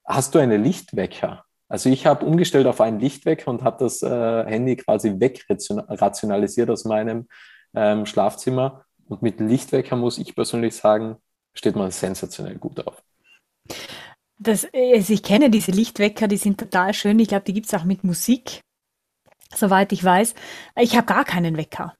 hast 0.03 0.33
du 0.33 0.39
eine 0.39 0.57
Lichtwecker? 0.57 1.45
Also 1.69 1.89
ich 1.89 2.05
habe 2.05 2.25
umgestellt 2.25 2.67
auf 2.67 2.79
einen 2.81 2.99
Lichtwecker 2.99 3.51
und 3.51 3.63
habe 3.63 3.83
das 3.83 4.01
äh, 4.01 4.45
Handy 4.45 4.77
quasi 4.77 5.19
wegrationalisiert 5.19 6.69
aus 6.69 6.85
meinem 6.85 7.27
ähm, 7.75 8.05
Schlafzimmer. 8.05 8.85
Und 9.07 9.21
mit 9.21 9.39
Lichtwecker 9.39 9.95
muss 9.95 10.17
ich 10.17 10.35
persönlich 10.35 10.75
sagen, 10.75 11.17
steht 11.53 11.75
man 11.75 11.91
sensationell 11.91 12.55
gut 12.55 12.85
auf. 12.85 13.01
Das, 14.39 14.67
also 14.73 15.13
ich 15.13 15.23
kenne 15.23 15.49
diese 15.49 15.71
Lichtwecker, 15.71 16.27
die 16.27 16.37
sind 16.37 16.59
total 16.59 16.93
schön. 16.93 17.19
Ich 17.19 17.29
glaube, 17.29 17.43
die 17.45 17.53
gibt 17.53 17.67
es 17.67 17.73
auch 17.73 17.83
mit 17.83 18.03
Musik, 18.03 18.61
soweit 19.53 19.91
ich 19.91 20.03
weiß. 20.03 20.35
Ich 20.79 20.95
habe 20.95 21.07
gar 21.07 21.25
keinen 21.25 21.57
Wecker. 21.57 21.95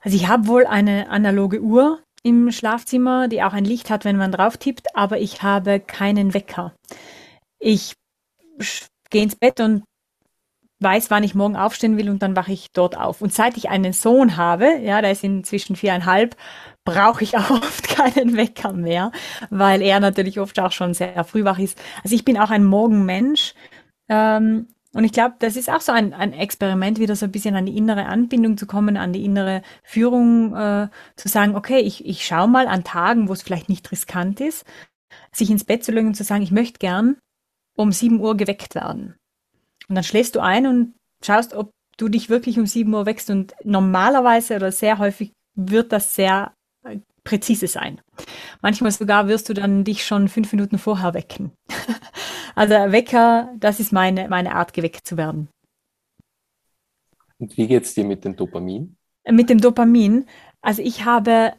Also 0.00 0.16
ich 0.16 0.28
habe 0.28 0.46
wohl 0.48 0.66
eine 0.66 1.08
analoge 1.08 1.60
Uhr 1.60 2.00
im 2.22 2.50
Schlafzimmer, 2.50 3.28
die 3.28 3.42
auch 3.42 3.52
ein 3.52 3.64
Licht 3.64 3.88
hat, 3.88 4.04
wenn 4.04 4.16
man 4.16 4.32
drauf 4.32 4.56
tippt, 4.56 4.96
aber 4.96 5.18
ich 5.20 5.42
habe 5.42 5.78
keinen 5.80 6.34
Wecker. 6.34 6.74
Ich 7.58 7.94
gehe 9.10 9.22
ins 9.22 9.36
Bett 9.36 9.60
und 9.60 9.84
weiß, 10.80 11.10
wann 11.10 11.24
ich 11.24 11.34
morgen 11.34 11.56
aufstehen 11.56 11.96
will 11.96 12.10
und 12.10 12.22
dann 12.22 12.36
wache 12.36 12.52
ich 12.52 12.72
dort 12.72 12.96
auf. 12.96 13.20
Und 13.22 13.32
seit 13.32 13.56
ich 13.56 13.70
einen 13.70 13.92
Sohn 13.92 14.36
habe, 14.36 14.78
ja, 14.82 15.00
der 15.00 15.12
ist 15.12 15.24
inzwischen 15.24 15.76
viereinhalb, 15.76 16.36
brauche 16.84 17.24
ich 17.24 17.36
auch 17.38 17.50
oft 17.50 17.88
keinen 17.88 18.36
Wecker 18.36 18.72
mehr, 18.72 19.10
weil 19.50 19.82
er 19.82 20.00
natürlich 20.00 20.38
oft 20.40 20.58
auch 20.60 20.72
schon 20.72 20.94
sehr 20.94 21.24
früh 21.24 21.44
wach 21.44 21.58
ist. 21.58 21.80
Also 22.02 22.14
ich 22.14 22.24
bin 22.24 22.38
auch 22.38 22.50
ein 22.50 22.64
Morgenmensch. 22.64 23.54
Ähm, 24.08 24.68
und 24.92 25.02
ich 25.02 25.12
glaube, 25.12 25.34
das 25.40 25.56
ist 25.56 25.68
auch 25.68 25.80
so 25.80 25.90
ein, 25.90 26.14
ein 26.14 26.32
Experiment, 26.32 27.00
wieder 27.00 27.16
so 27.16 27.26
ein 27.26 27.32
bisschen 27.32 27.56
an 27.56 27.66
die 27.66 27.76
innere 27.76 28.06
Anbindung 28.06 28.56
zu 28.56 28.66
kommen, 28.66 28.96
an 28.96 29.12
die 29.12 29.24
innere 29.24 29.62
Führung, 29.82 30.54
äh, 30.54 30.88
zu 31.16 31.28
sagen, 31.28 31.56
okay, 31.56 31.80
ich, 31.80 32.06
ich 32.06 32.24
schaue 32.24 32.46
mal 32.46 32.68
an 32.68 32.84
Tagen, 32.84 33.28
wo 33.28 33.32
es 33.32 33.42
vielleicht 33.42 33.68
nicht 33.68 33.90
riskant 33.90 34.40
ist, 34.40 34.64
sich 35.32 35.50
ins 35.50 35.64
Bett 35.64 35.82
zu 35.82 35.90
legen 35.90 36.08
und 36.08 36.14
zu 36.14 36.22
sagen, 36.22 36.42
ich 36.42 36.52
möchte 36.52 36.78
gern 36.78 37.16
um 37.76 37.92
sieben 37.92 38.20
Uhr 38.20 38.36
geweckt 38.36 38.74
werden. 38.74 39.16
Und 39.88 39.94
dann 39.94 40.04
schläfst 40.04 40.34
du 40.34 40.40
ein 40.40 40.66
und 40.66 40.94
schaust, 41.22 41.54
ob 41.54 41.70
du 41.96 42.08
dich 42.08 42.28
wirklich 42.28 42.58
um 42.58 42.66
sieben 42.66 42.94
Uhr 42.94 43.06
wächst. 43.06 43.30
Und 43.30 43.54
normalerweise 43.64 44.56
oder 44.56 44.72
sehr 44.72 44.98
häufig 44.98 45.32
wird 45.54 45.92
das 45.92 46.14
sehr 46.14 46.54
äh, 46.84 46.98
präzise 47.22 47.66
sein. 47.66 48.00
Manchmal 48.62 48.90
sogar 48.90 49.28
wirst 49.28 49.48
du 49.48 49.54
dann 49.54 49.84
dich 49.84 50.04
schon 50.04 50.28
fünf 50.28 50.52
Minuten 50.52 50.78
vorher 50.78 51.14
wecken. 51.14 51.52
also 52.54 52.74
Wecker, 52.74 53.52
das 53.58 53.80
ist 53.80 53.92
meine, 53.92 54.28
meine 54.28 54.54
Art, 54.54 54.72
geweckt 54.72 55.06
zu 55.06 55.16
werden. 55.16 55.48
Und 57.38 57.56
wie 57.56 57.66
geht's 57.66 57.94
dir 57.94 58.04
mit 58.04 58.24
dem 58.24 58.36
Dopamin? 58.36 58.96
Mit 59.28 59.50
dem 59.50 59.60
Dopamin. 59.60 60.26
Also 60.60 60.82
ich 60.82 61.04
habe, 61.04 61.54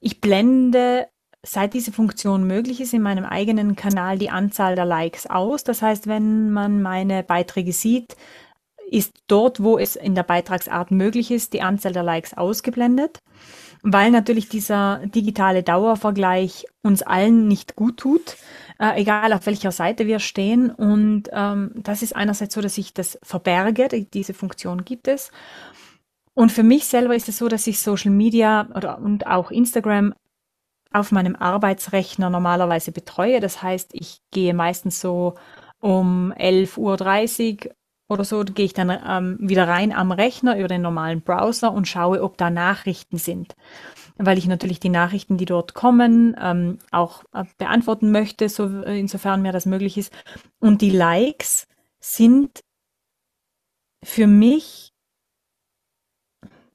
ich 0.00 0.20
blende 0.20 1.08
seit 1.44 1.74
diese 1.74 1.92
Funktion 1.92 2.46
möglich 2.46 2.80
ist, 2.80 2.94
in 2.94 3.02
meinem 3.02 3.24
eigenen 3.24 3.74
Kanal 3.74 4.18
die 4.18 4.30
Anzahl 4.30 4.76
der 4.76 4.84
Likes 4.84 5.26
aus. 5.26 5.64
Das 5.64 5.82
heißt, 5.82 6.06
wenn 6.06 6.52
man 6.52 6.82
meine 6.82 7.22
Beiträge 7.22 7.72
sieht, 7.72 8.16
ist 8.90 9.12
dort, 9.26 9.62
wo 9.62 9.78
es 9.78 9.96
in 9.96 10.14
der 10.14 10.22
Beitragsart 10.22 10.90
möglich 10.90 11.30
ist, 11.30 11.52
die 11.52 11.62
Anzahl 11.62 11.92
der 11.92 12.02
Likes 12.02 12.36
ausgeblendet, 12.36 13.18
weil 13.82 14.10
natürlich 14.10 14.48
dieser 14.48 15.00
digitale 15.06 15.62
Dauervergleich 15.62 16.66
uns 16.82 17.02
allen 17.02 17.48
nicht 17.48 17.74
gut 17.74 17.96
tut, 17.96 18.36
äh, 18.78 19.00
egal 19.00 19.32
auf 19.32 19.46
welcher 19.46 19.72
Seite 19.72 20.06
wir 20.06 20.20
stehen. 20.20 20.70
Und 20.70 21.30
ähm, 21.32 21.72
das 21.74 22.02
ist 22.02 22.14
einerseits 22.14 22.54
so, 22.54 22.60
dass 22.60 22.78
ich 22.78 22.92
das 22.92 23.18
verberge, 23.22 23.88
diese 23.88 24.34
Funktion 24.34 24.84
gibt 24.84 25.08
es. 25.08 25.32
Und 26.34 26.52
für 26.52 26.62
mich 26.62 26.86
selber 26.86 27.14
ist 27.14 27.28
es 27.28 27.38
so, 27.38 27.48
dass 27.48 27.66
ich 27.66 27.80
Social 27.80 28.10
Media 28.10 28.68
oder 28.74 28.98
und 28.98 29.26
auch 29.26 29.50
Instagram 29.50 30.14
auf 30.92 31.12
meinem 31.12 31.36
Arbeitsrechner 31.36 32.30
normalerweise 32.30 32.92
betreue. 32.92 33.40
Das 33.40 33.62
heißt, 33.62 33.90
ich 33.92 34.20
gehe 34.30 34.54
meistens 34.54 35.00
so 35.00 35.34
um 35.80 36.32
11.30 36.32 37.66
Uhr 37.66 37.72
oder 38.08 38.24
so, 38.24 38.44
gehe 38.44 38.66
ich 38.66 38.74
dann 38.74 38.90
ähm, 38.90 39.38
wieder 39.40 39.66
rein 39.68 39.92
am 39.92 40.12
Rechner 40.12 40.58
über 40.58 40.68
den 40.68 40.82
normalen 40.82 41.22
Browser 41.22 41.72
und 41.72 41.88
schaue, 41.88 42.22
ob 42.22 42.36
da 42.36 42.50
Nachrichten 42.50 43.16
sind. 43.16 43.54
Weil 44.16 44.38
ich 44.38 44.46
natürlich 44.46 44.80
die 44.80 44.90
Nachrichten, 44.90 45.38
die 45.38 45.46
dort 45.46 45.74
kommen, 45.74 46.36
ähm, 46.40 46.78
auch 46.90 47.24
äh, 47.32 47.44
beantworten 47.58 48.12
möchte, 48.12 48.48
so, 48.48 48.66
insofern 48.82 49.40
mir 49.40 49.52
das 49.52 49.66
möglich 49.66 49.96
ist. 49.96 50.12
Und 50.60 50.82
die 50.82 50.90
Likes 50.90 51.66
sind 52.00 52.60
für 54.04 54.26
mich 54.26 54.92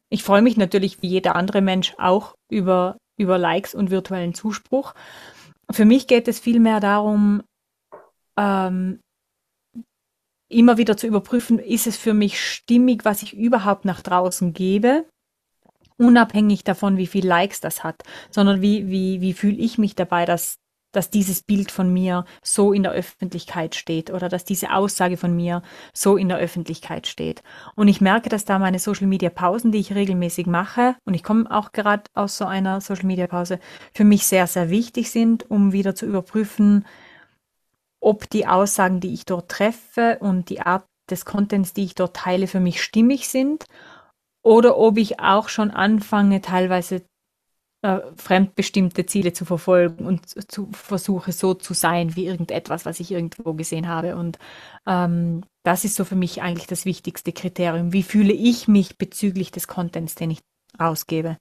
ich 0.09 0.23
freue 0.23 0.41
mich 0.41 0.57
natürlich 0.57 1.01
wie 1.01 1.07
jeder 1.07 1.35
andere 1.35 1.61
Mensch 1.61 1.93
auch 1.97 2.35
über 2.49 2.97
über 3.17 3.37
Likes 3.37 3.75
und 3.75 3.91
virtuellen 3.91 4.33
Zuspruch. 4.33 4.93
Für 5.71 5.85
mich 5.85 6.07
geht 6.07 6.27
es 6.27 6.39
vielmehr 6.39 6.79
darum, 6.79 7.43
ähm, 8.37 8.99
immer 10.49 10.77
wieder 10.77 10.95
zu 10.95 11.07
überprüfen, 11.07 11.59
ist 11.59 11.87
es 11.87 11.97
für 11.97 12.13
mich 12.13 12.41
stimmig, 12.41 13.03
was 13.03 13.21
ich 13.21 13.35
überhaupt 13.35 13.83
nach 13.83 14.01
draußen 14.01 14.53
gebe, 14.53 15.05
unabhängig 15.97 16.63
davon, 16.63 16.97
wie 16.97 17.07
viel 17.07 17.27
Likes 17.27 17.59
das 17.59 17.83
hat, 17.83 18.03
sondern 18.29 18.61
wie, 18.61 18.87
wie, 18.87 19.19
wie 19.19 19.33
fühle 19.33 19.57
ich 19.57 19.77
mich 19.77 19.95
dabei, 19.95 20.25
dass 20.25 20.55
dass 20.97 21.11
dieses 21.11 21.43
Bild 21.43 21.69
von 21.71 21.93
mir 21.93 22.25
so 22.41 22.73
in 22.73 22.81
der 22.81 22.91
Öffentlichkeit 22.91 23.75
steht 23.75 24.09
oder 24.09 24.29
dass 24.29 24.45
diese 24.45 24.73
Aussage 24.73 25.15
von 25.15 25.35
mir 25.35 25.61
so 25.93 26.17
in 26.17 26.27
der 26.27 26.39
Öffentlichkeit 26.39 27.05
steht. 27.05 27.43
Und 27.75 27.87
ich 27.87 28.01
merke, 28.01 28.29
dass 28.29 28.45
da 28.45 28.57
meine 28.57 28.79
Social 28.79 29.05
Media 29.05 29.29
Pausen, 29.29 29.71
die 29.71 29.77
ich 29.77 29.93
regelmäßig 29.93 30.47
mache, 30.47 30.95
und 31.05 31.13
ich 31.13 31.21
komme 31.21 31.51
auch 31.51 31.71
gerade 31.71 32.01
aus 32.15 32.37
so 32.37 32.45
einer 32.45 32.81
Social 32.81 33.05
Media 33.05 33.27
Pause, 33.27 33.59
für 33.93 34.05
mich 34.05 34.25
sehr, 34.25 34.47
sehr 34.47 34.71
wichtig 34.71 35.11
sind, 35.11 35.47
um 35.51 35.71
wieder 35.71 35.93
zu 35.93 36.07
überprüfen, 36.07 36.83
ob 37.99 38.27
die 38.31 38.47
Aussagen, 38.47 38.99
die 38.99 39.13
ich 39.13 39.25
dort 39.25 39.51
treffe 39.51 40.17
und 40.19 40.49
die 40.49 40.61
Art 40.61 40.87
des 41.11 41.25
Contents, 41.25 41.73
die 41.73 41.83
ich 41.83 41.93
dort 41.93 42.15
teile, 42.15 42.47
für 42.47 42.59
mich 42.59 42.81
stimmig 42.81 43.27
sind 43.27 43.65
oder 44.41 44.77
ob 44.77 44.97
ich 44.97 45.19
auch 45.19 45.47
schon 45.47 45.69
anfange, 45.69 46.41
teilweise 46.41 47.03
äh, 47.83 47.99
fremdbestimmte 48.15 49.05
Ziele 49.05 49.33
zu 49.33 49.45
verfolgen 49.45 50.05
und 50.05 50.51
zu 50.51 50.69
versuche 50.71 51.31
so 51.31 51.53
zu 51.53 51.73
sein 51.73 52.15
wie 52.15 52.25
irgendetwas, 52.25 52.85
was 52.85 52.99
ich 52.99 53.11
irgendwo 53.11 53.53
gesehen 53.53 53.87
habe. 53.87 54.15
Und 54.15 54.39
ähm, 54.87 55.43
das 55.63 55.85
ist 55.85 55.95
so 55.95 56.03
für 56.03 56.15
mich 56.15 56.41
eigentlich 56.41 56.67
das 56.67 56.85
wichtigste 56.85 57.31
Kriterium. 57.31 57.93
Wie 57.93 58.03
fühle 58.03 58.33
ich 58.33 58.67
mich 58.67 58.97
bezüglich 58.97 59.51
des 59.51 59.67
Contents, 59.67 60.15
den 60.15 60.31
ich 60.31 60.39
rausgebe? 60.79 61.37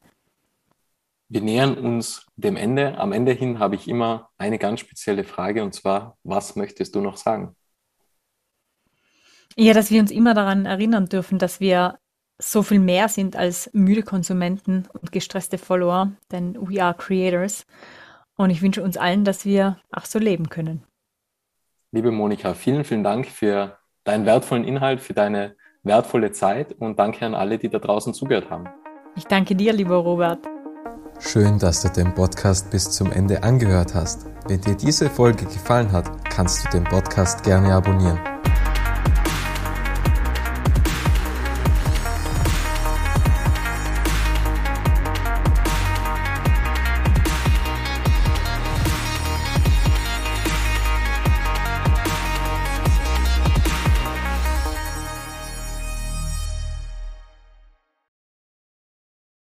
Wir 1.29 1.41
nähern 1.41 1.77
uns 1.77 2.27
dem 2.37 2.57
Ende. 2.57 2.99
Am 2.99 3.13
Ende 3.13 3.33
hin 3.33 3.59
habe 3.59 3.75
ich 3.75 3.89
immer 3.89 4.31
eine 4.39 4.59
ganz 4.59 4.81
spezielle 4.81 5.25
Frage 5.25 5.65
und 5.65 5.75
zwar, 5.75 6.19
was 6.23 6.55
möchtest 6.55 6.95
du 6.95 7.01
noch 7.01 7.17
sagen? 7.17 7.57
Ja, 9.57 9.73
dass 9.73 9.91
wir 9.91 10.01
uns 10.01 10.11
immer 10.11 10.35
daran 10.35 10.67
erinnern 10.67 11.07
dürfen, 11.07 11.39
dass 11.39 11.61
wir 11.61 11.99
so 12.39 12.63
viel 12.63 12.79
mehr 12.79 13.09
sind 13.09 13.37
als 13.37 13.71
müde 13.73 14.03
Konsumenten 14.03 14.87
und 14.93 15.13
gestresste 15.13 15.59
Follower, 15.59 16.13
denn 16.31 16.57
we 16.61 16.83
are 16.83 16.95
creators. 16.95 17.67
Und 18.37 18.51
ich 18.51 18.61
wünsche 18.61 18.83
uns 18.83 18.97
allen, 18.97 19.25
dass 19.25 19.45
wir 19.45 19.79
auch 19.91 20.05
so 20.05 20.19
leben 20.19 20.49
können. 20.49 20.85
Liebe 21.93 22.11
Monika, 22.11 22.55
vielen, 22.55 22.85
vielen 22.85 23.03
Dank 23.03 23.27
für 23.27 23.79
deinen 24.05 24.27
wertvollen 24.27 24.65
Inhalt, 24.65 25.01
für 25.01 25.15
deine 25.15 25.57
wertvolle 25.83 26.33
Zeit 26.33 26.73
und 26.73 26.99
danke 26.99 27.25
an 27.25 27.35
alle, 27.35 27.59
die 27.59 27.69
da 27.69 27.79
draußen 27.79 28.13
zugehört 28.13 28.51
haben. 28.51 28.69
Ich 29.15 29.25
danke 29.25 29.55
dir, 29.55 29.73
lieber 29.73 29.97
Robert. 29.97 30.41
Schön, 31.19 31.59
dass 31.59 31.81
du 31.81 31.89
den 31.89 32.15
Podcast 32.15 32.71
bis 32.71 32.91
zum 32.91 33.11
Ende 33.11 33.43
angehört 33.43 33.95
hast. 33.95 34.27
Wenn 34.47 34.61
dir 34.61 34.77
diese 34.77 35.09
Folge 35.09 35.47
gefallen 35.47 35.91
hat, 35.91 36.29
kannst 36.29 36.67
du 36.67 36.71
den 36.71 36.85
Podcast 36.85 37.43
gerne 37.43 37.73
abonnieren. 37.73 38.21